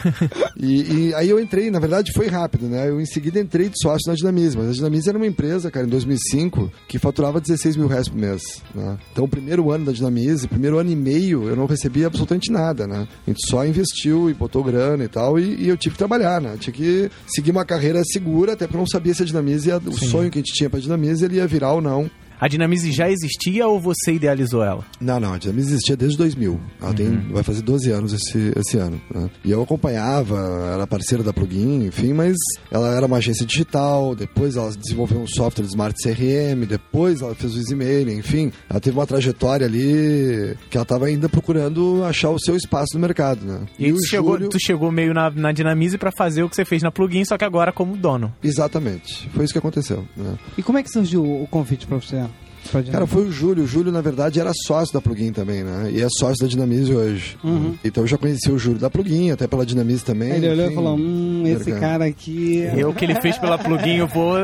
E, 0.58 1.08
e 1.10 1.14
aí 1.16 1.30
eu 1.30 1.40
entrei, 1.40 1.70
na 1.72 1.80
verdade 1.80 2.12
foi 2.14 2.28
rápido, 2.28 2.68
né? 2.68 2.88
Eu 2.90 3.00
em 3.02 3.06
seguida 3.06 3.40
entrei 3.40 3.70
de 3.70 3.76
sócio 3.82 4.08
na 4.10 4.14
Dinamize, 4.16 4.58
mas 4.58 4.70
a 4.70 4.74
Dinamize 4.74 5.10
era 5.10 5.18
uma 5.18 5.28
empresa, 5.28 5.70
cara, 5.72 5.86
em 5.86 5.90
2005, 5.96 6.72
que 6.88 7.00
faturava 7.00 7.40
16 7.40 7.78
mil 7.78 7.88
reais 7.88 8.08
por 8.08 8.18
mês, 8.18 8.62
né? 8.74 8.98
Então 9.12 9.24
o 9.24 9.28
primeiro 9.28 9.72
ano 9.72 9.86
da 9.86 9.92
Dinamize, 9.92 10.48
primeiro 10.48 10.78
ano 10.78 10.92
e 10.92 10.96
meio, 10.96 11.48
eu 11.48 11.56
não 11.56 11.66
recebia 11.66 12.08
absolutamente 12.08 12.52
nada, 12.52 12.86
né? 12.86 13.08
A 13.26 13.30
gente 13.30 13.48
só 13.48 13.66
investiu 13.66 14.30
e 14.30 14.34
botou 14.34 14.64
grana 14.64 15.04
e 15.04 15.08
tal, 15.08 15.40
e, 15.40 15.56
e 15.56 15.70
eu 15.70 15.78
tive 15.78 15.94
que 15.94 16.00
trabalhar, 16.00 16.42
né? 16.42 16.58
Tinha 16.60 16.74
que 16.74 17.10
seguir 17.28 17.52
uma 17.52 17.66
carreira 17.66 18.02
segura, 18.04 18.54
até 18.54 18.66
porque 18.66 18.78
eu 18.78 18.82
não 18.82 18.88
sabia 18.88 19.14
se 19.14 19.24
a 19.24 19.26
Dinamize, 19.26 19.70
ia, 19.70 19.78
o 19.78 19.94
sonho 19.94 20.30
que 20.30 20.40
a 20.40 20.42
gente 20.42 20.54
tinha 20.54 20.70
pra 20.70 20.80
Dinamize, 20.80 21.24
ele 21.24 21.38
ia 21.38 21.48
virar 21.48 21.74
ou 21.74 21.82
não. 21.82 22.10
A 22.46 22.48
Dinamize 22.48 22.92
já 22.92 23.10
existia 23.10 23.66
ou 23.68 23.80
você 23.80 24.14
idealizou 24.14 24.64
ela? 24.64 24.86
Não, 25.02 25.20
não, 25.20 25.34
a 25.34 25.38
Dinamize 25.40 25.70
existia 25.74 25.98
desde 25.98 26.16
2000. 26.20 26.60
Ela 26.80 26.94
tem, 26.94 27.18
vai 27.32 27.42
fazer 27.42 27.64
12 27.64 27.90
anos 27.90 28.14
esse, 28.14 28.54
esse 28.56 28.78
ano. 28.78 29.02
né? 29.12 29.28
E 29.44 29.50
eu 29.50 29.64
acompanhava, 29.64 30.38
era 30.72 30.86
parceira 30.86 31.24
da 31.24 31.34
Plugin, 31.34 31.86
enfim, 31.86 32.14
mas 32.14 32.36
ela 32.70 32.94
era 32.96 33.08
uma 33.08 33.18
agência 33.18 33.48
digital, 33.48 34.14
depois 34.14 34.58
ela 34.58 34.72
desenvolveu 34.72 35.22
um 35.22 35.28
software 35.28 35.64
de 35.64 35.70
Smart 35.72 35.96
CRM, 36.04 36.68
depois 36.68 37.22
ela 37.24 37.34
fez 37.34 37.56
o 37.56 37.58
Easy 37.58 37.74
enfim. 38.16 38.52
Ela 38.70 38.80
teve 38.80 38.96
uma 38.96 39.08
trajetória 39.08 39.66
ali 39.66 40.56
que 40.70 40.78
ela 40.78 40.84
estava 40.84 41.08
ainda 41.08 41.28
procurando 41.28 42.04
achar 42.04 42.30
o 42.30 42.40
seu 42.40 42.56
espaço 42.56 42.90
no 42.94 43.00
mercado, 43.00 43.44
né? 43.44 43.62
E, 43.80 43.86
aí 43.86 43.92
o 43.92 43.96
tu, 43.96 44.06
chegou, 44.08 44.34
Júlio- 44.34 44.50
tu 44.50 44.60
chegou 44.60 44.92
meio 44.92 45.16
na, 45.16 45.32
na 45.32 45.52
Dinamize 45.52 45.98
pra 45.98 46.12
fazer 46.16 46.44
o 46.44 46.50
que 46.50 46.56
você 46.56 46.64
fez 46.64 46.84
na 46.84 46.92
plugin, 46.92 47.26
só 47.26 47.40
que 47.40 47.44
agora 47.44 47.72
como 47.74 47.98
dono. 47.98 48.32
Exatamente. 48.44 49.28
Foi 49.34 49.44
isso 49.46 49.52
que 49.54 49.58
aconteceu, 49.58 50.06
né? 50.16 50.38
E 50.56 50.62
como 50.62 50.78
é 50.78 50.84
que 50.84 50.92
surgiu 50.92 51.24
o 51.24 51.48
convite 51.48 51.88
pra 51.88 51.98
você? 51.98 52.24
Pra 52.72 52.84
Cara, 52.84 53.06
foi 53.08 53.24
o 53.26 53.32
Júlio. 53.32 53.64
O 53.64 53.68
Júlio, 53.68 53.92
na 53.92 54.02
verdade, 54.02 54.40
era 54.40 54.52
sócio 54.66 54.94
da 54.94 55.02
Plugin 55.02 55.32
também, 55.32 55.64
né? 55.64 55.90
E 55.92 56.02
é 56.02 56.08
sócio 56.10 56.38
da 56.44 56.48
Dinamize 56.48 56.94
hoje. 56.94 57.38
Então 57.84 58.04
eu 58.04 58.08
já 58.08 58.18
conheci 58.18 58.52
o 58.52 58.58
Júlio 58.58 58.80
da 58.80 58.90
Plugin, 58.90 59.32
até 59.32 59.48
pela 59.48 59.66
Dinamize 59.66 60.04
também. 60.04 60.32
Ele 60.34 60.50
olhou 60.50 60.64
e 60.64 60.66
enfim. 60.68 60.76
falou, 60.76 60.96
hum, 60.98 61.44
esse 61.46 61.72
cara 61.74 62.06
aqui... 62.06 62.68
Eu 62.76 62.94
que 62.94 63.06
ele 63.06 63.16
fez 63.22 63.38
pela 63.38 63.58
plugin, 63.58 63.98
eu 63.98 64.08
vou. 64.08 64.36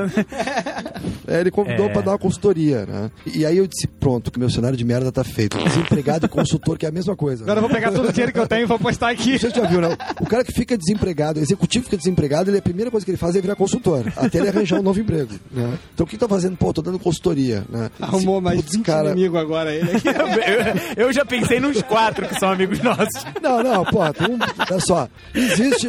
É, 1.27 1.39
ele 1.39 1.51
convidou 1.51 1.85
É. 1.87 1.89
pra 1.89 2.01
dar 2.01 2.11
uma 2.11 2.17
consultoria, 2.17 2.85
né? 2.85 3.11
E 3.33 3.45
aí 3.45 3.57
eu 3.57 3.67
disse, 3.67 3.87
pronto, 3.87 4.31
que 4.31 4.39
meu 4.39 4.49
cenário 4.49 4.77
de 4.77 4.83
merda 4.83 5.11
tá 5.11 5.23
feito. 5.23 5.57
Desempregado 5.57 6.25
e 6.25 6.29
consultor, 6.29 6.77
que 6.77 6.85
é 6.85 6.89
a 6.89 6.91
mesma 6.91 7.15
coisa. 7.15 7.43
Agora 7.43 7.57
eu 7.59 7.61
vou 7.61 7.69
pegar 7.69 7.91
todo 7.91 8.07
o 8.09 8.11
dinheiro 8.11 8.31
que 8.33 8.39
eu 8.39 8.47
tenho 8.47 8.63
e 8.63 8.65
vou 8.65 8.77
postar 8.79 9.09
aqui. 9.09 9.37
Você 9.39 9.49
já 9.49 9.65
viu, 9.65 9.81
não? 9.81 9.91
O 10.19 10.25
cara 10.25 10.43
que 10.43 10.51
fica 10.51 10.77
desempregado, 10.77 11.39
o 11.39 11.43
executivo 11.43 11.85
fica 11.85 11.97
desempregado, 11.97 12.49
ele, 12.49 12.57
a 12.57 12.61
primeira 12.61 12.91
coisa 12.91 13.05
que 13.05 13.11
ele 13.11 13.17
faz 13.17 13.35
é 13.35 13.41
virar 13.41 13.55
consultor, 13.55 14.03
até 14.15 14.39
ele 14.39 14.49
arranjar 14.49 14.79
um 14.79 14.83
novo 14.83 14.99
emprego, 14.99 15.33
né? 15.51 15.77
Então 15.93 16.05
o 16.05 16.07
que 16.09 16.17
tá 16.17 16.27
fazendo? 16.27 16.57
Pô, 16.57 16.73
tô 16.73 16.81
dando 16.81 16.99
consultoria, 16.99 17.63
né? 17.69 17.89
Arrumou 18.15 18.41
mais 18.41 18.61
20 18.61 18.83
cara... 18.83 19.11
inimigo 19.11 19.37
agora 19.37 19.73
ele 19.73 19.91
aqui. 19.91 20.07
eu, 20.97 21.05
eu 21.07 21.13
já 21.13 21.25
pensei 21.25 21.59
nos 21.59 21.81
quatro 21.83 22.27
que 22.27 22.39
são 22.39 22.51
amigos 22.51 22.79
nossos. 22.79 23.25
Não, 23.41 23.63
não, 23.63 23.85
pô, 23.85 24.11
tem 24.13 24.27
um, 24.27 24.39
olha 24.69 24.79
só, 24.79 25.07
existe, 25.33 25.87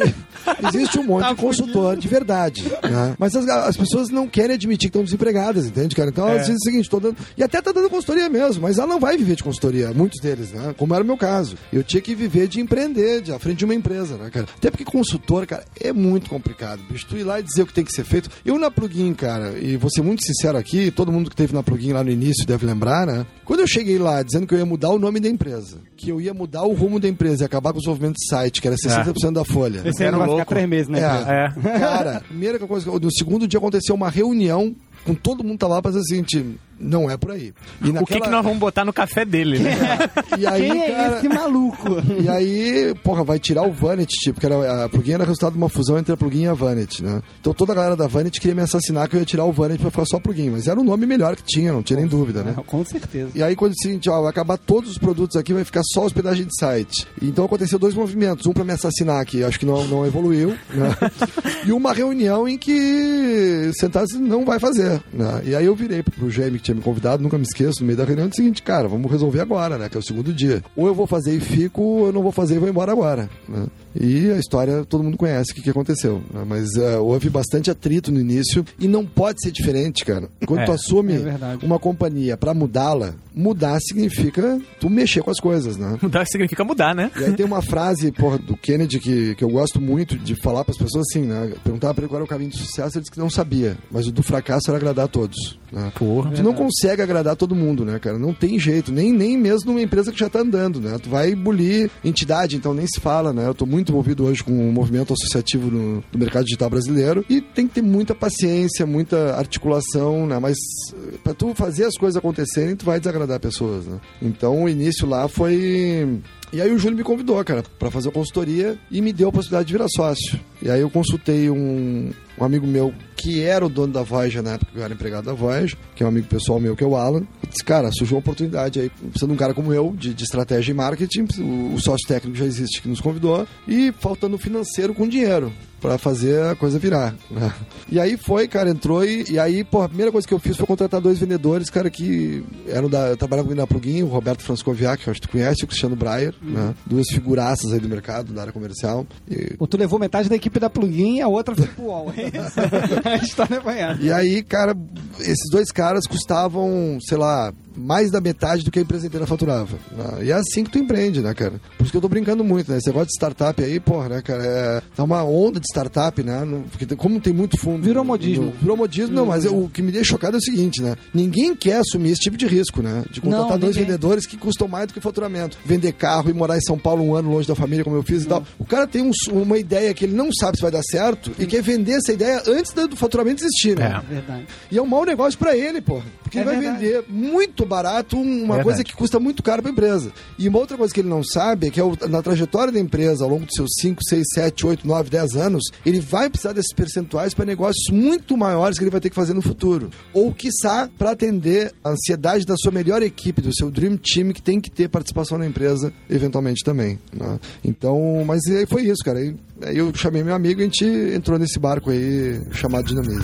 existe 0.67 0.99
um 0.99 1.03
monte 1.03 1.27
de 1.29 1.35
consultor 1.35 1.95
de 1.97 2.07
verdade, 2.07 2.63
né? 2.83 3.15
Mas 3.17 3.35
as, 3.35 3.47
as 3.47 3.77
pessoas 3.77 4.09
não 4.09 4.27
querem 4.27 4.55
admitir 4.55 4.89
que 4.89 4.97
estão 4.97 5.03
desempregadas, 5.03 5.65
entende, 5.65 5.95
cara? 5.95 6.09
Então 6.09 6.27
elas 6.27 6.41
dizem 6.41 6.55
o 6.55 6.59
seguinte, 6.59 6.89
tô 6.89 6.99
dando, 6.99 7.17
e 7.37 7.43
até 7.43 7.61
tá 7.61 7.71
dando 7.71 7.89
consultoria 7.89 8.29
mesmo, 8.29 8.61
mas 8.61 8.77
ela 8.77 8.87
não 8.87 8.99
vai 8.99 9.17
viver 9.17 9.35
de 9.35 9.43
consultoria, 9.43 9.91
muitos 9.93 10.21
deles, 10.21 10.51
né? 10.51 10.73
Como 10.77 10.93
era 10.93 11.03
o 11.03 11.07
meu 11.07 11.17
caso. 11.17 11.55
Eu 11.71 11.83
tinha 11.83 12.01
que 12.01 12.15
viver 12.15 12.47
de 12.47 12.59
empreender, 12.59 13.21
de, 13.21 13.31
à 13.31 13.39
frente 13.39 13.57
de 13.59 13.65
uma 13.65 13.75
empresa, 13.75 14.17
né, 14.17 14.29
cara? 14.29 14.47
Até 14.57 14.69
porque 14.69 14.85
consultor, 14.85 15.45
cara, 15.45 15.63
é 15.79 15.91
muito 15.91 16.29
complicado, 16.29 16.81
bicho. 16.89 17.05
Tu 17.07 17.17
ir 17.17 17.23
lá 17.23 17.39
e 17.39 17.43
dizer 17.43 17.63
o 17.63 17.65
que 17.65 17.73
tem 17.73 17.83
que 17.83 17.91
ser 17.91 18.03
feito. 18.03 18.29
Eu 18.45 18.57
na 18.57 18.71
plugin, 18.71 19.13
cara, 19.13 19.57
e 19.59 19.77
vou 19.77 19.89
ser 19.89 20.01
muito 20.01 20.25
sincero 20.25 20.57
aqui, 20.57 20.91
todo 20.91 21.11
mundo 21.11 21.29
que 21.29 21.35
teve 21.35 21.53
na 21.53 21.63
plugin 21.63 21.93
lá 21.93 22.03
no 22.03 22.11
início 22.11 22.45
deve 22.45 22.65
lembrar, 22.65 23.05
né? 23.05 23.25
Quando 23.45 23.59
eu 23.59 23.67
cheguei 23.67 23.97
lá 23.97 24.21
dizendo 24.23 24.47
que 24.47 24.53
eu 24.53 24.59
ia 24.59 24.65
mudar 24.65 24.89
o 24.89 24.99
nome 24.99 25.19
da 25.19 25.29
empresa, 25.29 25.77
que 25.97 26.09
eu 26.09 26.19
ia 26.21 26.33
mudar 26.33 26.63
o 26.63 26.73
rumo 26.73 26.99
da 26.99 27.07
empresa 27.07 27.43
e 27.43 27.45
acabar 27.45 27.71
com 27.71 27.77
o 27.77 27.81
desenvolvimento 27.81 28.15
de 28.15 28.27
site, 28.27 28.61
que 28.61 28.67
era 28.67 28.75
60% 28.77 29.33
da 29.33 29.43
folha. 29.43 29.81
Esse 29.85 30.03
Era 30.03 30.17
vai 30.17 30.27
louco. 30.33 30.45
ficar 30.45 30.55
três 30.55 30.69
meses, 30.69 30.87
né? 30.89 30.99
cara? 30.99 31.33
É. 31.33 31.79
Cara, 31.79 32.21
primeira 32.27 32.59
coisa, 32.59 32.91
no 32.91 33.11
segundo 33.11 33.47
dia 33.47 33.57
aconteceu 33.57 33.95
uma 33.95 34.09
reunião 34.09 34.75
com 35.05 35.13
todo 35.13 35.43
mundo 35.43 35.57
tava 35.59 35.75
lá 35.75 35.81
pra 35.81 35.91
dizer 35.91 36.01
o 36.01 36.05
seguinte, 36.05 36.57
não 36.83 37.09
é 37.09 37.17
por 37.17 37.31
aí. 37.31 37.53
E 37.81 37.89
O 37.89 38.05
que, 38.05 38.19
que 38.19 38.29
nós 38.29 38.43
vamos 38.43 38.59
botar 38.59 38.85
no 38.85 38.93
café 38.93 39.25
dele, 39.25 39.59
né? 39.59 39.73
E 40.37 40.47
aí, 40.47 40.69
Quem 40.69 40.81
é 40.83 40.91
cara, 40.91 41.17
esse 41.17 41.29
maluco? 41.29 41.89
E 42.19 42.27
aí, 42.27 42.93
porra, 43.03 43.23
vai 43.23 43.39
tirar 43.39 43.63
o 43.63 43.71
Vanity, 43.71 44.15
tipo, 44.19 44.39
que 44.39 44.45
era, 44.45 44.85
a 44.85 44.89
plugin 44.89 45.13
era 45.13 45.23
resultado 45.23 45.53
de 45.53 45.57
uma 45.57 45.69
fusão 45.69 45.97
entre 45.97 46.13
a 46.13 46.17
plugin 46.17 46.43
e 46.43 46.47
a 46.47 46.53
Vanity, 46.53 47.03
né? 47.03 47.21
Então 47.39 47.53
toda 47.53 47.71
a 47.71 47.75
galera 47.75 47.95
da 47.95 48.07
Vanity 48.07 48.41
queria 48.41 48.55
me 48.55 48.61
assassinar 48.61 49.07
que 49.07 49.15
eu 49.15 49.19
ia 49.19 49.25
tirar 49.25 49.45
o 49.45 49.51
Vanity 49.51 49.79
pra 49.81 49.91
ficar 49.91 50.05
só 50.05 50.19
plugin, 50.19 50.49
mas 50.49 50.67
era 50.67 50.79
o 50.79 50.83
nome 50.83 51.05
melhor 51.05 51.35
que 51.35 51.43
tinha, 51.43 51.71
não 51.71 51.83
tinha 51.83 51.99
nem 51.99 52.07
dúvida, 52.07 52.43
né? 52.43 52.55
Com 52.65 52.83
certeza. 52.83 53.29
E 53.35 53.43
aí, 53.43 53.55
quando 53.55 53.73
disse 53.73 53.87
o 53.87 53.89
seguinte, 53.89 54.09
ó, 54.09 54.21
vai 54.21 54.29
acabar 54.29 54.57
todos 54.57 54.91
os 54.91 54.97
produtos 54.97 55.37
aqui, 55.37 55.53
vai 55.53 55.63
ficar 55.63 55.81
só 55.93 56.05
hospedagem 56.05 56.45
de 56.45 56.57
site. 56.59 57.07
Então 57.21 57.45
aconteceu 57.45 57.77
dois 57.77 57.93
movimentos. 57.93 58.45
Um 58.47 58.53
pra 58.53 58.63
me 58.63 58.73
assassinar 58.73 59.21
aqui, 59.21 59.43
acho 59.43 59.59
que 59.59 59.65
não, 59.65 59.85
não 59.87 60.05
evoluiu, 60.05 60.49
né? 60.73 60.95
E 61.65 61.71
uma 61.71 61.93
reunião 61.93 62.45
em 62.45 62.57
que 62.57 63.71
sentasse 63.79 64.17
não 64.17 64.43
vai 64.43 64.59
fazer, 64.59 65.01
né? 65.13 65.41
E 65.45 65.55
aí 65.55 65.65
eu 65.65 65.73
virei 65.75 66.03
pro 66.03 66.29
Jaime 66.29 66.57
que 66.57 66.65
tinha 66.65 66.72
me 66.73 66.81
convidado, 66.81 67.23
nunca 67.23 67.37
me 67.37 67.43
esqueço, 67.43 67.81
no 67.81 67.87
meio 67.87 67.97
da 67.97 68.05
reunião, 68.05 68.27
do 68.27 68.35
seguinte, 68.35 68.61
cara, 68.61 68.87
vamos 68.87 69.11
resolver 69.11 69.41
agora, 69.41 69.77
né? 69.77 69.89
Que 69.89 69.97
é 69.97 69.99
o 69.99 70.03
segundo 70.03 70.33
dia. 70.33 70.63
Ou 70.75 70.87
eu 70.87 70.95
vou 70.95 71.07
fazer 71.07 71.35
e 71.35 71.39
fico, 71.39 71.81
ou 71.81 72.07
eu 72.07 72.13
não 72.13 72.21
vou 72.21 72.31
fazer 72.31 72.55
e 72.55 72.59
vou 72.59 72.69
embora 72.69 72.91
agora, 72.91 73.29
né? 73.47 73.67
E 73.99 74.31
a 74.31 74.37
história 74.37 74.83
todo 74.85 75.03
mundo 75.03 75.17
conhece 75.17 75.51
o 75.51 75.55
que, 75.55 75.61
que 75.61 75.69
aconteceu. 75.69 76.21
né? 76.33 76.43
Mas 76.47 76.75
eh, 76.75 76.97
houve 76.97 77.29
bastante 77.29 77.69
atrito 77.69 78.11
no 78.11 78.19
início 78.19 78.65
e 78.79 78.87
não 78.87 79.05
pode 79.05 79.41
ser 79.41 79.51
diferente, 79.51 80.03
cara. 80.05 80.29
Quando 80.45 80.61
É, 80.61 80.65
tu 80.65 80.71
assume 80.71 81.13
é 81.13 81.65
uma 81.65 81.77
companhia 81.79 82.35
pra 82.37 82.53
mudá-la, 82.53 83.13
mudar 83.35 83.79
significa 83.79 84.59
tu 84.79 84.89
mexer 84.89 85.21
com 85.21 85.31
as 85.31 85.39
coisas, 85.39 85.77
né? 85.77 85.97
Mudar 86.01 86.25
significa 86.25 86.63
mudar, 86.63 86.95
né? 86.95 87.11
E 87.19 87.23
aí 87.23 87.33
tem 87.33 87.45
uma 87.45 87.61
frase, 87.61 88.11
porra, 88.11 88.37
do 88.37 88.55
Kennedy 88.57 88.99
que, 88.99 89.35
que 89.35 89.43
eu 89.43 89.49
gosto 89.49 89.79
muito 89.79 90.17
de 90.17 90.35
falar 90.35 90.63
pras 90.63 90.77
pessoas 90.77 91.05
assim, 91.09 91.25
né? 91.25 91.53
Perguntava 91.63 91.93
pra 91.93 92.03
ele 92.03 92.09
qual 92.09 92.17
era 92.17 92.25
o 92.25 92.27
caminho 92.27 92.49
do 92.51 92.57
sucesso, 92.57 92.97
ele 92.97 93.01
disse 93.03 93.11
que 93.11 93.19
não 93.19 93.29
sabia. 93.29 93.77
Mas 93.91 94.07
o 94.07 94.11
do 94.11 94.23
fracasso 94.23 94.69
era 94.69 94.77
agradar 94.77 95.05
a 95.05 95.07
todos. 95.07 95.57
Né? 95.71 95.91
Porra. 95.97 96.31
Tu 96.31 96.43
não 96.43 96.53
consegue 96.53 97.01
agradar 97.01 97.35
todo 97.35 97.55
mundo, 97.55 97.83
né, 97.83 97.97
cara? 97.99 98.19
Não 98.19 98.33
tem 98.33 98.59
jeito, 98.59 98.91
nem, 98.91 99.11
nem 99.11 99.37
mesmo 99.37 99.71
numa 99.71 99.81
empresa 99.81 100.11
que 100.11 100.19
já 100.19 100.29
tá 100.29 100.39
andando, 100.39 100.79
né? 100.79 100.97
Tu 101.01 101.09
vai 101.09 101.33
bulir 101.35 101.89
entidade, 102.05 102.55
então 102.55 102.73
nem 102.73 102.85
se 102.85 102.99
fala, 102.99 103.33
né? 103.33 103.47
Eu 103.47 103.53
tô 103.55 103.65
muito 103.65 103.82
envolvido 103.91 104.25
hoje 104.25 104.43
com 104.43 104.51
o 104.51 104.71
movimento 104.71 105.13
associativo 105.13 105.69
no, 105.69 106.03
do 106.11 106.19
mercado 106.19 106.45
digital 106.45 106.69
brasileiro 106.69 107.25
e 107.29 107.41
tem 107.41 107.67
que 107.67 107.75
ter 107.75 107.81
muita 107.81 108.15
paciência, 108.15 108.85
muita 108.85 109.35
articulação, 109.35 110.25
né? 110.25 110.39
Mas 110.39 110.57
eh, 110.93 111.17
pra 111.23 111.33
tu 111.33 111.53
fazer 111.53 111.85
as 111.85 111.95
coisas 111.97 112.17
acontecerem, 112.17 112.75
tu 112.75 112.85
vai 112.85 112.99
desagradar 112.99 113.39
pessoas, 113.39 113.85
né? 113.85 113.99
Então 114.21 114.63
o 114.63 114.69
início 114.69 115.07
lá 115.07 115.27
foi 115.27 116.21
e 116.53 116.61
aí 116.61 116.71
o 116.71 116.77
Júlio 116.77 116.95
me 116.95 117.03
convidou, 117.03 117.43
cara, 117.43 117.63
pra 117.79 117.89
fazer 117.89 118.09
a 118.09 118.11
consultoria 118.11 118.77
e 118.91 119.01
me 119.01 119.11
deu 119.11 119.29
a 119.29 119.31
possibilidade 119.31 119.67
de 119.67 119.73
virar 119.73 119.87
sócio. 119.89 120.39
E 120.61 120.69
aí 120.69 120.81
eu 120.81 120.89
consultei 120.89 121.49
um, 121.49 122.11
um 122.39 122.43
amigo 122.45 122.65
meu 122.65 122.93
que 123.15 123.41
era 123.41 123.65
o 123.65 123.69
dono 123.69 123.93
da 123.93 124.03
Voyager 124.03 124.43
na 124.43 124.53
época 124.53 124.71
que 124.73 124.77
eu 124.77 124.83
era 124.83 124.93
empregado 124.93 125.25
da 125.25 125.33
Voyager, 125.33 125.77
que 125.95 126.03
é 126.03 126.05
um 126.05 126.09
amigo 126.09 126.27
pessoal 126.27 126.59
meu, 126.59 126.75
que 126.75 126.83
é 126.83 126.87
o 126.87 126.95
Alan. 126.95 127.23
Disse, 127.49 127.63
cara, 127.63 127.89
surgiu 127.91 128.17
uma 128.17 128.19
oportunidade 128.19 128.81
aí, 128.81 128.89
precisa 128.89 129.27
de 129.27 129.33
um 129.33 129.37
cara 129.37 129.53
como 129.53 129.73
eu, 129.73 129.93
de, 129.97 130.13
de 130.13 130.23
estratégia 130.23 130.71
e 130.71 130.75
marketing, 130.75 131.25
o, 131.39 131.75
o 131.75 131.79
sócio 131.79 132.05
técnico 132.05 132.37
já 132.37 132.45
existe 132.45 132.81
que 132.81 132.89
nos 132.89 132.99
convidou, 132.99 133.47
e 133.65 133.93
faltando 133.93 134.37
financeiro 134.37 134.93
com 134.93 135.07
dinheiro 135.07 135.53
pra 135.79 135.97
fazer 135.97 136.41
a 136.43 136.55
coisa 136.55 136.79
virar. 136.79 137.13
né? 137.29 137.53
E 137.89 137.99
aí 137.99 138.17
foi, 138.17 138.47
cara, 138.47 138.69
entrou 138.71 139.05
e, 139.05 139.29
e 139.29 139.37
aí, 139.37 139.63
pô, 139.63 139.83
a 139.83 139.87
primeira 139.87 140.11
coisa 140.11 140.27
que 140.27 140.33
eu 140.33 140.39
fiz 140.39 140.57
foi 140.57 140.65
contratar 140.65 140.99
dois 140.99 141.19
vendedores, 141.19 141.69
cara, 141.69 141.89
que 141.91 142.43
eram 142.67 142.89
da, 142.89 143.15
trabalhavam 143.15 143.49
comigo 143.49 143.61
na 143.61 143.67
Plugin, 143.67 144.01
o 144.01 144.07
Roberto 144.07 144.41
Franscoviac, 144.41 145.03
que 145.03 145.09
eu 145.09 145.11
acho 145.11 145.21
que 145.21 145.27
tu 145.27 145.31
conhece, 145.31 145.61
e 145.61 145.65
o 145.65 145.67
Cristiano 145.67 145.95
Breyer, 145.95 146.33
né? 146.41 146.73
Duas 146.85 147.07
figuraças 147.11 147.71
aí 147.71 147.79
do 147.79 147.87
mercado, 147.87 148.33
da 148.33 148.41
área 148.41 148.53
comercial. 148.53 149.05
E, 149.29 149.55
tu 149.67 149.77
levou 149.77 149.99
metade 149.99 150.27
da 150.27 150.35
equipe 150.35 150.59
da 150.59 150.69
plugin 150.69 151.17
e 151.17 151.21
a 151.21 151.27
outra 151.27 151.55
foi 151.55 151.67
pro 151.67 151.83
UOL. 151.83 152.13
A 153.05 153.15
história 153.15 153.61
foi 153.61 153.79
essa. 153.79 154.01
e 154.01 154.11
aí, 154.11 154.43
cara, 154.43 154.75
esses 155.19 155.49
dois 155.51 155.71
caras 155.71 156.05
custavam, 156.07 156.97
sei 157.01 157.17
lá, 157.17 157.53
mais 157.75 158.11
da 158.11 158.21
metade 158.21 158.63
do 158.63 158.71
que 158.71 158.79
a 158.79 158.81
empresa 158.81 159.07
inteira 159.07 159.25
faturava. 159.25 159.77
né? 159.91 160.25
E 160.25 160.31
é 160.31 160.33
assim 160.33 160.63
que 160.63 160.71
tu 160.71 160.77
empreende, 160.77 161.21
né, 161.21 161.33
cara? 161.33 161.53
Por 161.77 161.83
isso 161.83 161.91
que 161.91 161.97
eu 161.97 162.01
tô 162.01 162.07
brincando 162.09 162.43
muito, 162.43 162.71
né? 162.71 162.77
Esse 162.77 162.87
negócio 162.87 163.07
de 163.07 163.13
startup 163.13 163.61
aí, 163.63 163.79
porra, 163.79 164.09
né, 164.09 164.21
cara? 164.21 164.43
É, 164.45 164.81
tá 164.95 165.03
uma 165.03 165.23
onda 165.23 165.59
de 165.59 165.65
startup, 165.71 166.21
né? 166.23 166.45
Porque 166.71 166.85
como 166.95 167.19
tem 167.19 167.33
muito 167.33 167.57
fundo. 167.57 167.83
Virou 167.83 168.03
modismo. 168.03 168.45
no- 168.45 168.51
virou 168.51 168.77
modismo, 168.77 169.15
não, 169.15 169.25
mas 169.25 169.45
o 169.45 169.69
que 169.69 169.81
me 169.81 169.91
deixa 169.91 170.11
chocado 170.11 170.37
é 170.37 170.39
o 170.39 170.41
seguinte, 170.41 170.81
né? 170.81 170.95
Ninguém 171.13 171.55
quer 171.55 171.77
assumir 171.77 172.11
esse 172.11 172.21
tipo 172.21 172.37
de 172.37 172.45
risco, 172.45 172.81
né? 172.81 173.03
De 173.09 173.19
contratar 173.21 173.51
Não, 173.51 173.59
dois 173.59 173.75
vendedores 173.75 174.25
que 174.25 174.37
custam 174.37 174.67
mais 174.67 174.87
do 174.87 174.93
que 174.93 174.99
faturamento. 175.01 175.57
Vender 175.65 175.91
carro 175.93 176.29
e 176.29 176.33
morar 176.33 176.57
em 176.57 176.61
São 176.61 176.77
Paulo 176.77 177.03
um 177.03 177.15
ano 177.15 177.31
longe 177.31 177.47
da 177.47 177.55
família, 177.55 177.83
como 177.83 177.95
eu 177.95 178.03
fiz 178.03 178.23
e 178.23 178.27
tal. 178.27 178.43
O 178.59 178.65
cara 178.65 178.85
tem 178.85 179.01
um- 179.01 179.11
uma 179.31 179.57
ideia 179.57 179.93
que 179.93 180.05
ele 180.05 180.13
não 180.13 180.31
sabe 180.31 180.57
se 180.57 180.61
vai 180.61 180.71
dar 180.71 180.83
certo 180.83 181.31
e 181.39 181.45
quer 181.45 181.61
vender 181.61 181.93
essa 181.93 182.13
ideia 182.13 182.41
antes 182.47 182.71
do 182.73 182.95
faturamento 182.95 183.43
existir, 183.43 183.77
né? 183.77 184.01
É. 184.09 184.13
Verdade. 184.13 184.45
E 184.71 184.77
é 184.77 184.81
um 184.81 184.85
mau 184.85 185.05
negócio 185.05 185.37
pra 185.39 185.55
ele, 185.57 185.81
porra. 185.81 186.05
Porque 186.21 186.37
É 186.37 186.41
ele 186.41 186.49
vai 186.51 186.59
verdade. 186.59 186.85
vender 186.85 187.03
muito 187.09 187.62
barato 187.65 188.17
um- 188.17 188.21
uma 188.21 188.55
Verdade. 188.55 188.63
coisa 188.63 188.83
que 188.83 188.93
custa 188.93 189.19
muito 189.19 189.41
caro 189.43 189.61
pra 189.61 189.71
empresa. 189.71 190.11
E 190.37 190.47
uma 190.47 190.59
outra 190.59 190.77
coisa 190.77 190.93
que 190.93 190.99
ele 191.01 191.09
não 191.09 191.23
sabe 191.23 191.67
é 191.67 191.69
que 191.69 191.79
é 191.79 191.83
na 192.09 192.21
trajetória 192.21 192.71
da 192.73 192.79
empresa, 192.79 193.23
ao 193.23 193.29
longo 193.29 193.45
dos 193.45 193.55
seus 193.55 193.69
5, 193.79 194.03
6, 194.03 194.23
7, 194.33 194.65
8, 194.65 194.87
9, 194.87 195.09
10 195.09 195.35
anos, 195.35 195.63
ele 195.85 195.99
vai 195.99 196.29
precisar 196.29 196.53
desses 196.53 196.73
percentuais 196.73 197.33
para 197.33 197.45
negócios 197.45 197.87
muito 197.91 198.35
maiores 198.37 198.77
que 198.77 198.83
ele 198.83 198.91
vai 198.91 199.01
ter 199.01 199.09
que 199.09 199.15
fazer 199.15 199.33
no 199.33 199.41
futuro. 199.41 199.89
Ou, 200.13 200.33
quiçá, 200.33 200.89
para 200.97 201.11
atender 201.11 201.71
a 201.83 201.89
ansiedade 201.89 202.45
da 202.45 202.55
sua 202.57 202.71
melhor 202.71 203.01
equipe, 203.01 203.41
do 203.41 203.53
seu 203.55 203.69
Dream 203.71 203.97
Team, 203.97 204.31
que 204.31 204.41
tem 204.41 204.59
que 204.59 204.69
ter 204.71 204.89
participação 204.89 205.37
na 205.37 205.45
empresa, 205.45 205.91
eventualmente 206.09 206.63
também. 206.63 206.99
né? 207.13 207.39
Então, 207.63 208.23
mas 208.25 208.41
aí 208.47 208.65
foi 208.65 208.83
isso, 208.83 209.03
cara. 209.03 209.19
Aí, 209.19 209.35
aí 209.63 209.77
eu 209.77 209.93
chamei 209.95 210.23
meu 210.23 210.33
amigo 210.35 210.59
e 210.59 210.63
a 210.63 210.65
gente 210.65 210.85
entrou 210.85 211.37
nesse 211.39 211.59
barco 211.59 211.89
aí 211.89 212.41
chamado 212.51 212.85
Dinamismo. 212.85 213.23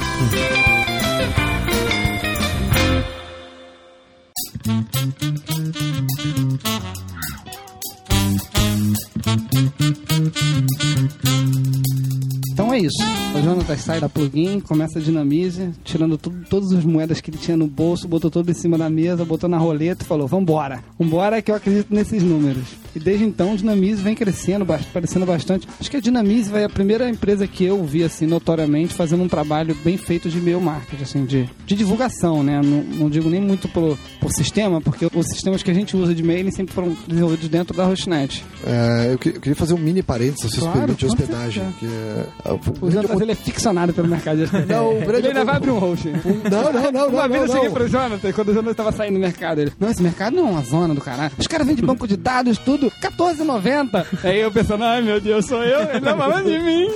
Thank 4.62 4.96
you. 12.34 12.39
Então 12.60 12.74
é 12.74 12.80
isso. 12.80 13.02
O 13.38 13.42
Jonatas 13.42 13.80
sai 13.80 14.02
da 14.02 14.10
plugin, 14.10 14.60
começa 14.60 15.00
a 15.00 15.02
dinamize, 15.02 15.70
tirando 15.84 16.18
tudo, 16.18 16.44
todas 16.50 16.74
as 16.74 16.84
moedas 16.84 17.22
que 17.22 17.30
ele 17.32 17.38
tinha 17.38 17.56
no 17.56 17.68
bolso, 17.68 18.06
botou 18.06 18.30
tudo 18.30 18.52
em 18.52 18.54
cima 18.54 18.78
da 18.78 18.90
mesa, 18.90 19.24
botou 19.24 19.50
na 19.50 19.58
roleta 19.58 20.04
e 20.04 20.06
falou: 20.06 20.28
Vambora. 20.28 20.84
Vambora 21.00 21.42
que 21.42 21.52
eu 21.52 21.56
acredito 21.56 21.88
nesses 21.94 22.22
números. 22.22 22.64
E 22.94 23.00
desde 23.00 23.24
então, 23.24 23.54
o 23.54 23.58
Dinamize 23.58 24.02
vem 24.02 24.14
crescendo, 24.16 24.66
crescendo 24.92 25.26
bastante. 25.26 25.68
Acho 25.80 25.90
que 25.90 25.96
a 25.98 26.02
Dinamize 26.02 26.50
vai 26.50 26.64
a 26.66 26.70
primeira 26.70 27.08
empresa 27.10 27.48
que 27.48 27.64
eu 27.64 27.82
vi, 27.86 28.04
assim, 28.04 28.26
notoriamente, 28.26 28.94
fazendo 28.94 29.24
um 29.24 29.28
trabalho 29.30 29.74
bem 29.86 29.96
feito 29.96 30.28
de 30.30 30.40
e-mail 30.40 30.60
marketing, 30.60 31.04
assim, 31.04 31.24
de, 31.26 31.48
de 31.66 31.76
divulgação, 31.76 32.44
né? 32.44 32.60
Não, 32.62 32.84
não 32.84 33.10
digo 33.10 33.30
nem 33.30 33.40
muito 33.40 33.70
por, 33.70 33.98
por 34.20 34.32
sistema, 34.34 34.82
porque 34.82 35.06
os 35.06 35.26
sistemas 35.28 35.64
que 35.64 35.70
a 35.72 35.74
gente 35.74 35.96
usa 35.96 36.14
de 36.14 36.22
e-mail 36.24 36.52
sempre 36.52 36.74
foram 36.74 36.94
desenvolvidos 37.08 37.48
dentro 37.48 37.78
da 37.78 37.86
Hostnet. 37.86 38.44
É, 38.66 39.14
eu, 39.14 39.18
que- 39.18 39.30
eu 39.30 39.40
queria 39.40 39.56
fazer 39.56 39.76
um 39.76 39.78
mini 39.80 40.02
parênteses, 40.04 40.42
se 40.42 40.50
vocês 40.50 40.64
Claro, 40.64 40.80
permitem, 40.80 41.08
hospedagem. 41.08 41.64
Que 41.80 41.86
é, 41.86 42.28
o- 42.54 42.92
Jonatas, 42.92 43.22
ele 43.22 43.32
é 43.32 43.36
ficcionado 43.36 43.94
pelo 43.94 44.08
mercado 44.08 44.38
de 44.38 44.44
hospedagem. 44.44 44.76
Não, 44.76 44.90
o 44.98 45.00
grande- 45.02 45.18
Ele 45.20 45.28
ainda 45.30 45.46
vai 45.46 45.56
abrir 45.56 45.72
um 45.72 45.80
host. 45.80 46.10
Não, 46.10 46.74
não, 46.74 46.92
não, 46.92 47.08
Uma 47.10 47.28
vez 47.28 47.44
eu 47.44 47.56
cheguei 47.56 47.70
pro 47.70 47.88
Jonathan, 47.88 48.32
quando 48.32 48.50
o 48.50 48.54
Jonathan 48.54 48.74
tava 48.74 48.92
saindo 48.92 49.14
do 49.16 49.20
mercado, 49.20 49.62
ele, 49.62 49.72
não, 49.80 49.90
esse 49.90 50.02
mercado 50.02 50.36
não 50.36 50.48
é 50.48 50.52
uma 50.52 50.62
zona 50.64 50.94
do 50.96 51.02
caralho. 51.02 51.32
Os 51.38 51.48
caras 51.48 51.66
vendem 51.68 51.86
banco 51.86 52.08
de 52.08 52.16
dados, 52.18 52.58
tudo, 52.58 52.88
R$14,90. 53.02 54.06
Aí 54.24 54.40
eu 54.42 54.52
pensando, 54.52 54.84
ai 54.84 55.02
meu 55.02 55.20
Deus, 55.20 55.46
sou 55.46 55.64
eu, 55.64 55.82
ele 55.90 56.02
tá 56.02 56.16
falando 56.16 56.46
de 56.46 56.60
mim. 56.60 56.88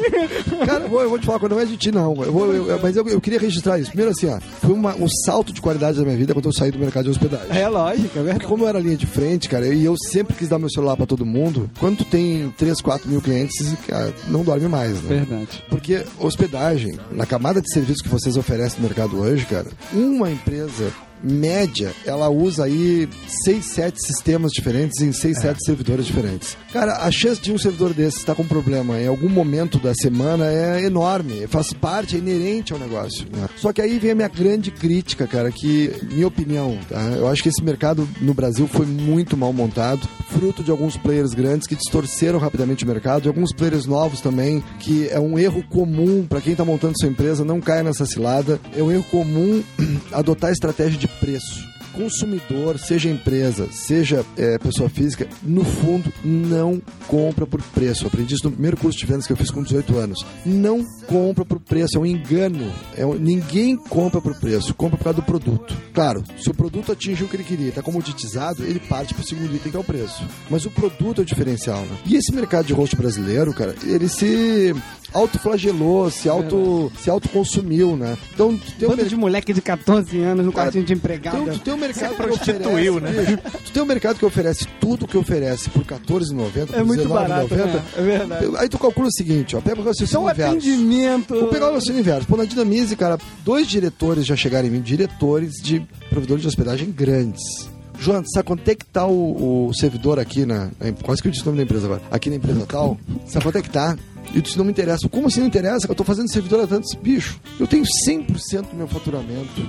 Cara, 0.66 0.84
eu 0.86 1.10
vou, 1.10 1.20
te 1.20 1.26
falar, 1.26 1.40
quando 1.40 1.54
não 1.54 1.60
é 1.62 1.66
de 1.66 1.78
ti, 1.78 1.92
não. 1.92 2.14
Eu 2.24 2.32
vou, 2.32 2.54
eu- 2.54 2.80
mas 2.82 2.96
eu, 2.96 3.08
eu 3.08 3.22
queria 3.22 3.40
registrar 3.40 3.80
isso. 3.80 3.90
Primeiro, 3.90 4.12
assim, 4.12 4.28
ó, 4.28 4.40
foi 4.40 4.72
uma- 4.74 4.96
um 4.96 5.08
salto 5.26 5.52
de 5.54 5.62
qualidade 5.62 5.98
da 5.98 6.04
minha 6.04 6.18
vida 6.18 6.34
quando 6.34 6.46
eu 6.46 6.54
saí 6.54 6.72
do 6.72 6.80
mercado 6.80 7.06
de 7.06 7.10
hospedagem. 7.12 7.48
É 7.58 7.68
lógico, 7.68 8.04
é 8.06 8.08
Porque 8.08 8.20
verdade. 8.20 8.46
como 8.46 8.64
eu 8.64 8.68
era 8.70 8.80
linha 8.80 8.98
de 8.98 9.06
frente, 9.06 9.50
cara, 9.50 9.68
e 9.68 9.84
eu 9.86 9.96
sempre 10.12 10.36
quis 10.36 10.48
dar 10.50 10.60
meu 10.60 10.70
celular 10.70 10.96
pra 10.98 11.06
todo 11.06 11.26
mundo, 11.26 11.70
quando 11.80 11.98
tu 11.98 12.06
tem 12.06 12.54
3, 12.58 12.82
4 12.82 13.10
mil 13.10 13.22
clientes, 13.22 13.74
cara, 13.88 14.14
não 14.28 14.44
dorme 14.44 14.68
mais, 14.68 14.94
né? 15.04 15.18
Verdade. 15.20 15.43
Porque 15.70 16.06
hospedagem, 16.20 16.98
na 17.12 17.26
camada 17.26 17.62
de 17.62 17.72
serviços 17.72 18.02
que 18.02 18.10
vocês 18.10 18.38
oferecem 18.38 18.82
no 18.82 18.88
mercado 18.88 19.20
hoje, 19.20 19.46
cara, 19.46 19.68
uma 19.94 20.30
empresa 20.32 20.92
média, 21.24 21.92
ela 22.06 22.30
usa 22.30 22.66
aí 22.66 23.08
6, 23.46 23.66
7 23.66 24.06
sistemas 24.06 24.52
diferentes 24.52 25.02
em 25.02 25.12
6, 25.12 25.40
7 25.40 25.66
servidores 25.66 26.06
diferentes. 26.06 26.58
Cara, 26.72 27.06
a 27.06 27.12
chance 27.12 27.42
de 27.42 27.52
um 27.52 27.58
servidor 27.58 27.94
desse 27.94 28.18
estar 28.18 28.36
com 28.36 28.46
problema 28.46 29.00
em 29.00 29.08
algum 29.08 29.30
momento 29.30 29.80
da 29.80 29.94
semana 29.94 30.52
é 30.52 30.84
enorme, 30.84 31.48
faz 31.48 31.72
parte, 31.74 32.16
é 32.16 32.20
inerente 32.20 32.74
ao 32.74 32.80
negócio. 32.80 33.26
né? 33.32 33.48
Só 33.58 33.72
que 33.72 33.82
aí 33.82 34.00
vem 34.00 34.12
a 34.12 34.16
minha 34.16 34.28
grande 34.28 34.72
crítica, 34.72 35.26
cara, 35.28 35.52
que, 35.52 35.94
minha 36.12 36.28
opinião, 36.28 36.78
tá? 36.90 37.02
eu 37.16 37.28
acho 37.28 37.42
que 37.42 37.50
esse 37.50 37.64
mercado 37.64 38.08
no 38.22 38.34
Brasil 38.34 38.68
foi 38.68 38.86
muito 38.86 39.38
mal 39.38 39.54
montado, 39.54 40.08
fruto 40.30 40.64
de 40.64 40.72
alguns 40.72 40.98
players 40.98 41.34
grandes 41.34 41.68
que 41.68 41.76
distorceram 41.76 42.40
rapidamente 42.40 42.84
o 42.84 42.88
mercado, 42.88 43.26
e 43.26 43.28
alguns 43.28 43.54
players 43.54 43.86
novos 43.86 44.20
também, 44.20 44.64
que 44.80 45.08
é 45.10 45.20
um 45.20 45.38
erro 45.38 45.64
comum 45.70 46.26
para 46.28 46.42
quem 46.42 46.54
está 46.54 46.66
montando 46.66 46.96
sua 47.00 47.10
empresa, 47.10 47.46
não 47.46 47.62
caia 47.62 47.84
nessa 47.84 48.06
cilada. 48.06 48.60
É 48.76 48.82
um 48.82 48.92
erro 48.92 49.06
comum 49.10 49.64
adotar 50.12 50.52
estratégia 50.52 50.98
de 50.98 51.08
preço. 51.20 51.73
Consumidor, 51.94 52.78
seja 52.80 53.10
empresa, 53.10 53.68
seja 53.72 54.26
é, 54.38 54.58
pessoa 54.58 54.90
física, 54.90 55.28
no 55.44 55.64
fundo, 55.64 56.12
não 56.24 56.82
compra 57.08 57.46
por 57.46 57.62
preço. 57.62 58.04
Eu 58.04 58.08
aprendi 58.08 58.34
isso 58.36 58.46
no 58.46 58.52
primeiro 58.52 58.78
curso 58.78 58.98
de 58.98 59.06
vendas 59.06 59.26
que 59.28 59.34
eu 59.34 59.38
fiz 59.38 59.50
com 59.52 59.64
18 59.64 59.98
anos. 59.98 60.26
Não 60.46 60.84
compra 61.08 61.46
por 61.46 61.60
preço, 61.60 61.98
é 61.98 62.00
um 62.00 62.06
engano. 62.06 62.72
É 62.98 63.06
um- 63.06 63.14
ninguém 63.16 63.76
compra 63.78 64.20
por 64.20 64.36
preço, 64.40 64.74
compra 64.74 64.98
por 64.98 65.04
causa 65.06 65.22
do 65.22 65.26
produto. 65.26 65.76
Claro, 65.94 66.24
se 66.40 66.50
o 66.50 66.54
produto 66.54 66.92
atingiu 66.92 67.26
o 67.26 67.30
que 67.30 67.36
ele 67.36 67.44
queria, 67.44 67.70
está 67.70 67.82
comoditizado, 67.82 68.64
ele 68.64 68.80
parte 68.80 69.14
para 69.14 69.24
o 69.24 69.28
segundo 69.28 69.56
item 69.56 69.72
que 69.72 69.78
é 69.78 69.80
o 69.80 69.84
preço. 69.84 70.24
Mas 70.50 70.66
o 70.66 70.72
produto 70.72 71.20
é 71.20 71.22
o 71.22 71.26
diferencial, 71.26 71.82
né? 71.82 71.98
E 72.06 72.16
esse 72.16 72.34
mercado 72.34 72.66
de 72.66 72.74
host 72.74 72.96
brasileiro, 72.96 73.54
cara, 73.54 73.76
ele 73.84 74.08
se 74.10 74.74
autoflagelou, 75.14 76.10
se 76.10 76.28
auto 76.28 76.92
se 77.00 77.10
autoconsumiu, 77.10 77.96
né? 77.96 78.18
Então, 78.34 78.58
tem 78.80 78.88
um 78.88 78.92
Bando 78.92 79.06
de 79.08 79.16
moleque 79.16 79.54
de 79.54 79.62
14 79.62 80.20
anos 80.20 80.46
no 80.46 80.52
Cara, 80.52 80.66
quartinho 80.68 80.84
de 80.86 80.94
empregada. 80.94 81.38
então, 81.38 81.54
tu 81.54 81.60
tem 81.60 81.74
um 81.74 81.78
mercado 81.88 82.16
que 82.16 82.24
prostituiu, 82.24 82.96
oferece, 82.98 83.32
né? 83.32 83.40
Tu 83.66 83.72
tem 83.72 83.84
um 83.84 83.86
mercado 83.86 84.18
que 84.20 84.26
oferece 84.26 84.68
tudo 84.80 85.08
que 85.08 85.18
oferece 85.18 85.70
por 85.70 85.84
R$14,90, 85.84 86.68
por 86.68 86.76
É 86.80 86.84
muito 86.84 87.04
R$19,90. 87.04 87.10
barato, 87.14 87.56
né? 87.56 87.84
É 87.98 88.02
verdade. 88.02 88.50
Aí 88.58 88.70
tu 88.70 88.78
calcula 88.80 89.08
o 89.08 89.12
seguinte, 89.14 89.56
ó, 89.56 89.62
pega 89.62 89.76
o 89.78 89.80
Então, 89.80 89.86
raciocínio 89.92 90.30
inverso. 90.32 90.52
atendimento. 90.58 91.34
Vou 91.40 91.48
pegar 91.50 91.66
o 91.70 91.74
raciocínio 91.74 92.00
inverso. 92.00 92.28
Pô, 92.28 92.38
na 92.38 92.46
Dinamize, 92.46 92.96
cara, 92.96 93.18
dois 93.46 93.68
diretores 93.68 94.26
já 94.26 94.36
chegaram 94.36 94.68
em 94.68 94.72
mim, 94.72 94.82
diretores 94.82 95.54
de 95.62 95.86
provedores 96.10 96.42
de 96.42 96.48
hospedagem 96.48 96.92
grandes. 96.92 97.42
João, 98.00 98.24
sabe 98.26 98.48
quanto 98.48 98.68
é 98.68 98.76
que 98.76 98.86
tá 98.86 99.06
o, 99.06 99.68
o 99.70 99.74
servidor 99.76 100.20
aqui 100.20 100.46
na, 100.46 100.66
na- 100.80 100.92
Quase 101.04 101.22
que 101.22 101.28
eu 101.28 101.32
disse 101.32 101.44
o 101.44 101.46
nome 101.46 101.58
da 101.58 101.64
empresa 101.64 101.86
agora. 101.86 102.02
Aqui 102.12 102.30
na 102.30 102.36
empresa 102.38 102.66
tal. 102.68 102.98
Sabe 103.28 103.46
quanto 103.46 103.58
é 103.58 103.62
que 103.62 103.70
tá? 103.70 103.96
E 104.34 104.42
tu 104.42 104.46
disse, 104.46 104.58
não 104.58 104.66
me 104.66 104.72
interessa. 104.72 105.08
Como 105.08 105.28
assim 105.28 105.42
não 105.42 105.48
interessa? 105.48 105.86
Eu 105.88 105.94
tô 105.96 106.04
fazendo 106.04 106.30
servidor 106.32 106.62
há 106.62 106.68
tantos. 106.68 106.94
Bicho, 106.96 107.40
eu 107.60 107.68
tenho 107.68 107.84
100% 108.08 108.62
do 108.72 108.76
meu 108.76 108.88
faturamento 108.88 109.62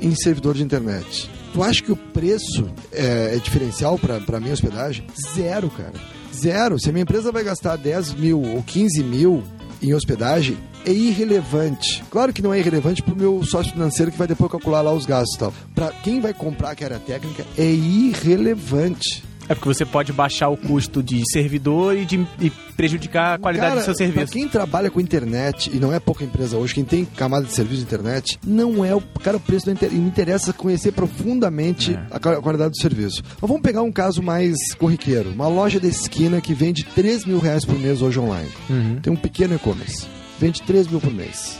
em 0.00 0.14
servidor 0.14 0.54
de 0.54 0.62
internet. 0.62 1.30
Tu 1.52 1.62
acha 1.62 1.82
que 1.82 1.92
o 1.92 1.96
preço 1.96 2.68
é, 2.92 3.36
é 3.36 3.38
diferencial 3.38 3.98
pra 3.98 4.40
minha 4.40 4.52
hospedagem? 4.52 5.06
Zero, 5.34 5.70
cara. 5.70 5.92
Zero. 6.34 6.78
Se 6.80 6.88
a 6.88 6.92
minha 6.92 7.02
empresa 7.02 7.30
vai 7.30 7.44
gastar 7.44 7.76
10 7.76 8.14
mil 8.14 8.42
ou 8.42 8.62
15 8.62 9.02
mil 9.04 9.42
em 9.80 9.94
hospedagem, 9.94 10.58
é 10.84 10.92
irrelevante. 10.92 12.02
Claro 12.10 12.32
que 12.32 12.42
não 12.42 12.52
é 12.52 12.58
irrelevante 12.58 13.02
pro 13.02 13.16
meu 13.16 13.42
sócio 13.44 13.72
financeiro 13.72 14.10
que 14.10 14.18
vai 14.18 14.26
depois 14.26 14.50
calcular 14.50 14.80
lá 14.82 14.92
os 14.92 15.06
gastos 15.06 15.36
e 15.36 15.38
tal. 15.38 15.54
Pra 15.74 15.90
quem 15.90 16.20
vai 16.20 16.34
comprar 16.34 16.74
que 16.74 16.84
área 16.84 16.98
técnica, 16.98 17.44
é 17.56 17.70
irrelevante. 17.70 19.22
É 19.48 19.54
porque 19.54 19.68
você 19.68 19.84
pode 19.84 20.12
baixar 20.12 20.48
o 20.48 20.56
custo 20.56 21.02
de 21.02 21.22
servidor 21.30 21.96
e, 21.96 22.04
de, 22.04 22.26
e 22.40 22.50
prejudicar 22.76 23.34
a 23.34 23.38
qualidade 23.38 23.70
Cara, 23.70 23.80
do 23.80 23.84
seu 23.84 23.94
Pra 23.94 24.06
serviço. 24.06 24.32
quem 24.32 24.48
trabalha 24.48 24.90
com 24.90 25.00
internet, 25.00 25.70
e 25.72 25.78
não 25.78 25.92
é 25.92 26.00
pouca 26.00 26.24
empresa 26.24 26.56
hoje, 26.56 26.74
quem 26.74 26.84
tem 26.84 27.04
camada 27.04 27.44
de 27.46 27.52
serviço 27.52 27.78
de 27.80 27.84
internet, 27.86 28.38
não 28.46 28.84
é 28.84 28.94
o. 28.94 29.00
Cara, 29.00 29.36
o 29.36 29.40
preço 29.40 29.66
não 29.66 29.74
inter- 29.74 29.90
me 29.92 29.98
interessa 30.06 30.52
conhecer 30.52 30.92
profundamente 30.92 31.94
É. 31.94 32.06
a 32.10 32.18
qua- 32.18 32.40
qualidade 32.42 32.70
do 32.70 32.80
serviço. 32.80 33.22
Mas 33.40 33.48
vamos 33.48 33.62
pegar 33.62 33.82
um 33.82 33.92
caso 33.92 34.22
mais 34.22 34.56
corriqueiro. 34.78 35.30
Uma 35.30 35.48
loja 35.48 35.78
da 35.80 35.88
esquina 35.88 36.40
que 36.40 36.54
vende 36.54 36.84
3 36.84 37.24
mil 37.24 37.38
reais 37.38 37.64
por 37.64 37.78
mês 37.78 38.00
hoje 38.02 38.18
online. 38.18 38.48
Uhum. 38.70 38.98
Tem 39.00 39.12
um 39.12 39.16
pequeno 39.16 39.54
e-commerce. 39.54 40.06
Vende 40.38 40.62
3 40.62 40.86
mil 40.88 41.00
por 41.00 41.12
mês. 41.12 41.58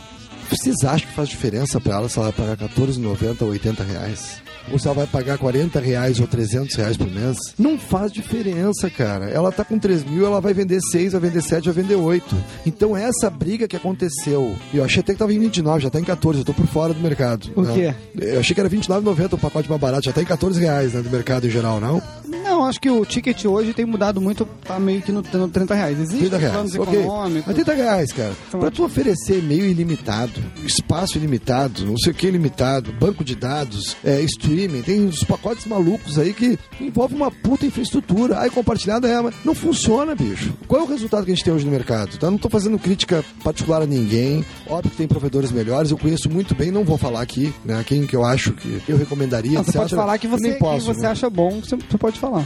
Vocês 0.55 0.85
acham 0.85 1.09
que 1.09 1.15
faz 1.15 1.29
diferença 1.29 1.81
para 1.81 1.95
ela 1.97 2.09
se 2.09 2.17
ela 2.17 2.31
vai 2.31 2.47
pagar 2.47 2.69
14,90 2.69 3.43
ou 3.43 3.49
80 3.49 3.83
reais? 3.83 4.43
Ou 4.73 4.79
se 4.79 4.87
ela 4.87 4.95
vai 4.95 5.07
pagar 5.07 5.37
40 5.37 5.79
reais 5.81 6.21
ou 6.21 6.27
300 6.27 6.75
reais 6.77 6.97
por 6.97 7.11
mês? 7.11 7.37
Não 7.59 7.77
faz 7.77 8.13
diferença, 8.13 8.89
cara. 8.89 9.27
Ela 9.27 9.53
tá 9.53 9.65
com 9.65 9.79
3 9.79 10.05
mil, 10.05 10.25
ela 10.25 10.41
vai 10.41 10.55
vender 10.55 10.81
6, 10.81 11.13
vai 11.13 11.21
vender 11.21 11.43
7, 11.43 11.65
vai 11.65 11.83
vender 11.83 11.97
8. 11.97 12.37
Então 12.65 12.97
essa 12.97 13.29
briga 13.29 13.69
que 13.69 13.77
aconteceu, 13.77 14.57
eu 14.73 14.85
achei 14.85 15.01
até 15.01 15.13
que 15.13 15.19
tava 15.19 15.35
em 15.35 15.39
29, 15.39 15.83
já 15.83 15.91
tá 15.91 16.01
em 16.01 16.05
14, 16.05 16.39
eu 16.39 16.45
tô 16.45 16.55
por 16.55 16.67
fora 16.67 16.95
do 16.95 17.01
mercado. 17.01 17.51
O 17.55 17.63
né? 17.63 17.75
quê? 17.75 17.95
Eu 18.25 18.41
achei 18.41 18.55
que 18.55 18.61
era 18.61 18.71
29,90 18.71 19.35
o 19.35 19.39
pacote 19.39 19.69
mais 19.69 19.81
barato, 19.81 20.05
já 20.05 20.13
tá 20.13 20.23
em 20.23 20.27
14 20.27 20.59
reais 20.61 20.95
né, 20.95 21.03
do 21.03 21.11
mercado 21.11 21.47
em 21.47 21.51
geral, 21.51 21.81
não? 21.81 22.01
Não, 22.27 22.65
acho 22.65 22.81
que 22.81 22.91
o 22.91 23.05
ticket 23.05 23.45
hoje 23.45 23.73
tem 23.73 23.85
mudado 23.85 24.21
muito, 24.21 24.47
tá 24.65 24.79
meio 24.79 25.03
que 25.03 25.11
no, 25.11 25.23
no 25.23 25.49
30 25.49 25.75
reais. 25.75 25.99
Existem 25.99 26.21
30 26.21 26.37
reais. 26.39 26.53
planos 26.55 26.75
ok. 26.75 27.01
econômicos. 27.01 27.47
Mas 27.47 27.55
30 27.55 27.75
reais, 27.75 28.13
cara. 28.13 28.33
Então, 28.49 28.61
Pra 28.61 28.71
tu 28.71 28.85
oferecer 28.85 29.39
e-mail 29.39 29.67
ilimitado, 29.67 30.41
espaço 30.65 31.19
ilimitado, 31.19 31.85
não 31.85 31.97
sei 31.97 32.13
o 32.13 32.15
que 32.15 32.27
ilimitado, 32.27 32.93
banco 32.93 33.25
de 33.25 33.35
dados, 33.35 33.97
é, 34.05 34.21
streaming, 34.23 34.83
tem 34.83 35.05
uns 35.05 35.25
pacotes 35.25 35.67
malucos 35.67 36.19
aí 36.19 36.33
que 36.33 36.59
envolve 36.81 37.15
uma 37.15 37.31
puta 37.31 37.67
infraestrutura. 37.67 38.41
Aí 38.41 38.51
compartilhada 38.51 39.09
é, 39.09 39.21
mas 39.21 39.35
não 39.45 39.55
funciona, 39.55 40.15
bicho. 40.15 40.53
Qual 40.67 40.81
é 40.81 40.85
o 40.85 40.89
resultado 40.89 41.25
que 41.25 41.33
a 41.33 41.35
gente 41.35 41.45
tem 41.45 41.53
hoje 41.53 41.65
no 41.65 41.71
mercado? 41.71 42.19
Tá? 42.19 42.31
Não 42.31 42.39
tô 42.39 42.49
fazendo 42.49 42.79
crítica 42.79 43.25
particular 43.43 43.83
a 43.83 43.87
ninguém. 43.87 44.45
Óbvio 44.69 44.91
que 44.91 44.97
tem 44.97 45.07
provedores 45.07 45.51
melhores, 45.51 45.91
eu 45.91 45.99
conheço 45.99 46.31
muito 46.31 46.55
bem, 46.55 46.71
não 46.71 46.85
vou 46.85 46.99
falar 46.99 47.21
aqui, 47.21 47.53
né? 47.65 47.83
Quem 47.87 48.07
que 48.07 48.17
eu 48.17 48.25
acho 48.25 48.53
que 48.53 48.83
eu 48.89 48.97
recomendaria. 48.97 49.53
Não, 49.53 49.65
você 49.65 49.71
etc. 49.71 49.81
pode 49.83 49.95
falar 49.95 50.19
que 50.19 50.27
você, 50.27 50.53
posso, 50.55 50.87
que 50.87 50.95
você 50.95 51.03
né? 51.03 51.09
acha 51.09 51.31
bom, 51.31 51.61
você, 51.61 51.77
você 51.77 51.99
pode 51.99 52.19
falar. 52.19 52.45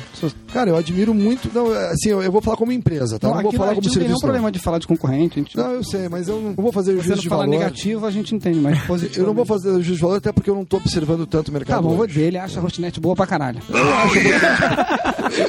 Cara, 0.53 0.71
eu 0.71 0.77
admiro 0.77 1.15
muito. 1.15 1.51
Não, 1.53 1.71
assim, 1.73 2.11
eu, 2.11 2.23
eu 2.23 2.33
vou 2.33 2.41
falar 2.41 2.57
como 2.57 2.73
empresa, 2.73 3.19
tá? 3.19 3.29
Não, 3.29 3.35
vou 3.35 3.49
aqui 3.49 3.57
falar 3.57 3.75
gente 3.75 3.83
como 3.83 3.89
não 3.89 3.95
tem 3.95 4.03
nenhum 4.03 4.09
serviço. 4.09 4.13
não. 4.13 4.21
problema 4.21 4.53
de 4.53 4.59
falar 4.59 4.79
de 4.79 4.87
concorrente. 4.87 5.35
Gente, 5.37 5.57
Não, 5.57 5.73
eu 5.73 5.85
sei, 5.85 6.09
mas 6.09 6.29
eu 6.29 6.41
não 6.41 6.55
vou 6.55 6.73
fazer 6.73 6.93
você 6.93 6.97
juízo 6.97 7.11
não 7.11 7.23
de 7.23 7.29
valor. 7.29 7.43
Negativo, 7.79 8.07
a 8.07 8.11
gente 8.11 8.35
entende, 8.35 8.59
mas 8.61 8.79
positivo. 8.85 9.21
Eu 9.23 9.27
não 9.27 9.35
vou 9.35 9.45
fazer 9.47 9.71
juízo 9.75 9.95
de 9.95 10.01
valor 10.01 10.17
até 10.17 10.33
porque 10.33 10.51
eu 10.51 10.55
não 10.55 10.65
tô 10.65 10.77
observando 10.79 11.27
tanto 11.27 11.49
o 11.49 11.53
mercado. 11.53 11.77
Tá 11.77 11.83
bom, 11.83 11.91
vou 11.91 12.01
hoje. 12.05 12.15
dizer, 12.15 12.27
ele 12.27 12.39
acha 12.39 12.59
a 12.59 12.63
Hostnet 12.63 12.99
boa 13.01 13.15
pra 13.17 13.27
caralho. 13.27 13.61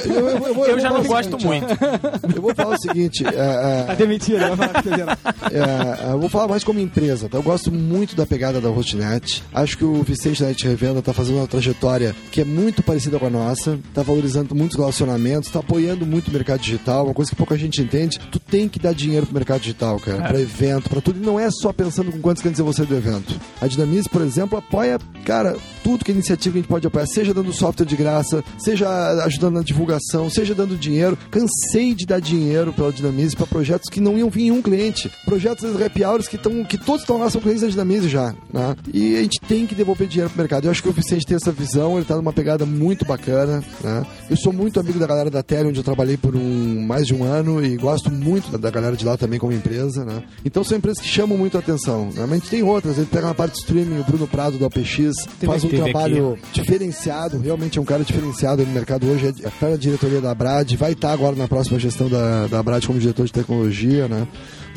Eu, 0.06 0.14
eu- 0.14 0.28
eu 0.28 0.38
vou- 0.54 0.66
Eu 0.66 0.72
vou 0.72 0.80
já 0.80 0.88
falar 0.88 1.02
não 1.02 1.08
gosto 1.08 1.30
seguinte, 1.30 1.46
muito. 1.46 2.36
Eu 2.36 2.42
vou 2.42 2.54
falar 2.54 2.74
o 2.76 2.80
seguinte: 2.80 3.26
é, 3.26 3.30
Tá 3.32 3.92
é, 3.92 3.96
demitido, 3.96 4.38
vai 4.40 4.56
falar 4.56 4.82
que 4.82 4.88
é 4.88 5.58
é, 5.58 6.12
eu 6.12 6.18
vou 6.20 6.28
falar 6.28 6.48
mais 6.48 6.62
como 6.64 6.78
empresa. 6.80 7.28
Tá? 7.28 7.38
Eu 7.38 7.42
gosto 7.42 7.72
muito 7.72 8.14
da 8.14 8.26
pegada 8.26 8.60
da 8.60 8.68
Hostnet. 8.68 9.42
Acho 9.52 9.78
que 9.78 9.84
o 9.84 10.02
Vicente 10.02 10.42
da 10.42 10.48
Net 10.48 10.66
Revenda 10.66 11.00
tá 11.02 11.12
fazendo 11.12 11.38
uma 11.38 11.46
trajetória 11.46 12.14
que 12.30 12.40
é 12.40 12.44
muito 12.44 12.82
parecida 12.82 13.18
com 13.18 13.26
a 13.26 13.30
nossa. 13.30 13.78
Tá 13.94 14.02
valorizando 14.02 14.54
muitos 14.54 14.76
relacionamentos, 14.76 15.50
tá 15.50 15.60
apoiando 15.60 16.04
muito 16.06 16.28
o 16.28 16.32
mercado 16.32 16.60
digital, 16.60 17.04
uma 17.06 17.14
coisa 17.14 17.30
que 17.30 17.36
pouca 17.36 17.56
gente 17.56 17.80
entende. 17.80 18.18
Tu 18.30 18.38
tem 18.38 18.68
que 18.68 18.78
dar 18.78 18.92
dinheiro 18.94 19.26
pro 19.26 19.34
mercado 19.34 19.60
digital, 19.60 19.98
cara, 19.98 20.28
pra 20.28 20.40
evento, 20.40 20.88
pra 20.90 21.00
tudo. 21.00 21.20
E 21.20 21.24
não 21.26 21.38
é 21.40 21.48
só 21.50 21.72
pensando 21.72 22.10
com 22.20 22.28
quantos 22.28 22.42
clientes 22.42 22.60
você 22.60 22.84
do 22.84 22.94
evento. 22.94 23.40
A 23.60 23.66
Dinamize, 23.66 24.08
por 24.08 24.22
exemplo, 24.22 24.58
apoia, 24.58 24.98
cara, 25.24 25.56
tudo 25.82 26.04
que 26.04 26.10
é 26.10 26.14
iniciativa 26.14 26.52
que 26.52 26.58
a 26.58 26.62
gente 26.62 26.68
pode 26.68 26.86
apoiar, 26.86 27.06
seja 27.06 27.34
dando 27.34 27.52
software 27.52 27.86
de 27.86 27.96
graça, 27.96 28.44
seja 28.58 28.88
ajudando 29.24 29.54
na 29.54 29.62
divulgação, 29.62 30.28
seja 30.28 30.54
dando 30.54 30.76
dinheiro. 30.76 31.18
Cansei 31.30 31.94
de 31.94 32.06
dar 32.06 32.20
dinheiro 32.20 32.72
pela 32.72 32.92
Dinamize 32.92 33.34
para 33.34 33.46
projetos 33.46 33.88
que 33.88 34.00
não 34.00 34.18
iam 34.18 34.30
vir 34.30 34.44
em 34.44 34.50
um 34.50 34.62
cliente. 34.62 35.10
Projetos 35.24 35.76
de 35.76 35.82
happy 35.82 36.04
hours 36.04 36.28
que, 36.28 36.38
tão, 36.38 36.64
que 36.64 36.78
todos 36.78 37.02
estão 37.02 37.18
lá 37.18 37.30
são 37.30 37.40
clientes 37.40 37.62
da 37.62 37.68
Dinamize 37.68 38.08
já. 38.08 38.34
Né? 38.52 38.76
E 38.92 39.16
a 39.16 39.22
gente 39.22 39.40
tem 39.40 39.66
que 39.66 39.74
devolver 39.74 40.06
dinheiro 40.06 40.30
pro 40.30 40.40
mercado. 40.40 40.66
Eu 40.66 40.70
acho 40.70 40.82
que 40.82 40.88
o 40.88 40.92
Vicente 40.92 41.26
tem 41.26 41.36
essa 41.36 41.52
visão, 41.52 41.96
ele 41.96 42.04
tá 42.04 42.16
numa 42.16 42.32
pegada 42.32 42.66
muito 42.66 43.04
bacana. 43.04 43.62
Né? 43.82 44.06
Eu 44.28 44.36
sou 44.36 44.52
muito 44.52 44.78
amigo 44.78 44.98
da 44.98 45.06
galera 45.06 45.30
da 45.30 45.42
Tele, 45.42 45.68
onde 45.68 45.80
eu 45.80 45.84
trabalhei 45.84 46.16
por 46.16 46.36
um, 46.36 46.86
mais 46.86 47.06
de 47.06 47.14
um 47.14 47.24
ano 47.24 47.64
e 47.64 47.76
gosto 47.76 48.10
muito 48.10 48.50
da, 48.50 48.58
da 48.58 48.70
galera 48.70 48.96
de 48.96 49.04
lá 49.04 49.16
também 49.16 49.38
como 49.38 49.52
empresa. 49.52 50.04
Né? 50.04 50.22
Então 50.44 50.62
são 50.62 50.76
empresas 50.76 51.02
que 51.02 51.08
chamam 51.08 51.38
muito 51.38 51.56
a 51.56 51.60
atenção. 51.60 52.09
A 52.16 52.26
gente 52.26 52.48
tem 52.48 52.62
outras, 52.62 52.98
ele 52.98 53.06
pega 53.06 53.28
na 53.28 53.34
parte 53.34 53.54
de 53.54 53.58
streaming, 53.60 54.00
o 54.00 54.04
Bruno 54.04 54.26
Prado 54.26 54.58
da 54.58 54.66
OPX, 54.66 55.26
faz 55.44 55.64
um 55.64 55.68
trabalho 55.68 56.38
diferenciado, 56.52 57.38
realmente 57.38 57.78
é 57.78 57.80
um 57.80 57.84
cara 57.84 58.04
diferenciado 58.04 58.64
no 58.64 58.72
mercado 58.72 59.06
hoje, 59.06 59.28
é 59.28 59.50
tá 59.50 59.70
na 59.70 59.76
diretoria 59.76 60.20
da 60.20 60.34
Brad, 60.34 60.72
vai 60.74 60.92
estar 60.92 61.12
agora 61.12 61.36
na 61.36 61.48
próxima 61.48 61.78
gestão 61.78 62.08
da, 62.08 62.46
da 62.46 62.62
Brad 62.62 62.84
como 62.84 62.98
diretor 62.98 63.26
de 63.26 63.32
tecnologia, 63.32 64.08
né? 64.08 64.26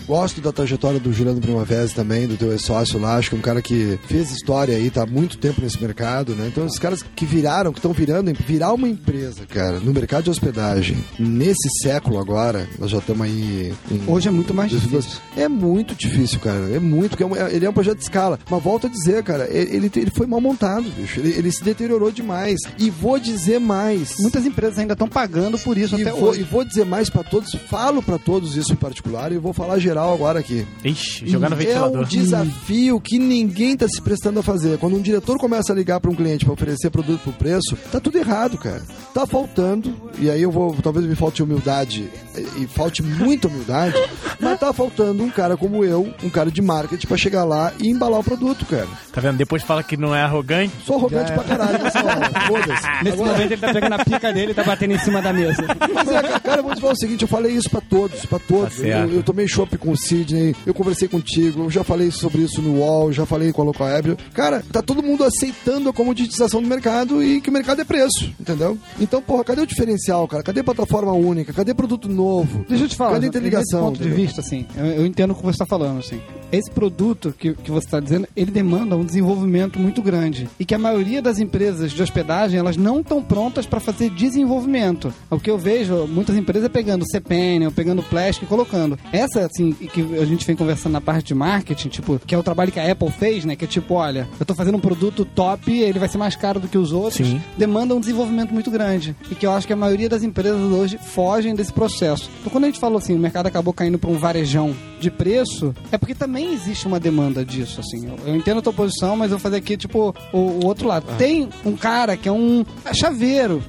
Gosto 0.08 0.42
da 0.42 0.52
trajetória 0.52 1.00
do 1.00 1.14
Juliano 1.14 1.40
Primavera 1.42 1.88
também, 1.90 2.28
do 2.28 2.38
teu 2.38 2.52
ex-sócio 2.52 3.00
lá, 3.00 3.16
acho 3.18 3.30
que 3.30 3.36
é 3.36 3.40
um 3.40 3.42
cara 3.42 3.62
que 3.62 4.00
fez 4.08 4.32
história 4.32 4.76
aí, 4.76 4.90
tá 4.90 5.04
há 5.04 5.06
muito 5.06 5.38
tempo 5.38 5.62
nesse 5.62 5.82
mercado, 5.82 6.34
né? 6.36 6.48
Então, 6.48 6.66
os 6.66 6.78
caras 6.80 7.04
que 7.16 7.26
viraram, 7.26 7.72
que 7.72 7.80
estão 7.80 7.94
virando, 7.94 8.32
virar 8.46 8.74
uma 8.74 8.88
empresa, 8.88 9.46
cara, 9.48 9.80
no 9.80 9.94
mercado 9.94 10.26
de 10.26 10.30
hospedagem, 10.30 10.98
nesse 11.20 11.68
século 11.82 12.20
agora, 12.20 12.68
nós 12.80 12.92
já 12.92 13.00
estamos 13.00 13.26
aí... 13.26 13.74
Em, 13.92 14.04
Hoje 14.08 14.28
é 14.28 14.32
muito 14.32 14.54
mais 14.54 14.72
difícil. 14.72 15.20
é 15.36 15.48
muito 15.48 15.96
difícil, 15.96 16.40
cara. 16.40 16.70
É 16.70 16.80
muito, 16.80 17.18
porque 17.18 17.24
é 17.24 17.44
é- 17.44 17.56
ele 17.56 17.66
é 17.66 17.70
um 17.70 17.74
projeto 17.74 17.98
de 17.98 18.04
escala. 18.04 18.40
Mas 18.50 18.64
volto 18.64 18.88
a 18.88 18.90
dizer, 18.90 19.24
cara, 19.24 19.48
ele, 19.50 19.92
ele, 19.96 20.12
foi 20.16 20.28
mal 20.28 20.40
montado, 20.42 20.84
bicho. 20.92 21.20
Ele, 21.20 21.30
ele 21.38 21.52
se 21.52 21.64
deteriorou 21.64 22.12
demais. 22.12 22.60
E 22.78 22.90
vou 22.90 23.20
dizer 23.20 23.60
mais. 23.60 24.16
Muitas 24.20 24.46
empresas 24.46 24.78
ainda 24.80 24.94
estão 24.94 25.08
pagando 25.08 25.58
por 25.60 25.78
isso 25.78 25.98
e 25.98 26.02
até 26.02 26.12
vou, 26.12 26.30
hoje. 26.30 26.42
e 26.42 26.44
vou 26.44 26.64
dizer 26.64 26.86
mais 26.86 27.10
pra 27.10 27.24
todos, 27.24 27.54
falo 27.70 28.02
pra 28.02 28.18
todos 28.18 28.56
isso 28.56 28.74
em 28.74 28.78
particular 28.78 29.32
e 29.32 29.38
vou 29.38 29.54
falar 29.54 29.80
geral 29.80 29.93
agora 30.02 30.40
aqui. 30.40 30.66
Ixi, 30.84 31.28
jogar 31.30 31.50
no 31.50 31.56
é 31.56 31.60
ventilador. 31.60 32.02
um 32.02 32.06
desafio 32.06 33.00
que 33.00 33.20
ninguém 33.20 33.78
tá 33.78 33.88
se 33.88 34.02
prestando 34.02 34.40
a 34.40 34.44
fazer. 34.44 34.78
Quando 34.80 34.96
um 34.96 35.02
diretor 35.02 35.38
começa 35.38 35.72
a 35.72 35.76
ligar 35.76 36.00
pra 36.00 36.10
um 36.10 36.16
cliente 36.16 36.46
pra 36.46 36.54
oferecer 36.54 36.90
produto 36.90 37.22
por 37.24 37.34
preço, 37.34 37.78
tá 37.92 38.00
tudo 38.00 38.18
errado, 38.18 38.58
cara. 38.58 38.82
Tá 39.14 39.28
faltando, 39.28 39.96
e 40.18 40.30
aí 40.30 40.42
eu 40.42 40.50
vou, 40.52 40.76
talvez 40.82 41.06
me 41.06 41.16
falte 41.16 41.44
humildade 41.44 42.10
e, 42.58 42.66
falte 42.68 43.04
muita 43.04 43.48
humildade, 43.48 43.96
mas 44.40 44.60
tá 44.60 44.74
faltando 44.74 45.24
um 45.24 45.30
cara 45.30 45.56
como 45.56 45.84
eu, 45.86 46.12
um 46.24 46.30
cara 46.30 46.50
de 46.50 46.62
marketing 46.62 47.06
pra 47.08 47.18
chegar 47.18 47.44
lá 47.44 47.72
e 47.80 47.90
embalar 47.90 48.20
o 48.20 48.24
produto, 48.24 48.66
cara. 48.66 48.88
Tá 49.12 49.22
vendo? 49.22 49.38
Depois 49.38 49.62
fala 49.62 49.84
que 49.84 49.96
não 49.96 50.16
é 50.16 50.22
arrogante. 50.24 50.74
Sou 50.86 50.96
arrogante 50.98 51.32
pra 51.32 51.44
caralho 51.44 51.84
nessa 51.84 52.04
hora, 52.04 52.32
foda-se. 52.48 52.84
Nesse 53.04 53.14
Agora- 53.16 53.32
momento 53.34 53.52
ele 53.52 53.62
tá 53.62 53.74
pegando 53.74 53.94
a 53.94 54.06
pica 54.06 54.34
dele 54.34 54.52
e 54.52 54.56
tá 54.56 54.64
batendo 54.64 54.94
em 54.94 55.00
cima 55.00 55.22
da 55.22 55.34
mesa. 55.34 55.64
Mas 55.94 56.08
é, 56.08 56.40
cara, 56.40 56.60
eu 56.60 56.64
vou 56.64 56.74
te 56.76 56.82
falar 56.82 56.94
o 56.94 56.98
seguinte, 56.98 57.22
eu 57.24 57.28
falei 57.28 57.52
isso 57.54 57.70
pra 57.70 57.82
todos, 57.82 58.26
pra 58.26 58.40
todos. 58.40 58.78
Tá 58.78 58.84
eu, 58.88 59.12
eu 59.14 59.24
tomei 59.24 59.48
chopp 59.48 59.78
com 59.84 59.92
o 59.92 59.98
Sidney, 59.98 60.56
eu 60.66 60.74
conversei 60.74 61.08
contigo, 61.10 61.64
eu 61.64 61.70
já 61.70 61.84
falei 61.84 62.10
sobre 62.10 62.42
isso 62.42 62.62
no 62.62 62.80
UOL, 62.80 63.12
já 63.12 63.26
falei 63.26 63.52
com 63.52 63.62
a 63.62 63.66
Local 63.66 63.88
Web. 63.88 64.18
Cara, 64.34 64.64
tá 64.72 64.82
todo 64.82 65.04
mundo 65.04 65.24
aceitando 65.26 65.90
a 65.90 65.94
comoditização 65.94 66.62
do 66.62 66.68
mercado 66.68 67.22
e 67.22 67.42
que 67.42 67.50
o 67.50 67.54
mercado 67.54 67.82
é 67.82 67.84
preço, 67.84 68.32
entendeu? 68.40 68.78
Então, 69.00 69.22
porra, 69.22 69.44
cadê 69.44 69.62
o 69.62 69.68
diferencial, 69.68 70.26
cara? 70.28 70.42
Cadê 70.42 70.64
plataforma 70.64 71.12
única? 71.12 71.52
Cadê 71.52 71.74
produto 71.74 72.08
novo? 72.08 72.66
Deixa 72.68 72.86
eu 72.86 72.90
te 72.90 72.96
falar, 72.96 73.14
Cadê 73.14 73.28
interligação? 73.28 73.88
ponto 73.88 74.02
de 74.02 74.10
vista, 74.10 74.40
assim, 74.40 74.66
eu, 74.76 74.86
eu 74.86 75.06
entendo 75.06 75.32
o 75.32 75.36
que 75.36 75.44
você 75.44 75.52
está 75.52 75.66
falando, 75.66 76.00
assim. 76.00 76.22
Esse 76.54 76.70
produto 76.70 77.34
que, 77.36 77.56
que 77.56 77.72
você 77.72 77.88
está 77.88 78.00
dizendo, 78.00 78.28
ele 78.36 78.52
demanda 78.52 78.96
um 78.96 79.04
desenvolvimento 79.04 79.80
muito 79.80 80.04
grande. 80.04 80.48
E 80.60 80.64
que 80.64 80.76
a 80.76 80.78
maioria 80.78 81.20
das 81.20 81.40
empresas 81.40 81.92
de 81.92 82.00
hospedagem, 82.00 82.60
elas 82.60 82.78
não 82.78 83.00
estão 83.00 83.24
prontas 83.24 83.66
para 83.66 83.80
fazer 83.80 84.12
desenvolvimento. 84.12 85.12
O 85.32 85.40
que 85.40 85.50
eu 85.50 85.58
vejo, 85.58 86.06
muitas 86.06 86.38
empresas 86.38 86.70
pegando 86.70 87.10
CPN, 87.10 87.66
ou 87.66 87.72
pegando 87.72 88.04
Plastic 88.04 88.44
e 88.44 88.46
colocando. 88.46 89.00
Essa, 89.12 89.48
assim, 89.48 89.74
que 89.74 90.02
a 90.22 90.26
gente 90.26 90.46
vem 90.46 90.56
conversando 90.56 90.94
na 90.94 91.02
parte 91.02 91.26
de 91.26 91.34
marketing, 91.34 91.90
tipo, 91.90 92.20
que 92.20 92.36
é 92.36 92.38
o 92.38 92.44
trabalho 92.44 92.72
que 92.72 92.80
a 92.80 92.92
Apple 92.92 93.10
fez, 93.10 93.46
né? 93.46 93.56
Que 93.56 93.66
é 93.66 93.68
tipo, 93.68 93.96
olha, 93.96 94.28
eu 94.40 94.46
tô 94.46 94.54
fazendo 94.54 94.76
um 94.76 94.82
produto 94.82 95.26
top, 95.26 95.72
ele 95.72 95.98
vai 95.98 96.08
ser 96.08 96.20
mais 96.20 96.36
caro 96.36 96.60
do 96.60 96.68
que 96.68 96.78
os 96.78 96.92
outros. 96.92 97.28
Sim. 97.28 97.42
Demanda 97.58 97.96
um 97.96 98.00
desenvolvimento 98.00 98.54
muito 98.54 98.70
grande. 98.70 99.16
E 99.32 99.34
que 99.34 99.48
eu 99.48 99.52
acho 99.52 99.66
que 99.66 99.74
a 99.74 99.76
maioria 99.76 100.08
das 100.08 100.22
empresas 100.22 100.62
hoje 100.72 101.00
fogem 101.00 101.56
desse 101.56 101.74
processo. 101.74 102.30
Então, 102.42 102.52
quando 102.52 102.66
a 102.66 102.68
gente 102.68 102.80
falou 102.80 103.00
assim, 103.00 103.16
o 103.16 103.20
mercado 103.20 103.48
acabou 103.48 103.74
caindo 103.74 103.98
para 103.98 104.12
um 104.12 104.20
varejão 104.20 104.76
de 105.04 105.12
preço, 105.12 105.76
é 105.92 105.98
porque 105.98 106.16
também 106.16 106.54
existe 106.54 106.88
uma 106.88 107.00
demanda 107.00 107.44
disso, 107.46 107.82
assim. 107.82 108.08
Eu, 108.08 108.18
eu 108.26 108.36
entendo 108.36 108.60
a 108.60 108.62
tua 108.62 108.74
posição, 108.74 109.16
mas 109.16 109.32
eu 109.32 109.38
vou 109.38 109.44
fazer 109.44 109.58
aqui, 109.58 109.76
tipo, 109.78 110.16
o, 110.32 110.38
o 110.38 110.66
outro 110.66 110.88
lado. 110.88 111.06
Tem 111.18 111.50
um 111.66 111.76
cara 111.76 112.16
que 112.18 112.28
é 112.28 112.32
um 112.32 112.66
chaveiro. 112.94 113.62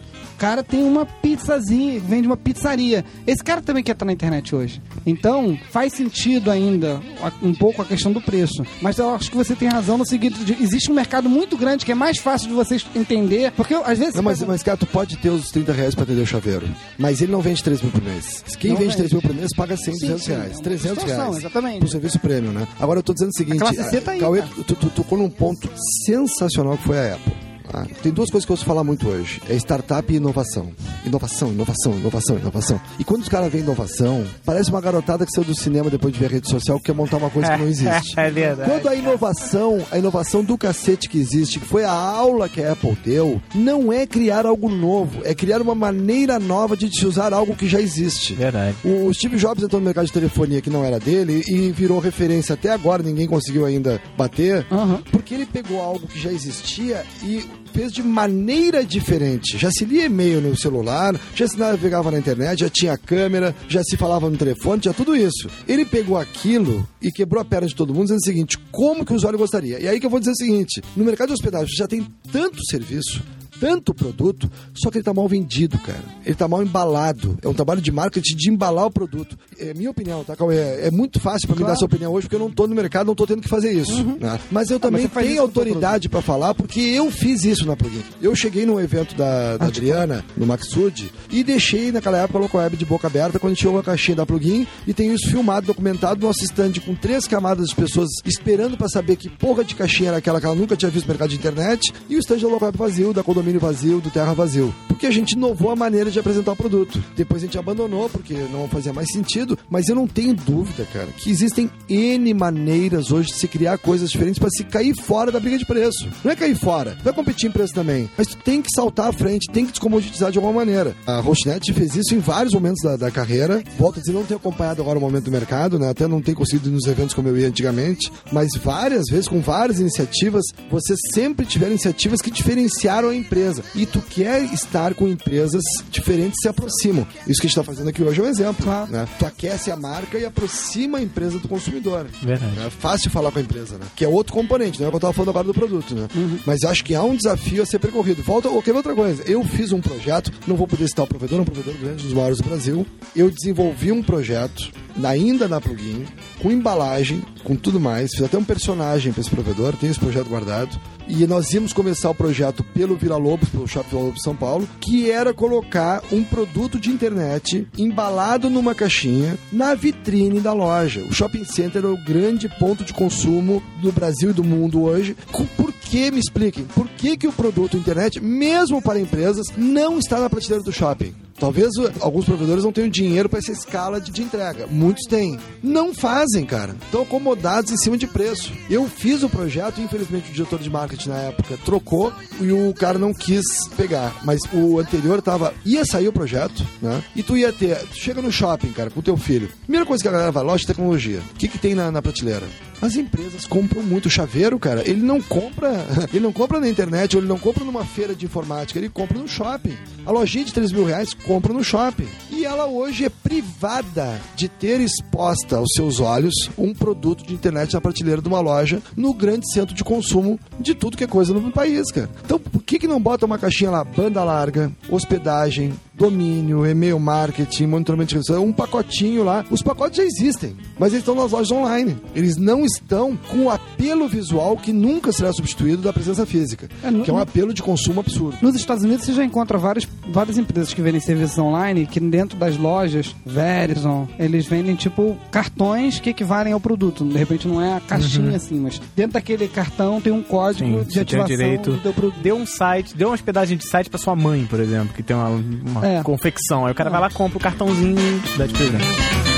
O 0.45 0.47
cara 0.47 0.63
tem 0.63 0.83
uma 0.85 1.07
pizzazinha, 1.07 1.99
vende 2.01 2.27
uma 2.27 2.37
pizzaria. 2.37 3.03
Esse 3.27 3.43
cara 3.43 3.63
também 3.63 3.83
quer 3.83 3.93
estar 3.93 4.05
na 4.05 4.13
internet 4.13 4.55
hoje. 4.55 4.83
Então, 5.07 5.59
faz 5.71 5.95
sentido 5.95 6.51
ainda 6.51 7.01
um 7.43 7.55
pouco 7.55 7.81
a 7.81 7.85
questão 7.87 8.13
do 8.13 8.21
preço. 8.21 8.63
Mas 8.83 8.99
eu 8.99 9.09
acho 9.15 9.31
que 9.31 9.37
você 9.39 9.57
tem 9.57 9.69
razão 9.69 9.97
no 9.97 10.05
seguinte: 10.07 10.45
de- 10.45 10.63
existe 10.63 10.91
um 10.91 10.95
mercado 10.95 11.31
muito 11.31 11.57
grande 11.57 11.87
que 11.87 11.93
é 11.93 11.95
mais 11.95 12.19
fácil 12.19 12.49
de 12.49 12.55
vocês 12.55 12.85
entender. 12.95 13.53
Porque 13.53 13.73
às 13.73 13.99
vezes. 13.99 14.15
Não, 14.17 14.23
mas, 14.23 14.43
mas, 14.43 14.63
cara, 14.63 14.77
tu 14.77 14.85
pode 14.87 15.17
ter 15.17 15.31
os 15.31 15.51
30 15.51 15.73
reais 15.73 15.95
pra 15.95 16.05
atender 16.05 16.21
o 16.21 16.27
chaveiro. 16.27 16.69
Mas 16.99 17.23
ele 17.23 17.33
não 17.33 17.41
vende 17.41 17.65
3 17.65 17.81
mil 17.81 17.91
por 17.91 18.03
mês. 18.03 18.45
Quem 18.59 18.73
Não 18.73 18.77
vende 18.79 18.97
3 18.97 19.11
vende. 19.11 19.15
mil 19.15 19.23
por 19.23 19.35
mês 19.35 19.49
paga 19.57 19.79
100, 19.79 19.95
Sim, 19.95 20.01
200 20.01 20.23
sim, 20.25 20.33
reais. 20.33 20.51
é 20.53 20.55
uma 20.57 20.63
300 20.63 20.99
situação, 20.99 21.25
reais. 21.31 21.37
exatamente. 21.39 21.79
Pro 21.79 21.89
serviço 21.89 22.19
prêmio, 22.19 22.53
né? 22.53 22.69
Agora 22.79 22.99
eu 22.99 23.03
tô 23.03 23.15
dizendo 23.15 23.31
o 23.31 23.35
seguinte: 23.35 23.57
A 23.63 23.73
classe 23.73 23.89
C 23.91 24.01
tá 24.03 24.11
aí, 24.13 24.21
Cauê, 24.21 24.41
cara. 24.41 24.53
tu, 24.67 24.75
tu 24.75 24.91
tocou 24.91 25.17
num 25.17 25.31
ponto 25.31 25.71
sensacional 26.05 26.77
que 26.77 26.85
foi 26.85 26.99
a 26.99 27.15
Apple. 27.15 27.33
Tá? 27.75 27.87
Tem 28.03 28.13
duas 28.13 28.31
coisas 28.31 28.45
que 28.47 28.53
eu 28.53 28.55
ouço 28.55 28.65
falar 28.65 28.85
muito 28.85 29.09
hoje: 29.09 29.41
é 29.49 29.55
startup 29.57 30.13
e 30.13 30.17
inovação. 30.17 30.71
Inovação, 31.05 31.51
inovação, 31.51 31.99
inovação, 31.99 32.39
inovação. 32.39 32.81
E 32.99 33.05
quando 33.05 33.23
os 33.23 33.29
caras 33.29 33.51
veem 33.51 33.65
inovação, 33.65 34.25
parece 34.45 34.71
uma 34.71 34.81
garotada 34.81 35.27
que 35.27 35.33
saiu 35.33 35.45
do 35.45 35.55
cinema 35.55 35.91
depois 35.91 36.13
de 36.15 36.21
ver 36.21 36.27
a 36.27 36.29
rede 36.31 36.49
social 36.49 36.79
que 36.79 36.85
quer 36.85 36.95
montar 36.95 37.17
uma 37.17 37.31
coisa 37.31 37.51
que 37.53 37.59
não 37.59 37.67
existe. 37.69 38.15
É 38.25 38.31
verdade. 38.31 38.71
Quando 38.71 38.89
a 38.89 38.95
inovação, 38.95 39.85
a 39.91 39.99
inovação 39.99 40.45
do 40.45 40.57
cacete 40.57 41.09
que 41.09 41.19
existe, 41.19 41.59
que 41.59 41.67
foi 41.67 41.85
a 41.85 41.91
aula 41.91 42.49
que 42.49 42.63
a 42.63 42.73
Apple 42.73 42.97
deu, 43.05 43.41
não 43.55 43.93
é 43.93 44.07
criar 44.07 44.47
algo 44.47 44.69
novo, 44.69 45.21
é 45.25 45.35
criar 45.35 45.61
uma 45.61 45.75
maneira 45.75 46.39
nova 46.39 46.77
de 46.77 46.89
se 46.97 47.05
usar 47.05 47.33
algo 47.33 47.57
que 47.57 47.69
já 47.69 47.81
existe. 47.81 48.35
Verdade. 48.35 48.77
O 48.85 49.13
Steve 49.13 49.37
Jobs 49.37 49.63
entrou 49.63 49.81
no 49.81 49.85
mercado 49.85 50.07
de 50.07 50.13
telefonia 50.13 50.61
que 50.61 50.71
não 50.71 50.85
era 50.85 50.99
dele 50.99 51.43
e 51.47 51.71
virou 51.71 51.99
referência 51.99 52.55
até 52.55 52.71
agora, 52.71 53.03
ninguém 53.03 53.27
conseguiu 53.27 53.65
ainda 53.65 54.01
bater, 54.17 54.67
Aham. 54.71 55.03
porque 55.11 55.35
ele 55.35 55.47
pegou 55.47 55.81
algo 55.81 56.07
que 56.07 56.19
já 56.19 56.33
existia 56.33 57.05
e 57.23 57.45
fez 57.75 57.93
de 57.93 58.03
maneira 58.03 58.85
diferente. 58.85 59.59
Já 59.59 59.69
se 59.71 59.85
lia 59.85 60.05
e-mail 60.05 60.41
no 60.41 60.57
celular, 60.57 61.21
já 61.35 61.49
se 61.49 61.59
navegava 61.59 62.11
na 62.11 62.19
internet, 62.19 62.61
já 62.61 62.71
tinha 62.71 62.97
câmera, 62.97 63.55
já 63.69 63.83
se 63.83 63.97
falava 63.97 64.31
no 64.31 64.37
telefone, 64.37 64.81
tinha 64.81 64.95
tudo 64.95 65.17
isso. 65.17 65.51
Ele 65.67 65.85
pegou 65.85 66.17
aquilo 66.17 66.89
e 67.03 67.11
quebrou 67.11 67.43
a 67.43 67.45
perna 67.45 67.67
de 67.67 67.75
todo 67.75 67.93
mundo 67.93 68.05
dizendo 68.05 68.21
o 68.21 68.25
seguinte: 68.25 68.57
como 68.71 69.05
que 69.05 69.13
o 69.13 69.17
usuário 69.17 69.39
gostaria? 69.39 69.81
E 69.81 69.89
aí 69.89 69.99
que 69.99 70.07
eu 70.07 70.11
vou 70.11 70.21
dizer 70.21 70.31
o 70.31 70.37
seguinte: 70.37 70.81
no 70.97 71.05
mercado 71.05 71.29
de 71.29 71.35
hospedagem 71.35 71.75
já 71.77 71.89
tem 71.89 72.07
tanto 72.31 72.65
serviço 72.65 73.23
tanto 73.61 73.95
produto, 73.95 74.51
só 74.75 74.91
que 74.91 74.99
ele 74.99 75.05
tá 75.05 75.15
mal 75.15 75.29
vendido, 75.29 75.79
cara. 75.79 76.03
Ele 76.25 76.35
tá 76.35 76.47
mal 76.49 76.63
embalado. 76.63 77.39
É 77.43 77.49
um 77.49 77.55
trabalho 77.55 77.81
de 77.81 77.91
marketing 77.93 78.37
de 78.37 78.51
embalar 78.51 78.87
o 78.87 78.91
produto. 78.91 79.39
É 79.59 79.73
minha 79.75 79.91
opinião, 79.91 80.25
tá, 80.25 80.35
Cauê? 80.37 80.57
É 80.57 80.91
muito 80.91 81.21
fácil 81.21 81.47
pra 81.47 81.57
me 81.57 81.65
dar 81.65 81.73
essa 81.73 81.85
opinião 81.85 82.13
hoje, 82.13 82.27
porque 82.27 82.37
eu 82.37 82.41
não 82.41 82.51
tô 82.51 82.67
no 82.67 82.75
mercado, 82.75 83.07
não 83.07 83.15
tô 83.15 83.27
tendo 83.27 83.43
que 83.43 83.49
fazer 83.49 83.73
isso. 83.73 84.05
né? 84.21 84.39
Mas 84.51 84.71
eu 84.71 84.81
também 84.81 85.03
você 85.03 85.09
faz 85.09 85.27
tenho 85.27 85.41
autoridade 85.41 86.09
pra 86.09 86.21
falar, 86.21 86.55
porque 86.55 86.81
eu 86.81 87.11
fiz 87.11 87.45
isso 87.45 87.67
na 87.67 87.77
plugin. 87.77 88.03
Eu 88.21 88.35
cheguei 88.35 88.67
num 88.67 88.81
evento 88.81 89.15
da, 89.15 89.57
da 89.57 89.67
Adriana, 89.67 90.25
no 90.37 90.47
Maxud, 90.47 91.11
e 91.31 91.45
deixei 91.45 91.93
naquela 91.93 92.19
época 92.19 92.39
a 92.39 92.43
Local 92.43 92.61
Web 92.61 92.77
de 92.77 92.85
boca 92.85 93.07
aberta 93.07 93.39
quando 93.39 93.57
chegou 93.57 93.79
a 93.79 93.83
caixinha 93.83 94.17
da 94.17 94.27
plugin, 94.27 94.67
e 94.87 94.93
tenho 94.93 95.15
isso 95.15 95.31
filmado, 95.31 95.67
documentado 95.67 96.21
no 96.21 96.27
nosso 96.27 96.45
stand 96.45 96.73
com 96.85 96.95
três 96.95 97.27
camadas 97.27 97.69
de 97.69 97.75
pessoas 97.75 98.09
esperando 98.25 98.77
pra 98.77 98.89
saber 98.89 99.17
que 99.17 99.29
porra 99.29 99.65
de 99.65 99.75
caixinha 99.75 100.09
era 100.11 100.19
aquela 100.19 100.41
que 100.41 100.47
ela 100.47 100.55
nunca 100.55 100.77
tinha 100.77 100.91
visto 100.91 101.07
no 101.07 101.13
mercado 101.13 101.31
de 101.31 101.37
internet, 101.37 101.93
e 102.09 102.17
o 102.17 102.19
stand 102.19 102.39
da 102.39 102.49
Local 102.49 102.67
Web 102.67 102.79
vazio, 102.79 103.13
da 103.13 103.23
Condomínio 103.23 103.44
vazio, 103.53 104.01
do 104.01 104.11
Terra 104.11 104.35
vazio. 104.35 104.75
Porque 104.89 105.07
a 105.07 105.11
gente 105.11 105.33
inovou 105.33 105.71
a 105.71 105.77
maneira 105.77 106.11
de 106.11 106.19
apresentar 106.19 106.53
o 106.53 106.57
produto. 106.57 107.03
Depois 107.17 107.43
a 107.43 107.47
gente 107.47 107.59
abandonou, 107.59 108.09
porque 108.09 108.35
não 108.53 108.69
fazia 108.69 108.93
mais 108.93 109.11
sentido, 109.13 109.59
mas 109.69 109.89
eu 109.89 109.95
não 109.95 110.07
tenho 110.07 110.35
dúvida, 110.35 110.87
cara, 110.93 111.09
que 111.17 111.31
existem 111.31 111.71
N 111.89 112.33
maneiras 112.35 113.11
hoje 113.11 113.29
de 113.29 113.35
se 113.35 113.49
criar 113.49 113.79
coisas 113.79 114.11
diferentes 114.11 114.39
pra 114.39 114.49
se 114.51 114.65
cair 114.65 114.95
fora 114.95 115.31
da 115.31 115.41
briga 115.41 115.59
de 115.59 115.67
preço. 115.67 116.09
Não 116.23 116.31
é 116.31 116.37
cair 116.37 116.57
fora, 116.57 116.97
vai 117.03 117.13
competir 117.13 117.49
em 117.49 117.53
preço 117.53 117.75
também, 117.75 118.09
mas 118.17 118.29
tu 118.29 118.37
tem 118.37 118.63
que 118.63 118.71
saltar 118.75 119.09
à 119.09 119.13
frente, 119.13 119.51
tem 119.53 119.67
que 119.67 119.73
descomoditizar 119.73 120.31
de 120.31 120.39
alguma 120.39 120.55
maneira. 120.55 120.97
A 121.07 121.21
Rochnet 121.21 121.73
fez 121.73 121.97
isso 121.97 122.15
em 122.15 122.19
vários 122.19 122.55
momentos 122.55 122.83
da, 122.83 122.97
da 122.97 123.11
carreira. 123.11 123.63
Volto 123.79 123.99
a 123.99 124.01
dizer, 124.01 124.13
não 124.13 124.25
tenho 124.25 124.39
acompanhado 124.39 124.81
agora 124.81 124.99
o 124.99 125.03
momento 125.03 125.25
do 125.25 125.31
mercado, 125.31 125.79
né? 125.79 125.91
Até 125.91 126.07
não 126.07 126.23
tenho 126.23 126.37
conseguido 126.37 126.69
ir 126.69 126.73
nos 126.73 126.87
eventos 126.87 127.15
como 127.15 127.29
eu 127.29 127.37
ia 127.37 127.49
antigamente, 127.49 128.11
mas 128.33 128.49
várias 128.63 129.05
vezes, 129.11 129.29
com 129.29 129.41
várias 129.41 129.81
iniciativas, 129.81 130.45
vocês 130.71 130.99
sempre 131.13 131.45
tiveram 131.45 131.73
iniciativas 131.73 132.21
que 132.21 132.31
diferenciaram 132.31 133.09
a 133.09 133.15
empresa. 133.15 133.34
E 133.75 133.85
tu 133.87 134.01
quer 134.01 134.43
estar 134.53 134.95
com 134.95 135.09
empresas 135.09 135.63
diferentes 135.91 136.35
que 136.37 136.43
se 136.43 136.49
aproximam. 136.49 137.07
Isso 137.27 137.41
que 137.41 137.47
a 137.47 137.49
gente 137.49 137.59
está 137.59 137.65
fazendo 137.65 137.89
aqui 137.89 138.03
hoje 138.03 138.21
é 138.21 138.25
um 138.25 138.29
exemplo. 138.29 138.67
Né? 138.87 139.07
Tu 139.19 139.27
aquece 139.27 139.71
a 139.71 139.77
marca 139.77 140.19
e 140.19 140.25
aproxima 140.25 140.99
a 140.99 141.03
empresa 141.03 141.39
do 141.39 141.49
consumidor. 141.49 142.07
Verdade. 142.23 142.53
É 142.67 142.71
fácil 142.71 143.11
falar 143.11 143.31
com 143.33 143.39
a 143.39 143.43
empresa, 143.43 143.77
né? 143.79 143.87
Que 143.97 144.05
é 144.05 144.09
outro 144.09 144.33
componente, 144.33 144.79
não 144.79 144.87
é 144.87 144.89
o 144.89 144.91
que 144.93 144.97
eu 144.97 145.01
tava 145.01 145.13
falando 145.13 145.31
agora 145.31 145.47
do 145.47 145.55
produto, 145.55 145.95
né? 145.95 146.09
Mas 146.47 146.63
eu 146.63 146.69
acho 146.71 146.85
que 146.85 146.95
há 146.95 147.03
um 147.03 147.17
desafio 147.17 147.63
a 147.63 147.67
ser 147.67 147.79
percorrido. 147.79 148.23
Volta, 148.23 148.49
ou 148.49 148.63
quer 148.63 148.71
ver 148.73 148.79
outra 148.79 148.95
coisa? 148.95 149.23
Eu 149.25 149.43
fiz 149.45 149.73
um 149.73 149.81
projeto, 149.81 150.33
não 150.47 150.57
vou 150.57 150.67
poder 150.67 150.87
citar 150.89 151.05
o 151.05 151.09
provedor, 151.09 151.39
é 151.39 151.43
um 151.43 151.45
provedor 151.45 151.75
grande, 151.81 152.03
dos 152.05 152.13
maiores 152.13 152.39
do 152.39 152.45
Brasil. 152.45 152.87
Eu 153.15 153.31
desenvolvi 153.31 153.91
um 153.93 154.03
projeto, 154.03 154.71
na- 154.97 155.11
ainda 155.11 155.47
na 155.49 155.61
plugin, 155.61 156.05
com 156.43 156.51
embalagem, 156.51 157.23
com 157.43 157.57
tudo 157.57 157.79
mais. 157.81 158.11
Fiz 158.13 158.23
até 158.23 158.37
um 158.39 158.45
personagem 158.45 159.13
para 159.13 159.21
esse 159.21 159.31
provedor, 159.31 159.75
tenho 159.77 159.91
esse 159.91 160.01
projeto 160.01 160.29
guardado. 160.29 160.79
E 161.07 161.27
nós 161.27 161.53
íamos 161.53 161.73
começar 161.73 162.11
o 162.11 162.15
projeto 162.15 162.65
pelo 162.65 162.97
Vila 162.97 163.17
Lobos, 163.17 163.49
pelo 163.49 163.69
Shopping 163.69 163.91
Vila 163.91 164.03
Lobos 164.05 164.23
São 164.23 164.35
Paulo, 164.35 164.69
que 164.81 165.11
era 165.11 165.35
colocar 165.35 166.03
um 166.11 166.25
produto 166.25 166.79
de 166.79 166.91
internet 166.91 167.67
embalado 167.77 168.49
numa 168.49 168.75
caixinha 168.75 169.39
na 169.53 169.75
vitrine 169.75 170.41
da 170.41 170.53
loja. 170.53 171.03
O 171.03 171.13
shopping 171.13 171.45
center 171.45 171.85
é 171.85 171.89
o 171.89 172.03
grande 172.05 172.49
ponto 172.49 172.85
de 172.85 172.95
consumo 172.95 173.63
do 173.83 173.93
Brasil 173.93 174.31
e 174.31 174.35
do 174.35 174.43
mundo 174.43 174.83
hoje. 174.83 175.17
Por 175.57 175.73
que, 175.73 176.11
me 176.11 176.19
expliquem, 176.19 176.65
por 176.65 176.89
que, 176.89 177.17
que 177.17 177.27
o 177.27 177.33
produto 177.33 177.77
internet, 177.77 178.21
mesmo 178.21 178.81
para 178.81 179.01
empresas, 179.01 179.47
não 179.57 179.99
está 179.99 180.19
na 180.19 180.31
prateleira 180.31 180.65
do 180.65 180.73
shopping? 180.73 181.24
Talvez 181.39 181.73
alguns 182.01 182.25
provedores 182.25 182.65
não 182.65 182.73
tenham 182.73 182.89
dinheiro 182.89 183.29
para 183.29 183.39
essa 183.39 183.53
escala 183.53 184.01
de, 184.01 184.11
de 184.11 184.23
entrega. 184.23 184.67
Muitos 184.67 185.05
têm. 185.07 185.39
Não 185.63 185.95
fazem, 185.95 186.45
cara. 186.45 186.77
Estão 186.85 187.03
acomodados 187.03 187.73
em 187.73 187.77
cima 187.77 187.97
de 187.97 188.07
preço. 188.07 188.53
Eu 188.71 188.89
fiz 188.89 189.23
o 189.23 189.29
projeto, 189.29 189.81
infelizmente 189.81 190.31
o 190.31 190.33
diretor 190.33 190.59
de 190.59 190.71
marketing 190.71 191.09
na 191.09 191.19
época 191.19 191.59
trocou 191.65 192.13
e 192.41 192.53
o 192.53 192.73
cara 192.75 192.99
não 192.99 193.13
quis 193.13 193.45
pegar. 193.77 194.15
Mas 194.25 194.41
o 194.53 194.79
anterior 194.79 195.21
tava. 195.21 195.53
ia 195.65 195.85
sair 195.85 196.09
o 196.09 196.13
projeto, 196.13 196.65
né? 196.81 197.03
E 197.15 197.23
tu 197.23 197.37
ia 197.37 197.53
ter. 197.53 197.79
Tu 197.89 197.97
chega 197.97 198.23
no 198.23 198.33
shopping, 198.33 198.73
cara, 198.73 198.91
com 198.91 199.01
o 199.01 199.03
teu 199.03 199.17
filho. 199.17 199.49
Primeira 199.63 199.87
coisa 199.87 200.03
que 200.03 200.09
a 200.09 200.13
galera 200.13 200.33
vai, 200.33 200.45
loja 200.45 200.61
de 200.61 200.67
tecnologia. 200.67 201.21
O 201.33 201.39
que, 201.39 201.49
que 201.49 201.59
tem 201.59 201.75
na, 201.75 201.91
na 201.91 202.01
prateleira? 202.01 202.47
As 202.85 202.97
empresas 202.97 203.47
compram 203.47 203.83
muito 203.83 204.11
chaveiro, 204.11 204.59
cara. 204.59 204.87
Ele 204.87 205.01
não 205.01 205.19
compra. 205.19 205.87
Ele 206.13 206.23
não 206.23 206.35
compra 206.35 206.61
na 206.61 206.69
internet, 206.69 207.17
ou 207.17 207.23
ele 207.23 207.29
não 207.29 207.39
compra 207.39 207.65
numa 207.65 207.83
feira 207.83 208.15
de 208.15 208.27
informática, 208.27 208.79
ele 208.79 208.91
compra 208.91 209.19
no 209.19 209.27
shopping. 209.27 209.77
A 210.05 210.11
lojinha 210.11 210.45
de 210.45 210.53
3 210.53 210.71
mil 210.71 210.85
reais 210.85 211.15
compra 211.15 211.53
no 211.53 211.65
shopping. 211.65 212.07
E 212.31 212.45
ela 212.45 212.67
hoje 212.67 213.07
é 213.07 213.09
privada 213.09 214.21
de 214.37 214.49
ter 214.49 214.81
exposta 214.81 215.57
aos 215.57 215.73
seus 215.75 215.99
olhos 215.99 216.35
um 216.59 216.75
produto 216.75 217.25
de 217.25 217.33
internet 217.33 217.73
na 217.73 217.81
prateleira 217.81 218.21
de 218.21 218.29
uma 218.29 218.41
loja 218.41 218.83
no 218.95 219.15
grande 219.15 219.51
centro 219.51 219.75
de 219.75 219.83
consumo 219.83 220.39
de 220.61 220.75
tudo 220.75 220.97
que 220.97 221.05
é 221.05 221.07
coisa 221.07 221.33
no 221.33 221.51
país, 221.51 221.91
cara. 221.91 222.11
Então, 222.23 222.39
por 222.39 222.63
que, 222.63 222.79
que 222.79 222.87
não 222.87 223.01
bota 223.01 223.25
uma 223.25 223.39
caixinha 223.39 223.71
lá, 223.71 223.83
banda 223.83 224.23
larga, 224.23 224.71
hospedagem, 224.91 225.73
domínio, 225.97 226.67
e-mail 226.67 226.99
marketing, 226.99 227.67
monitoramento 227.67 228.09
de 228.11 228.15
redes, 228.17 228.31
um 228.31 228.53
pacotinho 228.53 229.23
lá. 229.25 229.45
Os 229.51 229.63
pacotes 229.63 229.99
já 229.99 230.05
existem, 230.05 230.57
mas 230.79 230.89
eles 230.93 231.01
estão 231.03 231.15
nas 231.15 231.31
lojas 231.33 231.51
online. 231.53 231.97
Eles 232.15 232.37
não 232.37 232.65
estão 232.65 233.17
com 233.29 233.45
o 233.47 233.51
apelo 233.51 234.09
visual 234.09 234.57
que 234.57 234.73
nunca 234.73 235.13
será 235.13 235.33
substituído 235.33 235.83
da 235.83 235.93
presença 235.93 236.27
física, 236.27 236.69
É, 236.83 236.91
no- 236.91 237.03
que 237.05 237.11
é 237.11 237.15
um 237.15 237.19
apelo 237.19 237.55
de 237.55 237.63
consumo 237.63 238.01
absurdo. 238.01 238.37
Nos 238.43 238.55
Estados 238.57 238.83
Unidos 238.85 239.05
você 239.05 239.13
já 239.13 239.25
encontra 239.25 239.57
várias, 239.57 239.87
várias 240.09 240.37
empresas 240.39 240.73
que 240.75 240.83
vendem 240.83 241.01
serviços 241.01 241.39
online 241.39 241.87
que 241.87 242.01
dentro 242.01 242.37
das 242.39 242.57
lojas, 242.57 243.15
Verizon, 243.25 244.09
eles 244.19 244.47
vendem 244.47 244.75
tipo 244.75 245.17
cartões 245.31 246.01
que 246.01 246.11
equivalem 246.11 246.53
ao 246.53 246.61
produto. 246.61 247.05
De 247.05 247.17
repente 247.17 247.47
não 247.47 247.61
é 247.61 247.75
a 247.77 247.81
caixinha 247.81 248.37
assim, 248.37 248.59
mas 248.59 248.81
dentro 248.97 249.13
daquele 249.15 249.47
cartão 249.49 250.01
tem 250.01 250.13
um 250.13 250.23
código 250.23 250.69
Sim, 250.81 250.85
de 250.85 250.93
tem 250.95 251.03
ativação 251.03 251.37
direito. 251.37 251.81
Deu 252.23 252.37
um 252.37 252.47
site, 252.47 252.97
deu 252.97 253.09
uma 253.09 253.15
hospedagem 253.15 253.57
de 253.57 253.69
site 253.69 253.89
pra 253.89 253.99
sua 253.99 254.17
mãe, 254.17 254.45
por 254.47 254.59
exemplo, 254.61 254.95
que 254.95 255.03
tem 255.03 255.15
uma, 255.17 255.29
uma 255.29 255.84
É. 255.85 256.03
confecção. 256.03 256.67
Aí 256.67 256.73
o 256.73 256.75
cara 256.75 256.91
vai 256.91 257.01
lá, 257.01 257.11
compra 257.11 257.39
o 257.39 257.41
cartãozinho 257.41 257.99
e 257.99 258.39
dá 258.39 258.47
de 258.47 258.55
presente. 258.55 259.34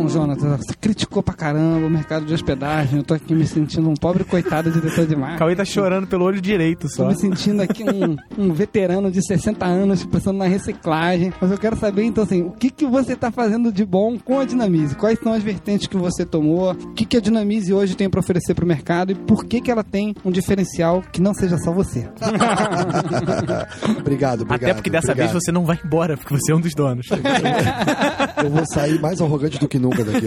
Então, 0.00 0.08
Jonathan, 0.08 0.56
você 0.56 0.72
criticou 0.80 1.22
pra 1.22 1.34
caramba 1.34 1.86
o 1.86 1.90
mercado 1.90 2.24
de 2.24 2.32
hospedagem. 2.32 2.98
Eu 2.98 3.04
tô 3.04 3.12
aqui 3.12 3.34
me 3.34 3.46
sentindo 3.46 3.86
um 3.86 3.94
pobre 3.94 4.24
coitado 4.24 4.70
diretor 4.70 5.06
de 5.06 5.14
marketing. 5.14 5.38
Cauê 5.38 5.54
tá 5.54 5.64
chorando 5.64 6.06
pelo 6.06 6.24
olho 6.24 6.40
direito 6.40 6.88
Tô 6.88 6.94
só. 6.94 7.08
me 7.08 7.14
sentindo 7.14 7.60
aqui 7.60 7.84
um, 7.84 8.16
um 8.38 8.50
veterano 8.50 9.10
de 9.10 9.22
60 9.22 9.66
anos 9.66 10.02
pensando 10.06 10.38
na 10.38 10.46
reciclagem. 10.46 11.34
Mas 11.38 11.50
eu 11.50 11.58
quero 11.58 11.76
saber, 11.76 12.04
então, 12.04 12.24
assim, 12.24 12.40
o 12.40 12.52
que, 12.52 12.70
que 12.70 12.86
você 12.86 13.14
tá 13.14 13.30
fazendo 13.30 13.70
de 13.70 13.84
bom 13.84 14.18
com 14.18 14.40
a 14.40 14.46
Dinamize? 14.46 14.94
Quais 14.94 15.18
são 15.22 15.34
as 15.34 15.42
vertentes 15.42 15.86
que 15.86 15.98
você 15.98 16.24
tomou? 16.24 16.72
O 16.72 16.94
que, 16.94 17.04
que 17.04 17.18
a 17.18 17.20
Dinamize 17.20 17.74
hoje 17.74 17.94
tem 17.94 18.08
para 18.08 18.20
oferecer 18.20 18.54
pro 18.54 18.66
mercado? 18.66 19.12
E 19.12 19.14
por 19.14 19.44
que, 19.44 19.60
que 19.60 19.70
ela 19.70 19.84
tem 19.84 20.14
um 20.24 20.30
diferencial 20.30 21.02
que 21.12 21.20
não 21.20 21.34
seja 21.34 21.58
só 21.58 21.72
você? 21.72 22.08
obrigado, 23.98 24.42
obrigado. 24.42 24.50
Até 24.50 24.72
porque 24.72 24.88
dessa 24.88 25.12
obrigado. 25.12 25.32
vez 25.32 25.44
você 25.44 25.52
não 25.52 25.66
vai 25.66 25.78
embora, 25.84 26.16
porque 26.16 26.34
você 26.34 26.52
é 26.52 26.54
um 26.54 26.60
dos 26.60 26.74
donos. 26.74 27.06
Eu 28.42 28.50
vou 28.50 28.64
sair 28.64 28.98
mais 28.98 29.20
arrogante 29.20 29.58
do 29.58 29.68
que 29.68 29.78
nunca 29.78 29.89
daqui. 30.04 30.26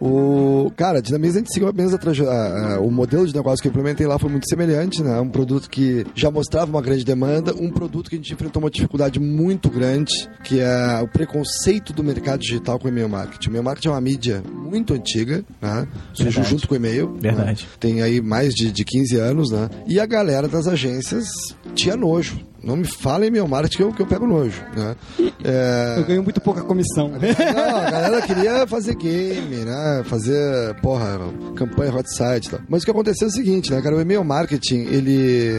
O, 0.00 0.70
cara, 0.76 0.98
a 0.98 1.00
Dinamize 1.00 1.36
a 1.36 1.40
gente 1.40 1.52
seguiu 1.52 1.68
a 1.68 1.72
mesma 1.72 1.96
traje- 1.96 2.26
a- 2.26 2.74
a- 2.74 2.80
O 2.80 2.90
modelo 2.90 3.26
de 3.26 3.34
negócio 3.34 3.62
que 3.62 3.68
eu 3.68 3.70
implementei 3.70 4.06
lá 4.06 4.18
foi 4.18 4.28
muito 4.30 4.46
semelhante, 4.48 5.02
né? 5.02 5.18
Um 5.20 5.28
produto 5.30 5.70
que 5.70 6.04
já 6.14 6.30
mostrava 6.30 6.70
uma 6.70 6.82
grande 6.82 7.04
demanda, 7.04 7.54
um 7.54 7.70
produto 7.70 8.10
que 8.10 8.16
a 8.16 8.18
gente 8.18 8.32
enfrentou 8.32 8.62
uma 8.62 8.70
dificuldade 8.70 9.18
muito 9.18 9.70
grande, 9.70 10.12
que 10.42 10.60
é 10.60 11.00
o 11.02 11.08
preconceito 11.08 11.92
do 11.92 12.02
mercado 12.04 12.40
digital 12.40 12.78
com 12.78 12.86
o 12.86 12.90
e-mail 12.90 13.08
marketing. 13.08 13.48
O 13.48 13.50
e-mail 13.50 13.64
marketing 13.64 13.88
é 13.88 13.90
uma 13.92 14.00
mídia 14.00 14.42
muito 14.52 14.92
antiga, 14.92 15.44
né? 15.62 15.86
Surgiu 16.12 16.32
Verdade. 16.32 16.50
junto 16.50 16.68
com 16.68 16.74
o 16.74 16.76
e-mail. 16.76 17.16
Verdade. 17.18 17.62
né? 17.62 17.68
Tem 17.80 18.02
aí 18.02 18.20
mais 18.20 18.52
de, 18.54 18.70
de 18.70 18.84
15 18.84 19.16
anos, 19.16 19.50
né? 19.50 19.70
E 19.86 19.98
a 19.98 20.06
galera 20.06 20.48
das 20.48 20.66
agências 20.66 21.28
tinha 21.74 21.96
nojo. 21.96 22.38
Não 22.64 22.76
me 22.76 22.84
fala 22.84 23.24
em 23.24 23.28
e-mail 23.28 23.46
marketing 23.46 23.76
que 23.76 23.82
eu, 23.82 23.92
que 23.92 24.02
eu 24.02 24.06
pego 24.06 24.26
nojo, 24.26 24.62
né? 24.74 24.96
É... 25.44 25.96
Eu 25.98 26.04
ganho 26.04 26.22
muito 26.22 26.40
pouca 26.40 26.62
comissão. 26.62 27.08
Não, 27.12 27.76
a 27.76 27.90
galera 27.90 28.22
queria 28.22 28.66
fazer 28.66 28.94
game, 28.94 29.56
né? 29.56 30.02
Fazer, 30.06 30.74
porra, 30.80 31.18
campanha 31.54 31.94
hot 31.94 32.10
site 32.14 32.46
e 32.46 32.50
tal. 32.50 32.60
Mas 32.68 32.82
o 32.82 32.84
que 32.86 32.90
aconteceu 32.90 33.28
é 33.28 33.30
o 33.30 33.32
seguinte, 33.32 33.70
né, 33.70 33.82
cara? 33.82 33.96
O 33.96 34.00
e-mail 34.00 34.24
marketing, 34.24 34.86
ele. 34.86 35.50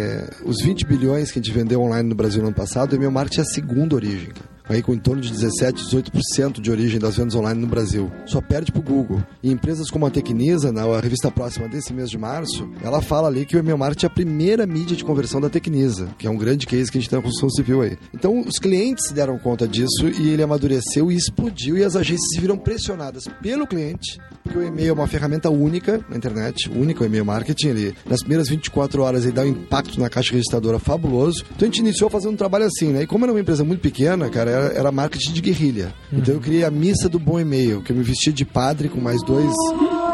Os 0.44 0.62
20 0.64 0.86
bilhões 0.86 1.32
que 1.32 1.40
a 1.40 1.42
gente 1.42 1.54
vendeu 1.54 1.82
online 1.82 2.10
no 2.10 2.16
Brasil 2.16 2.42
no 2.42 2.48
ano 2.48 2.56
passado, 2.56 2.94
o 2.94 2.96
e-mail 2.96 3.12
marketing 3.12 3.40
é 3.40 3.44
a 3.44 3.46
segunda 3.46 3.96
origem, 3.96 4.30
cara. 4.30 4.55
Aí 4.68 4.82
com 4.82 4.94
em 4.94 5.00
torno 5.00 5.22
de 5.22 5.32
17, 5.32 5.84
18% 5.86 6.62
de 6.62 6.72
origem 6.72 7.00
das 7.00 7.18
vendas 7.18 7.36
online 7.36 7.60
no 7.60 7.68
Brasil. 7.68 8.12
Só 8.26 8.42
perde 8.42 8.72
pro 8.72 8.82
Google. 8.82 9.24
E 9.44 9.52
empresas 9.52 9.90
como 9.90 10.06
a 10.06 10.10
Tecnisa, 10.10 10.72
na 10.72 10.86
a 10.86 11.00
revista 11.00 11.32
próxima 11.32 11.68
desse 11.68 11.92
mês 11.94 12.10
de 12.10 12.18
março, 12.18 12.70
ela 12.84 13.02
fala 13.02 13.28
ali 13.28 13.46
que 13.46 13.56
o 13.56 13.60
e-mail 13.60 13.78
marketing 13.78 14.06
é 14.06 14.08
a 14.08 14.14
primeira 14.14 14.66
mídia 14.66 14.96
de 14.96 15.04
conversão 15.04 15.42
da 15.42 15.50
Tecnisa, 15.50 16.10
que 16.18 16.28
é 16.28 16.30
um 16.30 16.38
grande 16.38 16.68
case 16.68 16.92
que 16.92 16.98
a 16.98 17.02
gente 17.02 17.10
tem 17.10 17.18
na 17.18 17.24
construção 17.24 17.50
civil 17.50 17.82
aí. 17.82 17.98
Então 18.14 18.42
os 18.42 18.60
clientes 18.60 19.08
se 19.08 19.14
deram 19.14 19.38
conta 19.38 19.68
disso 19.68 20.08
e 20.08 20.30
ele 20.30 20.44
amadureceu 20.44 21.12
e 21.12 21.16
explodiu 21.16 21.78
e 21.78 21.84
as 21.84 21.96
agências 21.96 22.30
se 22.34 22.40
viram 22.40 22.58
pressionadas 22.58 23.26
pelo 23.42 23.68
cliente, 23.68 24.20
porque 24.44 24.58
o 24.58 24.64
e-mail 24.64 24.90
é 24.90 24.94
uma 24.94 25.08
ferramenta 25.08 25.50
única 25.50 26.04
na 26.10 26.18
internet, 26.18 26.70
única 26.70 27.04
o 27.04 27.06
e-mail 27.06 27.26
marketing, 27.26 27.68
ele 27.68 27.96
nas 28.06 28.20
primeiras 28.20 28.48
24 28.48 29.02
horas 29.02 29.24
ele 29.24 29.34
dá 29.34 29.42
um 29.42 29.48
impacto 29.48 30.00
na 30.00 30.10
caixa 30.10 30.34
registradora 30.34 30.80
fabuloso. 30.80 31.44
Então 31.56 31.68
a 31.68 31.72
gente 31.72 31.80
iniciou 31.80 32.10
fazendo 32.10 32.34
um 32.34 32.38
trabalho 32.38 32.66
assim, 32.66 32.90
né? 32.90 33.04
E 33.04 33.08
como 33.08 33.26
era 33.26 33.34
uma 33.34 33.40
empresa 33.40 33.64
muito 33.64 33.82
pequena, 33.82 34.30
cara, 34.30 34.52
era, 34.56 34.74
era 34.74 34.92
marketing 34.92 35.34
de 35.34 35.42
guerrilha. 35.42 35.94
Então 36.12 36.34
eu 36.36 36.40
criei 36.42 36.64
a 36.64 36.72
missa 36.72 37.08
do 37.10 37.20
bom 37.20 37.40
e-mail, 37.40 37.82
que 37.82 37.92
eu 37.92 37.96
me 37.96 38.04
vestia 38.04 38.32
de 38.34 38.46
padre 38.46 38.90
com 38.90 39.00
mais 39.02 39.22
dois 39.24 39.54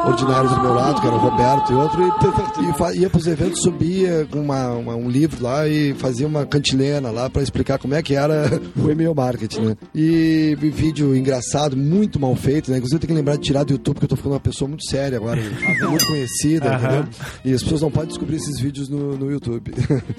ordinários 0.05 0.51
do 0.53 0.61
meu 0.61 0.73
lado, 0.73 0.99
que 0.99 1.05
era 1.07 1.15
o 1.15 1.19
Roberto 1.19 1.71
e 1.71 1.75
outro, 1.75 2.01
e, 2.01 2.97
e 2.97 3.01
ia 3.01 3.09
pros 3.09 3.27
eventos, 3.27 3.61
subia 3.61 4.27
com 4.31 4.39
uma, 4.39 4.69
uma- 4.71 4.95
um 4.95 5.07
livro 5.09 5.43
lá 5.43 5.67
e 5.67 5.93
fazia 5.93 6.25
uma 6.27 6.45
cantilena 6.45 7.11
lá 7.11 7.29
pra 7.29 7.41
explicar 7.43 7.77
como 7.77 7.93
é 7.93 8.01
que 8.01 8.15
era 8.15 8.49
o 8.75 8.89
e-mail 8.89 9.13
marketing, 9.13 9.61
né? 9.61 9.77
E, 9.93 10.57
e 10.59 10.69
vídeo 10.69 11.15
engraçado, 11.15 11.77
muito 11.77 12.19
mal 12.19 12.35
feito, 12.35 12.71
né? 12.71 12.77
Inclusive 12.77 12.95
eu 12.95 12.99
tenho 12.99 13.09
que 13.09 13.17
lembrar 13.17 13.35
de 13.35 13.41
tirar 13.43 13.63
do 13.63 13.73
YouTube, 13.73 13.93
porque 13.95 14.05
eu 14.05 14.09
tô 14.09 14.15
ficando 14.15 14.33
uma 14.33 14.39
pessoa 14.39 14.67
muito 14.67 14.83
séria 14.89 15.17
agora, 15.17 15.39
muito 15.87 16.05
conhecida, 16.07 16.73
entendeu? 16.75 17.05
E 17.45 17.53
as 17.53 17.61
pessoas 17.61 17.81
não 17.81 17.91
podem 17.91 18.09
descobrir 18.09 18.37
esses 18.37 18.59
vídeos 18.59 18.89
no, 18.89 19.15
no 19.17 19.29
YouTube. 19.31 19.71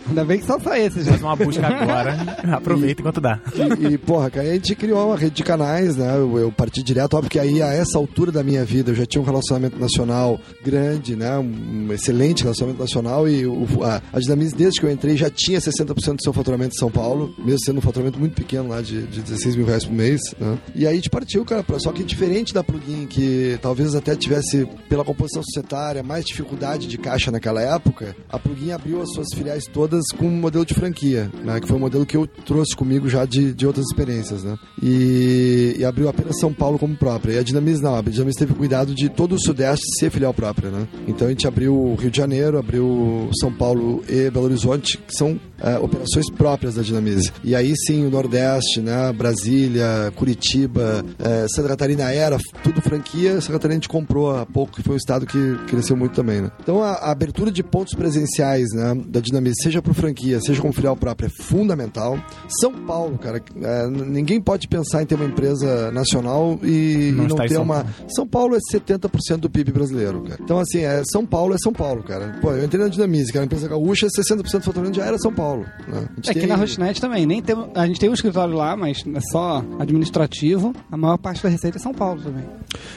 Ainda 0.09 0.25
bem 0.25 0.39
que 0.39 0.47
só 0.47 0.59
só 0.61 0.75
esse, 0.77 1.03
já. 1.03 1.11
Faz 1.11 1.23
uma 1.23 1.35
busca 1.37 1.67
agora. 1.67 2.17
Aproveita 2.53 3.01
enquanto 3.01 3.21
dá. 3.21 3.41
E, 3.81 3.95
e, 3.95 3.99
porra, 4.13 4.31
cara, 4.31 4.47
a 4.47 4.53
gente 4.53 4.75
criou 4.75 5.07
uma 5.07 5.17
rede 5.17 5.37
de 5.37 5.43
canais, 5.43 5.97
né? 5.97 6.15
Eu, 6.15 6.39
eu 6.39 6.53
parti 6.53 6.83
direto, 6.83 7.15
óbvio 7.15 7.31
que 7.31 7.39
aí, 7.39 7.63
a 7.63 7.73
essa 7.73 7.97
altura 7.97 8.31
da 8.31 8.43
minha 8.43 8.63
vida, 8.63 8.91
eu 8.91 8.95
já 8.95 9.07
tinha 9.07 9.23
um 9.23 9.25
relacionamento 9.25 9.79
nacional 9.79 10.39
grande, 10.63 11.17
né? 11.17 11.39
Um, 11.39 11.91
excelente 11.95 12.43
relacionamento 12.43 12.79
nacional 12.79 13.27
e 13.27 13.47
o, 13.47 13.67
a, 13.83 14.03
a 14.13 14.19
desde 14.55 14.79
que 14.79 14.85
eu 14.85 14.91
entrei, 14.91 15.17
já 15.17 15.31
tinha 15.31 15.59
60% 15.59 16.17
do 16.17 16.23
seu 16.23 16.33
faturamento 16.35 16.75
em 16.75 16.79
São 16.79 16.91
Paulo, 16.91 17.35
mesmo 17.39 17.61
sendo 17.65 17.79
um 17.79 17.81
faturamento 17.81 18.19
muito 18.19 18.35
pequeno 18.35 18.69
lá, 18.69 18.83
de, 18.83 19.01
de 19.07 19.23
16 19.23 19.57
mil 19.57 19.65
reais 19.65 19.87
por 19.87 19.95
mês, 19.95 20.21
né? 20.39 20.59
E 20.75 20.87
aí 20.87 20.93
a 20.93 20.95
gente 20.95 21.09
partiu, 21.09 21.43
cara, 21.43 21.63
pra, 21.63 21.79
só 21.79 21.91
que 21.91 22.05
diferente 22.05 22.53
da 22.53 22.63
plugin, 22.63 23.07
que 23.07 23.59
talvez 23.63 23.95
até 23.95 24.15
tivesse, 24.15 24.69
pela 24.91 25.07
composição 25.07 25.43
societária, 25.43 26.03
mais 26.03 26.27
dificuldade 26.27 26.87
de 26.87 26.99
caixa 26.99 27.31
naquela 27.31 27.63
época, 27.63 28.15
a 28.29 28.39
plugin 28.39 28.73
abriu 28.73 29.01
as 29.01 29.11
suas 29.15 29.29
filiais 29.35 29.65
todas 29.65 30.05
com 30.19 30.27
um 30.27 30.39
modelo 30.39 30.67
de 30.67 30.75
franquia, 30.75 31.31
né? 31.43 31.59
Que 31.61 31.67
foi 31.67 31.79
um 31.79 31.81
modelo 31.81 32.05
que 32.05 32.17
eu 32.19 32.27
trouxe 32.27 32.77
comigo 32.77 33.09
já 33.09 33.25
de, 33.25 33.55
de 33.55 33.67
outras 33.67 33.87
experiências, 33.87 34.02
né? 34.45 34.57
E, 34.83 35.77
e 35.79 35.85
abriu 35.85 36.09
apenas 36.09 36.39
São 36.39 36.53
Paulo 36.53 36.79
como 36.79 36.97
própria. 36.97 37.35
E 37.35 37.39
a 37.39 37.43
Dinamize 37.43 37.83
não, 37.83 37.97
a 37.97 38.03
Dinamize 38.03 38.39
teve 38.39 38.55
cuidado 38.55 38.95
de 38.95 39.09
todo 39.09 39.35
o 39.35 39.41
Sudeste 39.41 39.85
ser 39.99 40.11
filial 40.11 40.33
própria, 40.35 40.71
né? 40.71 40.87
Então 41.09 41.27
a 41.27 41.31
gente 41.31 41.47
abriu 41.47 41.95
Rio 41.99 42.11
de 42.11 42.17
Janeiro, 42.17 42.59
abriu 42.59 43.29
São 43.41 43.53
Paulo 43.53 44.03
e 44.09 44.31
Belo 44.31 44.47
Horizonte, 44.47 44.99
que 44.99 45.15
são 45.15 45.39
eh, 45.61 45.79
operações 45.79 46.31
próprias 46.31 46.75
da 46.75 46.83
Dinamize. 46.83 47.33
E 47.45 47.55
aí 47.55 47.73
sim, 47.87 48.05
o 48.07 48.11
Nordeste, 48.11 48.81
né? 48.81 49.13
Brasília, 49.13 50.13
Curitiba, 50.17 51.05
eh, 51.19 51.47
Santa 51.49 51.69
Catarina 51.69 52.11
era 52.13 52.39
tudo 52.63 52.81
franquia. 52.81 53.41
Santa 53.41 53.55
Catarina 53.55 53.75
a 53.75 53.81
gente 53.81 53.89
comprou 53.89 54.35
há 54.37 54.45
pouco, 54.47 54.73
que 54.77 54.83
foi 54.83 54.95
um 54.95 54.99
estado 54.99 55.27
que 55.27 55.57
cresceu 55.69 55.97
muito 55.97 56.15
também, 56.15 56.41
né? 56.43 56.51
Então 56.61 56.83
a, 56.83 56.93
a 56.93 57.11
abertura 57.11 57.51
de 57.51 57.63
pontos 57.63 57.95
presenciais, 57.95 58.69
né? 58.75 58.95
Da 59.07 59.21
Dinamize, 59.21 59.63
seja 59.63 59.81
por 59.83 59.95
franquia, 59.95 60.41
seja 60.41 60.61
como 60.61 60.73
filial 60.73 60.97
própria, 60.97 61.27
é 61.27 61.43
fundamental. 61.43 62.19
São 62.61 62.73
Paulo, 62.73 63.19
cara, 63.19 63.41
n- 63.57 63.92
ninguém 63.93 64.41
pode 64.41 64.67
pensar 64.69 65.03
em 65.03 65.07
ter 65.07 65.15
uma 65.15 65.25
empresa 65.25 65.91
nacional 65.93 66.59
e 66.63 66.73
e 66.83 67.13
Não 67.13 67.25
não, 67.25 67.27
está 67.27 67.45
em 67.45 67.49
ter 67.49 67.55
São 67.55 67.63
uma. 67.63 67.75
Paulo. 67.85 67.91
São 68.09 68.27
Paulo 68.27 68.57
é 68.57 68.59
70% 68.73 69.37
do 69.39 69.51
PIB 69.51 69.73
brasileiro, 69.73 70.23
cara. 70.23 70.39
Então, 70.43 70.59
assim, 70.59 70.81
é, 70.85 71.03
São 71.11 71.25
Paulo 71.25 71.55
é 71.55 71.59
São 71.59 71.73
Paulo, 71.73 72.03
cara. 72.03 72.39
Pô, 72.41 72.51
eu 72.53 72.65
entrei 72.65 72.83
na 72.83 72.89
Dinamize, 72.89 73.31
que 73.31 73.39
era 73.39 73.43
uma 73.43 73.47
empresa 73.47 73.69
gaúcha, 73.69 74.07
60% 74.09 74.37
do 74.59 74.65
faturamento 74.65 74.97
já 74.97 75.05
era 75.07 75.19
São 75.19 75.33
Paulo. 75.33 75.65
Né? 75.87 75.99
A 76.11 76.15
gente 76.17 76.31
É 76.31 76.35
que 76.35 76.41
tem- 76.41 76.49
na 76.49 76.57
Hostnet 76.57 77.01
também, 77.01 77.25
nem 77.27 77.41
tem, 77.43 77.55
a 77.75 77.87
gente 77.87 78.01
tem 78.01 78.09
um 78.11 78.15
escritório 78.15 78.55
lá, 78.55 78.77
mas 78.77 79.03
é 79.15 79.21
só 79.31 79.65
administrativo. 79.79 80.75
A 80.91 80.97
maior 80.97 81.17
parte 81.19 81.43
da 81.43 81.49
receita 81.49 81.79
é 81.79 81.81
São 81.81 81.93
Paulo 81.95 82.21
também. 82.23 82.45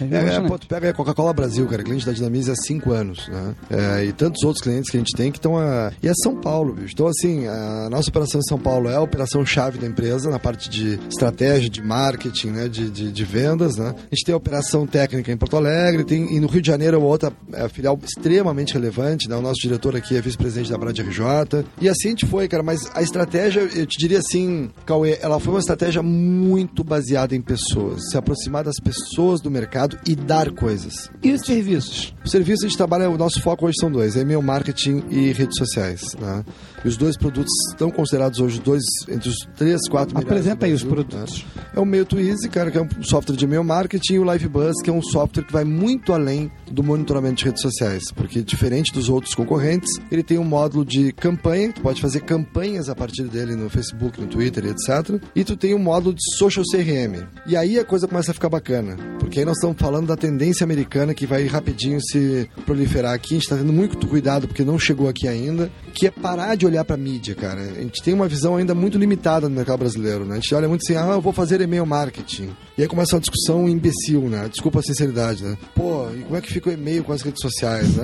É, 0.01 0.35
É, 0.35 0.41
pô, 0.41 0.57
tu 0.57 0.67
pega 0.67 0.89
a 0.89 0.93
Coca-Cola 0.93 1.33
Brasil, 1.33 1.65
cara, 1.67 1.83
cliente 1.83 2.05
da 2.05 2.11
Dinamize 2.11 2.49
há 2.51 2.55
cinco 2.55 2.91
anos, 2.91 3.27
né? 3.27 3.55
É, 3.69 4.05
e 4.05 4.11
tantos 4.13 4.43
outros 4.43 4.63
clientes 4.63 4.89
que 4.89 4.97
a 4.97 4.99
gente 4.99 5.15
tem 5.15 5.31
que 5.31 5.37
estão 5.37 5.57
a... 5.57 5.91
E 6.01 6.07
é 6.07 6.13
São 6.23 6.35
Paulo, 6.35 6.73
bicho. 6.73 6.93
Então, 6.93 7.07
assim, 7.07 7.47
a 7.47 7.87
nossa 7.89 8.09
operação 8.09 8.39
em 8.39 8.43
São 8.47 8.57
Paulo 8.59 8.89
é 8.89 8.95
a 8.95 9.01
operação 9.01 9.45
chave 9.45 9.77
da 9.77 9.87
empresa, 9.87 10.29
na 10.29 10.39
parte 10.39 10.69
de 10.69 10.84
estratégia, 11.09 11.69
de 11.69 11.81
marketing, 11.81 12.47
né? 12.47 12.67
De, 12.67 12.89
de, 12.89 13.11
de 13.11 13.25
vendas, 13.25 13.77
né? 13.77 13.93
A 13.95 14.15
gente 14.15 14.25
tem 14.25 14.33
a 14.33 14.37
operação 14.37 14.85
técnica 14.85 15.31
em 15.31 15.37
Porto 15.37 15.57
Alegre, 15.57 16.03
tem, 16.03 16.35
e 16.35 16.39
no 16.39 16.47
Rio 16.47 16.61
de 16.61 16.67
Janeiro 16.67 16.97
é 16.97 16.99
uma 16.99 17.07
outra 17.07 17.31
é, 17.53 17.67
filial 17.67 17.99
extremamente 18.03 18.73
relevante, 18.73 19.29
né? 19.29 19.35
O 19.35 19.41
nosso 19.41 19.61
diretor 19.61 19.95
aqui 19.95 20.15
é 20.15 20.21
vice-presidente 20.21 20.71
da 20.71 20.77
Brad 20.77 20.97
RJ. 20.97 21.65
E 21.79 21.89
assim 21.89 22.07
a 22.07 22.11
gente 22.11 22.25
foi, 22.25 22.47
cara, 22.47 22.63
mas 22.63 22.89
a 22.93 23.01
estratégia, 23.01 23.61
eu 23.61 23.85
te 23.85 23.97
diria 23.97 24.19
assim, 24.19 24.69
Cauê, 24.85 25.17
ela 25.21 25.39
foi 25.39 25.53
uma 25.53 25.59
estratégia 25.59 26.01
muito 26.01 26.83
baseada 26.83 27.35
em 27.35 27.41
pessoas, 27.41 28.09
se 28.09 28.17
aproximar 28.17 28.63
das 28.63 28.79
pessoas 28.79 29.41
do 29.41 29.49
mercado 29.51 29.97
e 30.05 30.15
dar 30.15 30.51
coisas. 30.51 31.09
E 31.23 31.31
os 31.31 31.41
serviços? 31.41 32.13
O 32.23 32.29
serviço 32.29 32.65
a 32.65 32.67
gente 32.67 32.77
trabalha, 32.77 33.09
o 33.09 33.17
nosso 33.17 33.41
foco 33.41 33.65
hoje 33.65 33.77
são 33.79 33.91
dois, 33.91 34.15
é 34.15 34.21
e-mail 34.21 34.41
marketing 34.41 35.03
e 35.09 35.31
redes 35.31 35.57
sociais, 35.57 36.15
né? 36.19 36.43
E 36.85 36.87
os 36.87 36.97
dois 36.97 37.17
produtos 37.17 37.51
estão 37.71 37.89
considerados 37.89 38.39
hoje 38.39 38.61
dois 38.61 38.83
entre 39.09 39.27
os 39.27 39.37
três, 39.57 39.81
quatro 39.89 40.15
Apresenta 40.15 40.67
aí 40.67 40.73
os 40.73 40.83
produtos. 40.83 41.43
né? 41.43 41.63
É 41.75 41.79
o 41.79 41.85
Mail 41.85 42.05
to 42.05 42.19
Easy, 42.19 42.47
cara, 42.47 42.69
que 42.69 42.77
é 42.77 42.81
um 42.81 43.03
software 43.03 43.35
de 43.35 43.43
e-mail 43.43 43.63
marketing, 43.63 44.13
e 44.13 44.19
o 44.19 44.31
LiveBuzz, 44.31 44.83
que 44.83 44.89
é 44.91 44.93
um 44.93 45.01
software 45.01 45.43
que 45.43 45.51
vai 45.51 45.63
muito 45.63 46.13
além 46.13 46.51
do 46.71 46.83
monitoramento 46.83 47.37
de 47.37 47.45
redes 47.45 47.61
sociais, 47.63 48.11
porque 48.11 48.43
diferente 48.43 48.93
dos 48.93 49.09
outros 49.09 49.33
concorrentes, 49.33 49.89
ele 50.11 50.21
tem 50.21 50.37
um 50.37 50.43
módulo 50.43 50.85
de 50.85 51.11
campanha, 51.11 51.73
tu 51.73 51.81
pode 51.81 51.99
fazer 51.99 52.19
campanhas 52.19 52.87
a 52.87 52.95
partir 52.95 53.23
dele 53.23 53.55
no 53.55 53.67
Facebook, 53.67 54.21
no 54.21 54.27
Twitter, 54.27 54.65
etc. 54.67 55.19
E 55.35 55.43
tu 55.43 55.57
tem 55.57 55.73
um 55.73 55.79
módulo 55.79 56.13
de 56.13 56.21
social 56.37 56.63
CRM. 56.71 57.25
E 57.47 57.57
aí 57.57 57.79
a 57.79 57.83
coisa 57.83 58.07
começa 58.07 58.29
a 58.29 58.33
ficar 58.33 58.49
bacana, 58.49 58.95
porque 59.19 59.39
aí 59.39 59.45
nós 59.45 59.57
estamos 59.57 59.77
falando 59.79 60.05
da 60.05 60.15
tendência 60.15 60.63
americana 60.63 61.15
que 61.15 61.25
vai 61.25 61.47
rapidinho 61.47 61.99
se 61.99 62.47
proliferar 62.63 63.13
aqui. 63.13 63.33
A 63.33 63.37
gente 63.37 63.43
está 63.43 63.57
tendo 63.57 63.73
muito 63.73 64.05
cuidado 64.05 64.47
porque 64.47 64.63
não 64.63 64.77
chegou 64.77 65.09
aqui 65.09 65.27
ainda, 65.27 65.71
que 65.93 66.05
é 66.05 66.11
parar 66.11 66.55
de 66.55 66.65
olhar 66.65 66.74
para 66.83 66.97
mídia, 66.97 67.35
cara. 67.35 67.61
A 67.61 67.81
gente 67.81 68.01
tem 68.03 68.13
uma 68.13 68.27
visão 68.27 68.55
ainda 68.55 68.73
muito 68.75 68.97
limitada 68.97 69.47
no 69.47 69.55
mercado 69.55 69.79
brasileiro, 69.79 70.25
né? 70.25 70.33
A 70.33 70.39
gente 70.39 70.53
olha 70.55 70.67
muito 70.67 70.81
assim, 70.83 70.95
ah, 70.95 71.13
eu 71.13 71.21
vou 71.21 71.31
fazer 71.31 71.61
e-mail 71.61 71.85
marketing. 71.85 72.49
E 72.77 72.81
aí 72.81 72.87
começa 72.87 73.15
uma 73.15 73.21
discussão 73.21 73.69
imbecil, 73.69 74.21
né? 74.29 74.47
Desculpa 74.49 74.79
a 74.79 74.83
sinceridade, 74.83 75.43
né? 75.43 75.57
Pô, 75.73 76.07
e 76.11 76.23
como 76.23 76.35
é 76.35 76.41
que 76.41 76.51
fica 76.51 76.69
o 76.69 76.73
e-mail 76.73 77.03
com 77.03 77.13
as 77.13 77.21
redes 77.21 77.41
sociais, 77.41 77.95
né? 77.95 78.03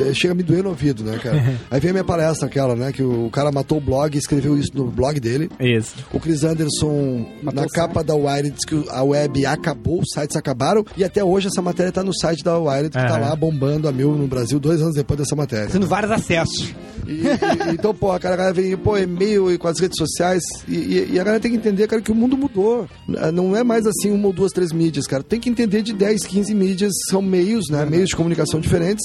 É, 0.00 0.10
é, 0.10 0.14
chega 0.14 0.32
a 0.32 0.34
me 0.34 0.42
doer 0.42 0.62
no 0.62 0.70
ouvido, 0.70 1.02
né, 1.04 1.18
cara? 1.18 1.58
Aí 1.70 1.80
vem 1.80 1.90
a 1.90 1.92
minha 1.94 2.04
palestra 2.04 2.46
aquela, 2.46 2.74
né? 2.74 2.92
Que 2.92 3.02
o 3.02 3.28
cara 3.30 3.52
matou 3.52 3.78
o 3.78 3.80
blog 3.80 4.14
e 4.14 4.18
escreveu 4.18 4.56
isso 4.58 4.70
no 4.74 4.90
blog 4.90 5.18
dele. 5.20 5.50
Isso. 5.60 5.94
O 6.12 6.18
Chris 6.20 6.44
Anderson, 6.44 7.26
Matou 7.42 7.62
na 7.62 7.68
capa 7.68 8.02
da 8.04 8.14
Wired, 8.14 8.50
diz 8.50 8.64
que 8.64 8.84
a 8.90 9.02
web 9.02 9.44
acabou, 9.46 10.00
os 10.00 10.08
sites 10.12 10.36
acabaram, 10.36 10.84
e 10.96 11.04
até 11.04 11.22
hoje 11.22 11.48
essa 11.48 11.60
matéria 11.62 11.92
tá 11.92 12.02
no 12.02 12.14
site 12.14 12.42
da 12.42 12.58
Wired, 12.58 12.90
que 12.90 12.96
tá 12.96 13.16
Aham. 13.16 13.20
lá 13.20 13.36
bombando 13.36 13.88
a 13.88 13.92
mil 13.92 14.12
no 14.16 14.26
Brasil, 14.26 14.58
dois 14.60 14.80
anos 14.80 14.94
depois 14.94 15.18
dessa 15.18 15.34
matéria. 15.36 15.68
Tendo 15.70 15.86
vários 15.86 16.10
acessos. 16.12 16.74
E- 17.06 17.12
e- 17.12 17.72
então, 17.74 17.94
pô, 17.98 18.10
a 18.12 18.18
cara- 18.18 18.34
a 18.34 18.36
galera 18.38 18.54
vem, 18.54 18.76
pô, 18.76 18.96
e-mail 18.96 19.50
e 19.52 19.58
com 19.58 19.68
as 19.68 19.78
redes 19.78 19.96
sociais, 19.98 20.42
e, 20.66 20.74
e- 20.76 21.08
e 21.12 21.20
a 21.20 21.24
galera 21.24 21.40
tem 21.40 21.50
que 21.50 21.56
entender, 21.56 21.86
cara, 21.86 22.00
que 22.02 22.12
o 22.12 22.14
mundo 22.14 22.36
mudou. 22.36 22.86
Não 23.32 23.56
é 23.56 23.62
mais 23.64 23.86
assim 23.86 24.10
uma 24.10 24.26
ou 24.28 24.32
duas, 24.32 24.52
três 24.52 24.72
mídias, 24.72 25.06
cara. 25.06 25.22
Tem 25.22 25.40
que 25.40 25.48
entender 25.50 25.82
de 25.82 25.92
10, 25.92 26.24
15 26.24 26.54
mídias, 26.54 26.92
são 27.10 27.20
meios, 27.22 27.68
né? 27.70 27.84
Meios 27.84 28.08
de 28.10 28.16
comunicação 28.16 28.60
diferentes, 28.60 29.04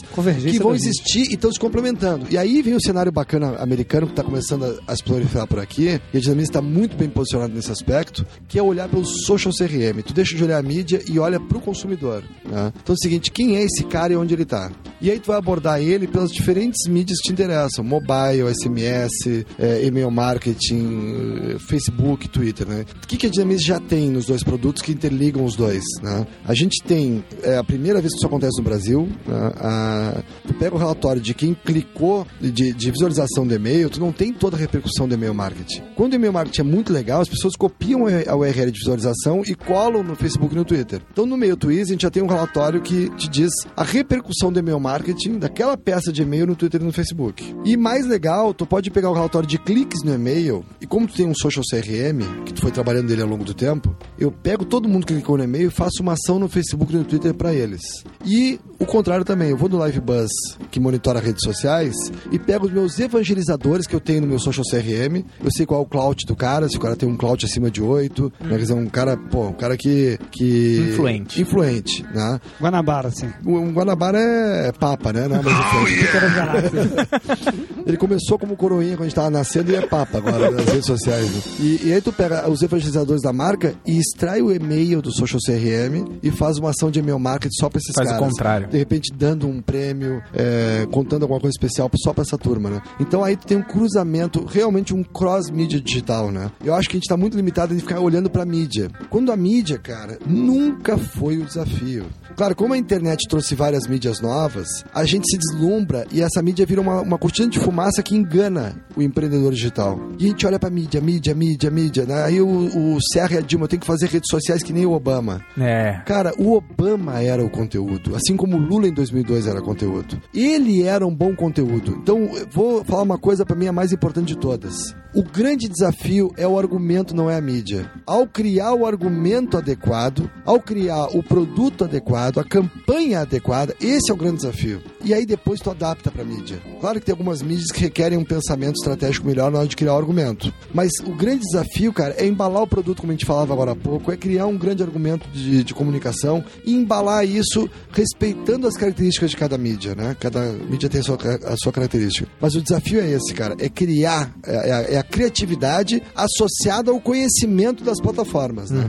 que 0.53 0.59
vão 0.59 0.71
mídias. 0.73 0.87
existir 0.87 1.31
e 1.31 1.33
estão 1.35 1.51
se 1.51 1.59
complementando. 1.59 2.25
E 2.29 2.37
aí 2.37 2.61
vem 2.61 2.75
o 2.75 2.81
cenário 2.81 3.11
bacana 3.11 3.55
americano 3.59 4.07
que 4.07 4.13
está 4.13 4.23
começando 4.23 4.65
a, 4.87 4.91
a 4.91 4.95
se 4.95 5.03
proliferar 5.03 5.47
por 5.47 5.59
aqui, 5.59 5.99
e 6.13 6.17
a 6.17 6.19
Dinamite 6.19 6.49
está 6.49 6.61
muito 6.61 6.95
bem 6.95 7.09
posicionada 7.09 7.53
nesse 7.53 7.71
aspecto, 7.71 8.25
que 8.47 8.59
é 8.59 8.63
olhar 8.63 8.87
pelo 8.89 9.05
social 9.05 9.53
CRM. 9.53 10.01
Tu 10.05 10.13
deixa 10.13 10.35
de 10.35 10.43
olhar 10.43 10.57
a 10.59 10.63
mídia 10.63 11.01
e 11.09 11.19
olha 11.19 11.39
para 11.39 11.57
o 11.57 11.61
consumidor. 11.61 12.23
né? 12.45 12.71
Então 12.81 12.93
é 12.93 12.97
o 12.97 12.97
seguinte, 13.01 13.31
quem 13.31 13.57
é 13.57 13.63
esse 13.63 13.83
cara 13.85 14.13
e 14.13 14.15
onde 14.15 14.33
ele 14.33 14.43
está? 14.43 14.71
E 15.01 15.09
aí 15.11 15.19
tu 15.19 15.27
vai 15.27 15.37
abordar 15.37 15.81
ele 15.81 16.07
pelas 16.07 16.31
diferentes 16.31 16.87
mídias 16.87 17.19
que 17.19 17.27
te 17.27 17.33
interessam, 17.33 17.83
mobile, 17.83 18.43
SMS, 18.53 18.72
eh, 18.79 19.85
e-mail 19.85 20.09
marketing, 20.11 21.57
Facebook, 21.59 22.27
Twitter, 22.29 22.67
né? 22.67 22.85
O 23.03 23.07
que, 23.07 23.17
que 23.17 23.27
a 23.27 23.29
Dinamite 23.29 23.63
já 23.63 23.79
tem 23.79 24.09
nos 24.09 24.25
dois 24.25 24.43
produtos 24.43 24.81
que 24.81 24.91
interligam 24.91 25.43
os 25.45 25.55
dois, 25.55 25.83
né? 26.01 26.25
A 26.45 26.53
gente 26.53 26.83
tem, 26.83 27.23
é 27.41 27.57
a 27.57 27.63
primeira 27.63 28.01
vez 28.01 28.13
que 28.13 28.17
isso 28.17 28.27
acontece 28.27 28.57
no 28.57 28.63
Brasil, 28.63 29.07
né? 29.27 29.51
a, 29.57 30.23
tu 30.47 30.53
pega 30.55 30.75
o 30.75 30.77
relatório 30.77 31.21
de 31.21 31.33
quem 31.33 31.53
clicou 31.53 32.25
de, 32.39 32.73
de 32.73 32.91
visualização 32.91 33.45
do 33.45 33.53
e-mail, 33.53 33.89
tu 33.89 33.99
não 33.99 34.11
tem 34.11 34.33
toda 34.33 34.55
a 34.55 34.59
repercussão 34.59 35.07
do 35.07 35.13
e-mail 35.13 35.33
marketing. 35.33 35.81
Quando 35.95 36.13
o 36.13 36.15
e-mail 36.15 36.33
marketing 36.33 36.61
é 36.61 36.63
muito 36.63 36.91
legal, 36.91 37.21
as 37.21 37.29
pessoas 37.29 37.55
copiam 37.55 38.05
a 38.07 38.35
URL 38.35 38.71
de 38.71 38.79
visualização 38.79 39.41
e 39.45 39.55
colam 39.55 40.03
no 40.03 40.15
Facebook 40.15 40.53
e 40.53 40.57
no 40.57 40.65
Twitter. 40.65 41.01
Então 41.11 41.25
no 41.25 41.37
Mail 41.37 41.57
Twiz 41.57 41.87
a 41.87 41.91
gente 41.91 42.01
já 42.01 42.09
tem 42.09 42.23
um 42.23 42.27
relatório 42.27 42.81
que 42.81 43.09
te 43.15 43.29
diz 43.29 43.51
a 43.75 43.83
repercussão 43.83 44.51
do 44.51 44.59
e-mail 44.59 44.79
marketing 44.79 45.39
daquela 45.39 45.77
peça 45.77 46.11
de 46.11 46.21
e-mail 46.21 46.47
no 46.47 46.55
Twitter 46.55 46.81
e 46.81 46.83
no 46.83 46.91
Facebook. 46.91 47.55
E 47.65 47.77
mais 47.77 48.05
legal, 48.05 48.53
tu 48.53 48.62
pode 48.65 48.89
pegar 48.89 49.09
o 49.09 49.13
relatório 49.13 49.47
de 49.47 49.57
cliques 49.57 50.03
no 50.03 50.13
e-mail 50.13 50.65
e 50.79 50.85
como 50.85 51.07
tu 51.07 51.13
tem 51.13 51.27
um 51.27 51.35
social 51.35 51.63
CRM, 51.69 52.43
que 52.45 52.53
tu 52.53 52.61
foi 52.61 52.71
trabalhando 52.71 53.07
dele 53.07 53.21
ao 53.21 53.27
longo 53.27 53.43
do 53.43 53.53
tempo, 53.53 53.95
eu 54.17 54.31
pego 54.31 54.65
todo 54.65 54.89
mundo 54.89 55.05
que 55.05 55.13
clicou 55.13 55.37
no 55.37 55.43
e-mail 55.43 55.67
e 55.67 55.71
faço 55.71 56.01
uma 56.01 56.13
ação 56.13 56.39
no 56.39 56.47
Facebook 56.47 56.93
e 56.93 56.97
no 56.97 57.03
Twitter 57.03 57.33
para 57.33 57.53
eles. 57.53 57.81
E 58.25 58.59
o 58.83 58.85
contrário 58.85 59.23
também, 59.25 59.49
eu 59.49 59.57
vou 59.57 59.69
no 59.69 59.77
Live 59.77 59.99
Buzz, 59.99 60.29
que 60.71 60.79
monitora 60.79 61.19
redes 61.19 61.43
sociais, 61.43 61.95
e 62.31 62.37
pego 62.39 62.65
os 62.65 62.71
meus 62.71 62.99
evangelizadores 62.99 63.87
que 63.87 63.95
eu 63.95 63.99
tenho 63.99 64.21
no 64.21 64.27
meu 64.27 64.39
social 64.39 64.63
CRM. 64.69 65.23
Eu 65.43 65.51
sei 65.51 65.65
qual 65.65 65.79
é 65.81 65.83
o 65.83 65.85
clout 65.87 66.25
do 66.25 66.35
cara, 66.35 66.67
se 66.69 66.77
o 66.77 66.79
cara 66.79 66.95
tem 66.95 67.07
um 67.07 67.15
clout 67.17 67.45
acima 67.45 67.71
de 67.71 67.81
8, 67.81 68.31
né? 68.41 68.49
Quer 68.49 68.57
dizer, 68.59 68.73
um 68.73 68.85
cara, 68.87 69.15
pô, 69.17 69.47
um 69.47 69.53
cara 69.53 69.75
que. 69.77 70.17
que 70.31 70.89
Influente. 70.91 71.41
Influente, 71.41 72.05
né? 72.13 72.39
Guanabara. 72.59 73.09
O 73.45 73.53
o 73.63 73.71
Guanabara 73.71 74.19
é 74.19 74.71
papa, 74.71 75.11
né? 75.13 75.27
Não 75.27 75.37
é 75.37 75.41
mais 75.41 75.57
influente. 75.57 76.03
Ele 77.85 77.97
começou 77.97 78.39
como 78.39 78.55
coroinha 78.55 78.95
quando 78.95 79.01
a 79.01 79.05
gente 79.05 79.15
tava 79.15 79.29
nascendo 79.29 79.71
e 79.71 79.75
é 79.75 79.81
papa 79.85 80.17
agora 80.17 80.49
nas 80.51 80.65
redes 80.65 80.85
sociais. 80.85 81.29
né? 81.29 81.41
E, 81.59 81.81
e 81.87 81.93
aí 81.93 82.01
tu 82.01 82.11
pega 82.13 82.49
os 82.49 82.61
evangelizadores 82.61 83.21
da 83.21 83.33
marca 83.33 83.73
e 83.85 83.97
extrai 83.99 84.41
o 84.41 84.51
e-mail 84.51 85.01
do 85.01 85.11
social 85.11 85.39
CRM 85.45 86.17
e 86.21 86.31
faz 86.31 86.57
uma 86.57 86.69
ação 86.69 86.89
de 86.89 86.99
e-mail 86.99 87.19
marketing 87.19 87.55
só 87.59 87.69
pra 87.69 87.79
esses 87.79 87.93
Faz 87.93 88.07
o 88.09 88.11
caras. 88.13 88.27
contrário. 88.27 88.69
De 88.73 88.79
repente 88.79 89.13
dando 89.15 89.47
um 89.47 89.61
prêmio, 89.61 90.19
é, 90.33 90.87
contando 90.91 91.21
alguma 91.21 91.39
coisa 91.39 91.53
especial 91.55 91.91
só 91.95 92.11
pra 92.11 92.23
essa 92.23 92.39
turma, 92.39 92.71
né? 92.71 92.81
Então 92.99 93.23
aí 93.23 93.37
tu 93.37 93.45
tem 93.45 93.55
um 93.55 93.61
cruzamento, 93.61 94.43
realmente 94.45 94.95
um 94.95 95.03
cross-mídia 95.03 95.79
digital, 95.79 96.31
né? 96.31 96.49
Eu 96.65 96.73
acho 96.73 96.89
que 96.89 96.97
a 96.97 96.99
gente 96.99 97.07
tá 97.07 97.15
muito 97.15 97.37
limitado 97.37 97.75
em 97.75 97.77
ficar 97.77 97.99
olhando 97.99 98.31
pra 98.31 98.43
mídia. 98.45 98.89
Quando 99.11 99.31
a 99.31 99.37
mídia, 99.37 99.77
cara, 99.77 100.17
nunca 100.25 100.97
foi 100.97 101.37
o 101.37 101.45
desafio. 101.45 102.07
Claro, 102.35 102.55
como 102.55 102.73
a 102.73 102.77
internet 102.79 103.27
trouxe 103.29 103.53
várias 103.53 103.85
mídias 103.85 104.19
novas, 104.19 104.67
a 104.91 105.05
gente 105.05 105.29
se 105.29 105.37
deslumbra 105.37 106.07
e 106.11 106.19
essa 106.23 106.41
mídia 106.41 106.65
vira 106.65 106.81
uma, 106.81 107.01
uma 107.01 107.17
cortina 107.19 107.47
de 107.47 107.59
fumaça 107.59 108.01
que 108.01 108.15
engana 108.15 108.75
o 108.95 109.03
empreendedor 109.03 109.53
digital. 109.53 109.99
E 110.17 110.25
a 110.25 110.27
gente 110.29 110.47
olha 110.47 110.57
pra 110.57 110.71
mídia, 110.71 110.99
mídia, 110.99 111.35
mídia, 111.35 111.69
mídia, 111.69 112.05
né? 112.05 112.23
Aí 112.23 112.41
o, 112.41 112.47
o 112.47 112.97
Serra 113.11 113.35
e 113.35 113.37
a 113.37 113.41
Dilma 113.41 113.67
tem 113.67 113.77
que 113.77 113.85
fazer 113.85 114.07
redes 114.07 114.29
sociais 114.31 114.63
que 114.63 114.73
nem 114.73 114.83
o 114.83 114.93
Obama. 114.93 115.45
É. 115.59 116.01
Cara, 116.05 116.33
o 116.39 116.53
Obama 116.53 117.21
era 117.21 117.43
o 117.43 117.49
conteúdo, 117.51 118.15
assim 118.15 118.35
como 118.35 118.57
o 118.57 118.59
Lula 118.63 118.87
em 118.87 118.93
2002 118.93 119.47
era 119.47 119.61
conteúdo. 119.61 120.21
Ele 120.33 120.83
era 120.83 121.05
um 121.05 121.13
bom 121.13 121.35
conteúdo. 121.35 121.97
Então, 122.01 122.29
vou 122.51 122.83
falar 122.83 123.03
uma 123.03 123.17
coisa 123.17 123.45
pra 123.45 123.55
mim 123.55 123.67
a 123.67 123.73
mais 123.73 123.91
importante 123.91 124.27
de 124.27 124.37
todas. 124.37 124.95
O 125.15 125.21
grande 125.21 125.69
desafio 125.69 126.31
é 126.35 126.47
o 126.47 126.57
argumento, 126.57 127.15
não 127.15 127.29
é 127.29 127.35
a 127.35 127.41
mídia. 127.41 127.91
Ao 128.03 128.25
criar 128.25 128.73
o 128.73 128.83
argumento 128.83 129.55
adequado, 129.55 130.27
ao 130.43 130.59
criar 130.59 131.05
o 131.15 131.21
produto 131.21 131.83
adequado, 131.83 132.39
a 132.39 132.43
campanha 132.43 133.19
adequada, 133.19 133.75
esse 133.79 134.09
é 134.09 134.13
o 134.13 134.17
grande 134.17 134.37
desafio. 134.37 134.81
E 135.03 135.13
aí 135.13 135.23
depois 135.23 135.59
tu 135.59 135.69
adapta 135.69 136.09
pra 136.09 136.23
mídia. 136.23 136.59
Claro 136.81 136.99
que 136.99 137.05
tem 137.05 137.13
algumas 137.13 137.43
mídias 137.43 137.71
que 137.71 137.81
requerem 137.81 138.17
um 138.17 138.25
pensamento 138.25 138.77
estratégico 138.77 139.27
melhor 139.27 139.51
na 139.51 139.59
hora 139.59 139.67
de 139.67 139.75
criar 139.75 139.93
o 139.93 139.97
argumento. 139.97 140.51
Mas 140.73 140.89
o 141.05 141.13
grande 141.13 141.41
desafio, 141.41 141.93
cara, 141.93 142.15
é 142.17 142.25
embalar 142.25 142.63
o 142.63 142.67
produto, 142.67 143.01
como 143.01 143.11
a 143.11 143.15
gente 143.15 143.25
falava 143.25 143.53
agora 143.53 143.73
há 143.73 143.75
pouco, 143.75 144.11
é 144.11 144.17
criar 144.17 144.47
um 144.47 144.57
grande 144.57 144.81
argumento 144.81 145.29
de, 145.29 145.63
de 145.63 145.73
comunicação 145.75 146.43
e 146.65 146.73
embalar 146.73 147.23
isso 147.23 147.69
respeitando 147.91 148.42
as 148.67 148.75
características 148.77 149.31
de 149.31 149.37
cada 149.37 149.57
mídia, 149.57 149.95
né? 149.95 150.15
Cada 150.19 150.41
mídia 150.51 150.89
tem 150.89 151.01
a 151.01 151.03
sua, 151.03 151.17
a 151.45 151.55
sua 151.57 151.71
característica. 151.71 152.27
Mas 152.39 152.55
o 152.55 152.61
desafio 152.61 152.99
é 153.01 153.09
esse, 153.11 153.33
cara, 153.33 153.55
é 153.59 153.69
criar, 153.69 154.33
é, 154.45 154.55
é 154.69 154.71
a- 154.71 154.81
é 154.93 154.97
a 154.97 155.03
criatividade 155.03 156.01
associada 156.15 156.91
ao 156.91 156.99
conhecimento 156.99 157.83
das 157.83 157.99
plataformas, 157.99 158.69
né? 158.69 158.87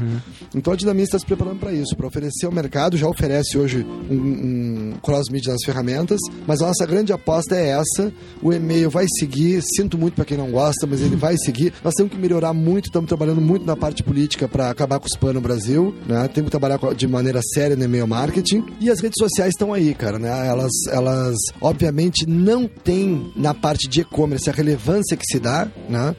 Então 0.55 0.73
a 0.73 0.77
Dinamite 0.77 1.05
está 1.07 1.19
se 1.19 1.27
preparando 1.27 1.59
para 1.59 1.73
isso, 1.73 1.97
para 1.97 2.07
oferecer 2.07 2.47
ao 2.47 2.53
mercado, 2.53 2.97
já 2.97 3.09
oferece 3.09 3.57
hoje 3.57 3.87
um, 4.11 4.15
um 4.15 4.93
cross-media 5.03 5.53
nas 5.53 5.63
ferramentas, 5.65 6.19
mas 6.47 6.61
a 6.61 6.67
nossa 6.67 6.85
grande 6.87 7.13
aposta 7.13 7.55
é 7.57 7.69
essa. 7.71 8.13
O 8.43 8.53
e-mail 8.53 8.91
vai 8.91 9.07
seguir, 9.19 9.63
sinto 9.63 9.97
muito 9.97 10.15
para 10.15 10.25
quem 10.25 10.37
não 10.37 10.51
gosta, 10.51 10.87
mas 10.87 11.01
ele 11.01 11.17
vai 11.17 11.37
seguir. 11.39 11.73
Nós 11.83 11.95
temos 11.95 12.13
que 12.13 12.19
melhorar 12.19 12.53
muito, 12.53 12.87
estamos 12.87 13.09
trabalhando 13.09 13.41
muito 13.41 13.65
na 13.65 13.77
parte 13.77 14.03
política 14.03 14.47
para 14.49 14.71
acabar 14.71 14.99
com 14.99 15.07
os 15.07 15.13
spam 15.13 15.33
no 15.33 15.41
Brasil, 15.41 15.95
né? 16.07 16.29
Temos 16.29 16.49
que 16.49 16.59
trabalhar 16.59 16.79
de 16.95 17.07
maneira 17.09 17.41
séria 17.55 17.77
no 17.77 17.85
e-mail 17.85 18.07
marketing. 18.07 18.65
E 18.81 18.91
as 18.91 19.01
redes 19.01 19.17
sociais 19.19 19.44
estão 19.49 19.73
aí, 19.73 19.95
cara, 19.95 20.19
né? 20.19 20.47
Elas, 20.49 20.73
elas 20.91 21.37
obviamente 21.61 22.27
não 22.29 22.67
têm 22.67 23.33
na 23.37 23.53
parte 23.55 23.89
de 23.89 24.01
e-commerce 24.03 24.49
a 24.49 24.53
relevância 24.53 25.17
que 25.17 25.25
se 25.27 25.39
dá, 25.39 25.69
né? 25.89 26.15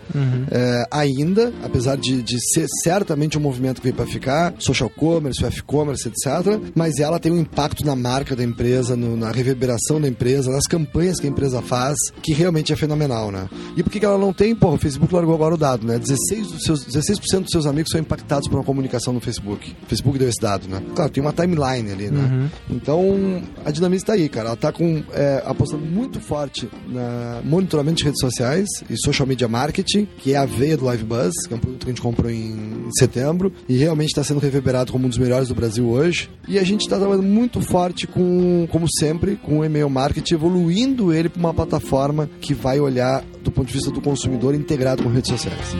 É, 0.51 0.85
ainda, 0.91 1.53
apesar 1.63 1.95
de, 1.97 2.21
de 2.21 2.37
ser 2.53 2.67
certamente 2.83 3.37
um 3.37 3.41
movimento 3.41 3.77
que 3.77 3.83
veio 3.83 3.95
para 3.95 4.05
ficar, 4.05 4.53
social 4.59 4.89
commerce, 4.89 5.43
F 5.45 5.63
commerce, 5.63 6.07
etc. 6.07 6.59
Mas 6.73 6.99
ela 6.99 7.19
tem 7.19 7.31
um 7.31 7.39
impacto 7.39 7.85
na 7.85 7.95
marca 7.95 8.35
da 8.35 8.43
empresa 8.43 8.95
no- 8.95 9.15
na 9.17 9.31
reverberação 9.31 9.99
da 10.01 10.07
empresa, 10.07 10.51
nas 10.51 10.65
campanhas 10.67 11.19
que 11.19 11.27
a 11.27 11.29
empresa 11.29 11.61
faz, 11.61 11.97
que 12.21 12.33
realmente 12.33 12.73
é 12.73 12.75
fenomenal, 12.75 13.31
né? 13.31 13.47
E 13.77 13.83
por 13.83 13.89
que 13.91 13.99
que 13.99 14.05
ela 14.05 14.17
não 14.17 14.33
tem? 14.33 14.55
Pô, 14.55 14.73
o 14.73 14.77
Facebook 14.77 15.13
largou 15.13 15.33
agora 15.35 15.53
o 15.55 15.57
dado, 15.57 15.85
né? 15.85 15.97
16 15.99 16.47
dos 16.51 16.63
seus, 16.63 16.85
16% 16.85 17.41
dos 17.43 17.51
seus 17.51 17.65
amigos 17.65 17.89
são 17.91 17.99
impactados 17.99 18.47
por 18.47 18.55
uma 18.57 18.63
comunicação 18.63 19.13
no 19.13 19.19
Facebook. 19.21 19.75
O 19.83 19.85
Facebook 19.87 20.17
deu 20.19 20.27
esse 20.29 20.41
dado, 20.41 20.67
né? 20.67 20.81
Claro, 20.95 21.11
tem 21.11 21.21
uma 21.21 21.33
timeline 21.33 21.91
ali, 21.91 22.09
né? 22.09 22.49
Então, 22.69 23.14
a 23.63 23.71
Dinamize 23.71 24.03
está 24.03 24.13
aí, 24.13 24.29
cara. 24.29 24.49
Ela 24.49 24.57
tá 24.57 24.71
com, 24.71 25.03
é, 25.11 25.43
apostando 25.45 25.85
muito 25.85 26.19
forte 26.19 26.69
na 26.87 27.41
monitoramento 27.43 27.97
de 27.97 28.03
redes 28.05 28.19
sociais 28.19 28.67
e 28.89 28.97
social 28.97 29.27
media 29.27 29.47
marketing, 29.47 30.07
que 30.17 30.33
é 30.33 30.37
a 30.37 30.45
veia 30.45 30.77
do 30.77 30.85
Live 30.85 31.03
Buzz, 31.03 31.33
que 31.47 31.53
é 31.53 31.57
um 31.57 31.59
produto 31.59 31.83
que 31.83 31.91
a 31.91 31.93
gente 31.93 32.01
comprou 32.01 32.31
em 32.31 32.87
setembro 32.97 33.51
e 33.67 33.77
realmente 33.77 34.09
está 34.09 34.23
sendo 34.23 34.39
reverberado 34.39 34.91
como 34.91 35.05
um 35.05 35.09
dos 35.09 35.17
melhores 35.17 35.47
do 35.47 35.55
Brasil 35.55 35.87
hoje. 35.87 36.29
E 36.47 36.59
a 36.59 36.63
gente 36.63 36.81
está 36.81 36.97
trabalhando 36.97 37.25
muito 37.25 37.61
forte 37.61 38.07
com, 38.07 38.67
como 38.71 38.87
sempre, 38.99 39.35
com 39.35 39.59
o 39.59 39.65
e-mail 39.65 39.89
marketing, 39.89 40.33
evoluindo 40.33 41.13
ele 41.13 41.29
para 41.29 41.39
uma 41.39 41.53
plataforma 41.53 42.29
que 42.39 42.53
vai 42.53 42.79
olhar 42.79 43.23
do 43.43 43.51
ponto 43.51 43.67
de 43.67 43.73
vista 43.73 43.91
do 43.91 44.01
consumidor 44.01 44.55
integrado 44.55 45.03
com 45.03 45.09
redes 45.09 45.29
sociais. 45.29 45.75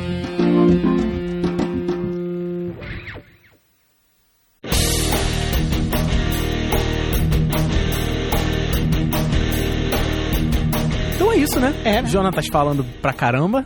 Isso, 11.56 11.60
né? 11.60 11.74
É. 11.86 12.06
Jonatas 12.06 12.48
falando 12.48 12.86
pra 13.02 13.14
caramba. 13.14 13.66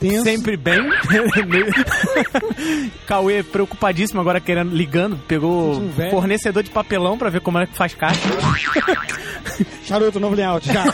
Tenso. 0.00 0.24
Sempre 0.24 0.56
bem. 0.56 0.78
Cauê 3.06 3.42
preocupadíssimo 3.42 4.20
agora 4.20 4.40
querendo, 4.40 4.74
ligando. 4.74 5.16
Pegou 5.28 5.76
Um 5.80 6.10
fornecedor 6.10 6.62
de 6.62 6.70
papelão 6.70 7.16
pra 7.16 7.30
ver 7.30 7.40
como 7.40 7.58
é 7.58 7.66
que 7.66 7.76
faz 7.76 7.94
caixa. 7.94 8.20
Charuto, 9.84 10.18
novo 10.18 10.34
layout, 10.34 10.66
já. 10.66 10.84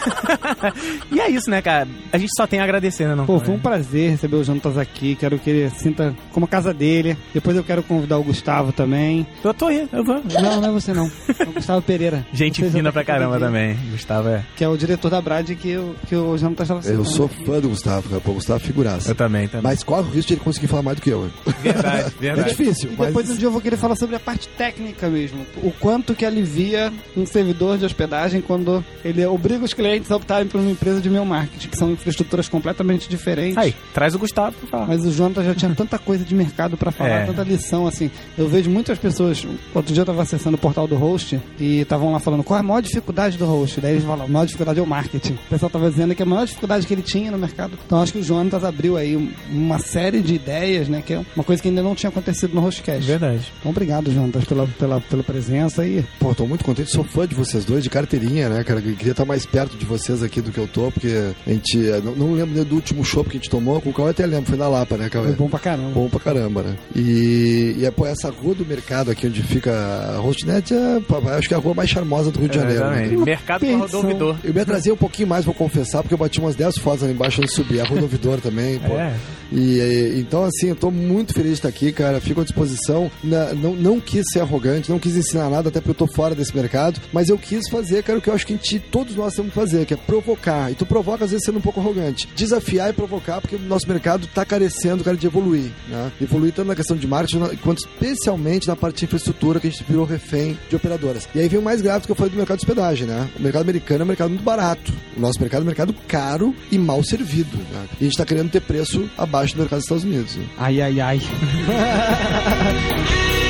e 1.10 1.20
é 1.20 1.30
isso, 1.30 1.48
né, 1.48 1.62
cara? 1.62 1.88
A 2.12 2.18
gente 2.18 2.30
só 2.36 2.46
tem 2.46 2.60
a 2.60 2.64
agradecer, 2.64 3.06
né? 3.06 3.14
Não, 3.14 3.24
Pô, 3.24 3.38
foi 3.38 3.54
um 3.54 3.58
prazer 3.58 4.10
receber 4.10 4.36
o 4.36 4.44
Jonatas 4.44 4.76
aqui. 4.76 5.14
Quero 5.14 5.38
que 5.38 5.48
ele 5.48 5.70
sinta 5.70 6.14
como 6.32 6.44
a 6.44 6.48
casa 6.48 6.74
dele. 6.74 7.16
Depois 7.32 7.56
eu 7.56 7.64
quero 7.64 7.82
convidar 7.82 8.18
o 8.18 8.24
Gustavo 8.24 8.72
também. 8.72 9.26
Eu 9.42 9.54
tô 9.54 9.68
aí, 9.68 9.88
eu 9.92 10.04
vou. 10.04 10.20
Não, 10.42 10.60
não 10.60 10.68
é 10.68 10.72
você 10.72 10.92
não. 10.92 11.10
É 11.38 11.42
o 11.44 11.52
Gustavo 11.52 11.80
Pereira. 11.80 12.26
Gente 12.32 12.60
Vocês 12.60 12.72
fina 12.72 12.92
pra 12.92 13.04
caramba 13.04 13.38
também. 13.38 13.76
Gustavo 13.92 14.28
é. 14.28 14.44
Que 14.56 14.64
é 14.64 14.68
o 14.68 14.76
diretor 14.76 15.10
da 15.10 15.22
Brad 15.22 15.48
que, 15.50 15.76
o- 15.76 15.94
que 16.10 16.16
o 16.16 16.36
Jonatas 16.36 16.64
estava 16.68 16.80
Eu 16.80 17.04
citando. 17.04 17.16
sou 17.16 17.28
fã 17.28 17.60
do 17.60 17.68
Gustavo, 17.68 18.08
cara. 18.08 18.20
Pô, 18.20 18.32
o 18.32 18.34
Gustavo 18.34 18.60
é 18.62 18.66
figuraça. 18.66 19.10
Eu 19.10 19.14
também, 19.14 19.46
também. 19.46 19.62
Mas 19.62 19.82
corre 19.84 20.02
o 20.02 20.10
risco 20.10 20.26
de 20.28 20.34
ele 20.34 20.40
conseguir 20.40 20.66
falar 20.66 20.82
mais 20.82 20.96
do 20.96 21.02
que 21.02 21.10
eu. 21.10 21.30
Verdade, 21.62 22.06
É 22.18 22.20
verdade. 22.20 22.48
difícil, 22.50 22.90
E 22.92 22.96
mas... 22.98 23.06
depois 23.08 23.30
um 23.30 23.36
dia 23.36 23.46
eu 23.46 23.52
vou 23.52 23.60
querer 23.60 23.76
falar 23.76 23.94
sobre 23.96 24.16
a 24.16 24.20
parte 24.20 24.48
técnica 24.48 25.08
mesmo. 25.08 25.46
O 25.62 25.70
quanto 25.70 26.14
que 26.14 26.26
alivia 26.26 26.92
um 27.16 27.24
servidor 27.24 27.78
de 27.78 27.84
hospedagem 27.84 28.40
quando 28.40 28.84
ele 29.04 29.24
obriga 29.24 29.64
os 29.64 29.72
clientes 29.72 30.10
a 30.10 30.16
optarem 30.16 30.48
por 30.48 30.60
uma 30.60 30.70
empresa 30.70 31.00
de 31.00 31.08
e-mail 31.08 31.24
marketing, 31.24 31.68
que 31.68 31.76
são 31.78 31.92
infraestruturas 31.92 32.48
completamente 32.48 33.08
diferentes. 33.08 33.56
Aí, 33.56 33.72
traz 33.94 34.12
o 34.14 34.18
Gustavo 34.18 34.56
pra 34.56 34.68
falar. 34.68 34.86
Mas 34.88 35.04
o 35.06 35.12
Jonathan 35.12 35.44
já 35.44 35.54
tinha 35.54 35.74
tanta 35.74 35.98
coisa 35.98 36.24
de 36.24 36.34
mercado 36.34 36.76
pra 36.76 36.90
falar, 36.90 37.10
É. 37.20 37.26
tanta 37.26 37.42
lição, 37.44 37.86
assim. 37.86 38.10
Eu 38.36 38.48
vejo 38.48 38.68
muitas 38.68 38.98
pessoas. 38.98 39.46
Outro 39.74 39.92
dia 39.94 40.00
eu 40.02 40.06
tava 40.06 40.22
acessando 40.22 40.56
o 40.56 40.58
portal 40.58 40.88
do 40.88 40.96
host 40.96 41.40
e 41.58 41.80
estavam 41.80 42.10
lá 42.12 42.18
falando 42.18 42.42
qual 42.42 42.56
é 42.56 42.60
a 42.60 42.64
maior 42.64 42.80
dificuldade 42.80 43.38
do 43.38 43.44
host. 43.46 43.80
Daí 43.80 43.92
eles 43.92 44.04
falam, 44.04 44.24
a 44.24 44.28
maior 44.28 44.44
dificuldade 44.46 44.80
é 44.80 44.82
o 44.82 44.86
marketing. 44.86 45.34
O 45.34 45.48
pessoal 45.50 45.70
tava 45.70 45.88
dizendo 45.90 45.99
que 46.14 46.22
a 46.22 46.26
maior 46.26 46.44
dificuldade 46.46 46.86
que 46.86 46.94
ele 46.94 47.02
tinha 47.02 47.30
no 47.30 47.38
mercado. 47.38 47.78
Então 47.86 48.00
acho 48.02 48.12
que 48.12 48.18
o 48.18 48.22
Jonathan 48.22 48.66
abriu 48.66 48.96
aí 48.96 49.16
um- 49.16 49.30
uma 49.50 49.78
série 49.78 50.20
de 50.20 50.34
ideias, 50.34 50.88
né? 50.88 51.02
Que 51.04 51.14
é 51.14 51.24
uma 51.36 51.44
coisa 51.44 51.60
que 51.62 51.68
ainda 51.68 51.82
não 51.82 51.94
tinha 51.94 52.10
acontecido 52.10 52.54
no 52.54 52.60
Hostcast. 52.60 53.02
Verdade. 53.06 53.52
Então 53.58 53.70
obrigado, 53.70 54.10
Jonathan, 54.12 54.40
pela, 54.42 54.66
pela, 54.66 55.00
pela 55.00 55.22
presença 55.22 55.86
e. 55.86 56.04
Pô, 56.18 56.34
tô 56.34 56.46
muito 56.46 56.64
contente, 56.64 56.90
sou 56.90 57.04
fã 57.04 57.26
de 57.26 57.34
vocês 57.34 57.64
dois, 57.64 57.82
de 57.84 57.90
carteirinha, 57.90 58.48
né, 58.48 58.64
cara? 58.64 58.80
Eu 58.80 58.96
queria 58.96 59.12
estar 59.12 59.24
mais 59.24 59.44
perto 59.46 59.76
de 59.76 59.84
vocês 59.84 60.22
aqui 60.22 60.40
do 60.40 60.50
que 60.50 60.58
eu 60.58 60.66
tô, 60.68 60.90
porque 60.90 61.32
a 61.46 61.50
gente. 61.50 61.78
eh, 61.88 62.00
Não, 62.02 62.14
não 62.14 62.32
lembro 62.32 62.54
nem 62.54 62.64
do 62.64 62.74
último 62.74 63.04
show 63.04 63.22
que 63.24 63.30
a 63.30 63.32
gente 63.34 63.50
tomou, 63.50 63.80
com 63.80 63.90
o 63.90 63.92
Cauê 63.92 64.10
até 64.10 64.24
lembro, 64.26 64.46
foi 64.46 64.58
na 64.58 64.68
Lapa, 64.68 64.96
né, 64.96 65.08
Cauê? 65.08 65.26
Foi 65.28 65.36
bom 65.36 65.48
pra 65.48 65.58
caramba. 65.58 65.90
Bom 65.90 66.08
pra 66.08 66.20
caramba, 66.20 66.62
né? 66.62 66.76
E, 66.94 67.76
e 67.78 67.84
é, 67.84 67.90
pô, 67.90 68.06
essa 68.06 68.30
rua 68.30 68.54
do 68.54 68.64
mercado 68.64 69.10
aqui 69.10 69.26
onde 69.26 69.42
fica 69.42 69.70
a 69.72 70.18
Hostnet, 70.18 70.72
é, 70.72 71.00
pô, 71.00 71.16
acho 71.30 71.48
que 71.48 71.54
é 71.54 71.56
a 71.56 71.60
rua 71.60 71.74
mais 71.74 71.90
charmosa 71.90 72.30
do 72.30 72.38
Rio 72.40 72.48
de 72.48 72.56
Janeiro. 72.56 72.80
né? 72.84 72.90
Exatamente. 73.04 73.24
Mercado 73.24 73.66
com 73.66 73.76
rodovidor. 73.78 74.36
Eu 74.44 74.54
me 74.54 74.60
atrasei 74.60 74.92
um 74.92 74.96
pouquinho 74.96 75.28
mais, 75.28 75.44
vou 75.44 75.54
confessar, 75.54 75.89
porque 75.98 76.14
eu 76.14 76.18
bati 76.18 76.38
umas 76.40 76.54
10 76.56 76.78
fotos 76.78 77.02
ali 77.04 77.12
embaixo 77.12 77.40
antes 77.40 77.54
de 77.54 77.62
subir. 77.62 77.80
A 77.80 77.84
Rua 77.84 77.98
do 77.98 78.04
Ouvidor 78.04 78.40
também, 78.40 78.78
pô. 78.78 78.94
É. 78.94 79.14
E, 79.52 79.78
e, 79.78 80.20
então, 80.20 80.44
assim, 80.44 80.68
eu 80.68 80.76
tô 80.76 80.90
muito 80.90 81.34
feliz 81.34 81.50
de 81.52 81.58
estar 81.58 81.68
aqui, 81.68 81.92
cara. 81.92 82.20
Fico 82.20 82.40
à 82.40 82.44
disposição. 82.44 83.10
Na- 83.22 83.52
não, 83.52 83.74
não 83.74 84.00
quis 84.00 84.22
ser 84.32 84.40
arrogante, 84.40 84.90
não 84.90 84.98
quis 84.98 85.16
ensinar 85.16 85.50
nada, 85.50 85.68
até 85.68 85.80
porque 85.80 85.90
eu 85.90 86.06
tô 86.06 86.14
fora 86.14 86.34
desse 86.34 86.54
mercado. 86.54 87.00
Mas 87.12 87.28
eu 87.28 87.36
quis 87.36 87.68
fazer, 87.68 88.02
cara, 88.04 88.18
o 88.18 88.22
que 88.22 88.28
eu 88.30 88.34
acho 88.34 88.46
que 88.46 88.52
gente, 88.54 88.78
todos 88.78 89.16
nós 89.16 89.34
temos 89.34 89.50
que 89.50 89.54
fazer, 89.58 89.84
que 89.86 89.94
é 89.94 89.96
provocar. 89.96 90.70
E 90.70 90.74
tu 90.74 90.86
provoca, 90.86 91.24
às 91.24 91.30
vezes, 91.32 91.44
sendo 91.44 91.58
um 91.58 91.62
pouco 91.62 91.80
arrogante. 91.80 92.28
Desafiar 92.36 92.90
e 92.90 92.92
provocar, 92.92 93.40
porque 93.40 93.56
o 93.56 93.60
nosso 93.60 93.88
mercado 93.88 94.26
tá 94.32 94.44
carecendo, 94.44 95.02
cara, 95.02 95.16
de 95.16 95.26
evoluir, 95.26 95.70
né? 95.88 96.12
Evoluir 96.20 96.52
tanto 96.52 96.68
na 96.68 96.76
questão 96.76 96.96
de 96.96 97.06
marketing, 97.06 97.56
quanto 97.62 97.78
especialmente 97.78 98.68
na 98.68 98.76
parte 98.76 98.98
de 99.00 99.04
infraestrutura, 99.06 99.58
que 99.58 99.66
a 99.66 99.70
gente 99.70 99.84
virou 99.88 100.04
refém 100.04 100.56
de 100.68 100.76
operadoras. 100.76 101.28
E 101.34 101.40
aí 101.40 101.48
vem 101.48 101.58
o 101.58 101.62
mais 101.62 101.80
grave 101.80 102.06
que 102.06 102.12
eu 102.12 102.16
falei 102.16 102.30
do 102.30 102.36
mercado 102.36 102.58
de 102.58 102.64
hospedagem, 102.64 103.06
né? 103.06 103.28
O 103.38 103.42
mercado 103.42 103.62
americano 103.62 104.02
é 104.02 104.04
um 104.04 104.08
mercado 104.08 104.28
muito 104.28 104.44
barato. 104.44 104.92
O 105.16 105.20
nosso 105.20 105.40
mercado 105.40 105.60
é 105.60 105.64
um 105.64 105.66
mercado 105.66 105.79
caro 106.08 106.54
e 106.70 106.78
mal 106.78 107.02
servido, 107.02 107.56
né? 107.72 107.86
E 108.00 108.04
a 108.04 108.06
gente 108.08 108.16
tá 108.16 108.24
querendo 108.24 108.50
ter 108.50 108.60
preço 108.60 109.08
abaixo 109.18 109.54
do 109.54 109.58
mercado 109.60 109.78
dos 109.78 109.84
Estados 109.86 110.04
Unidos. 110.04 110.36
né? 110.36 110.44
Ai, 110.58 110.80
ai, 110.80 111.00
ai. 111.00 111.20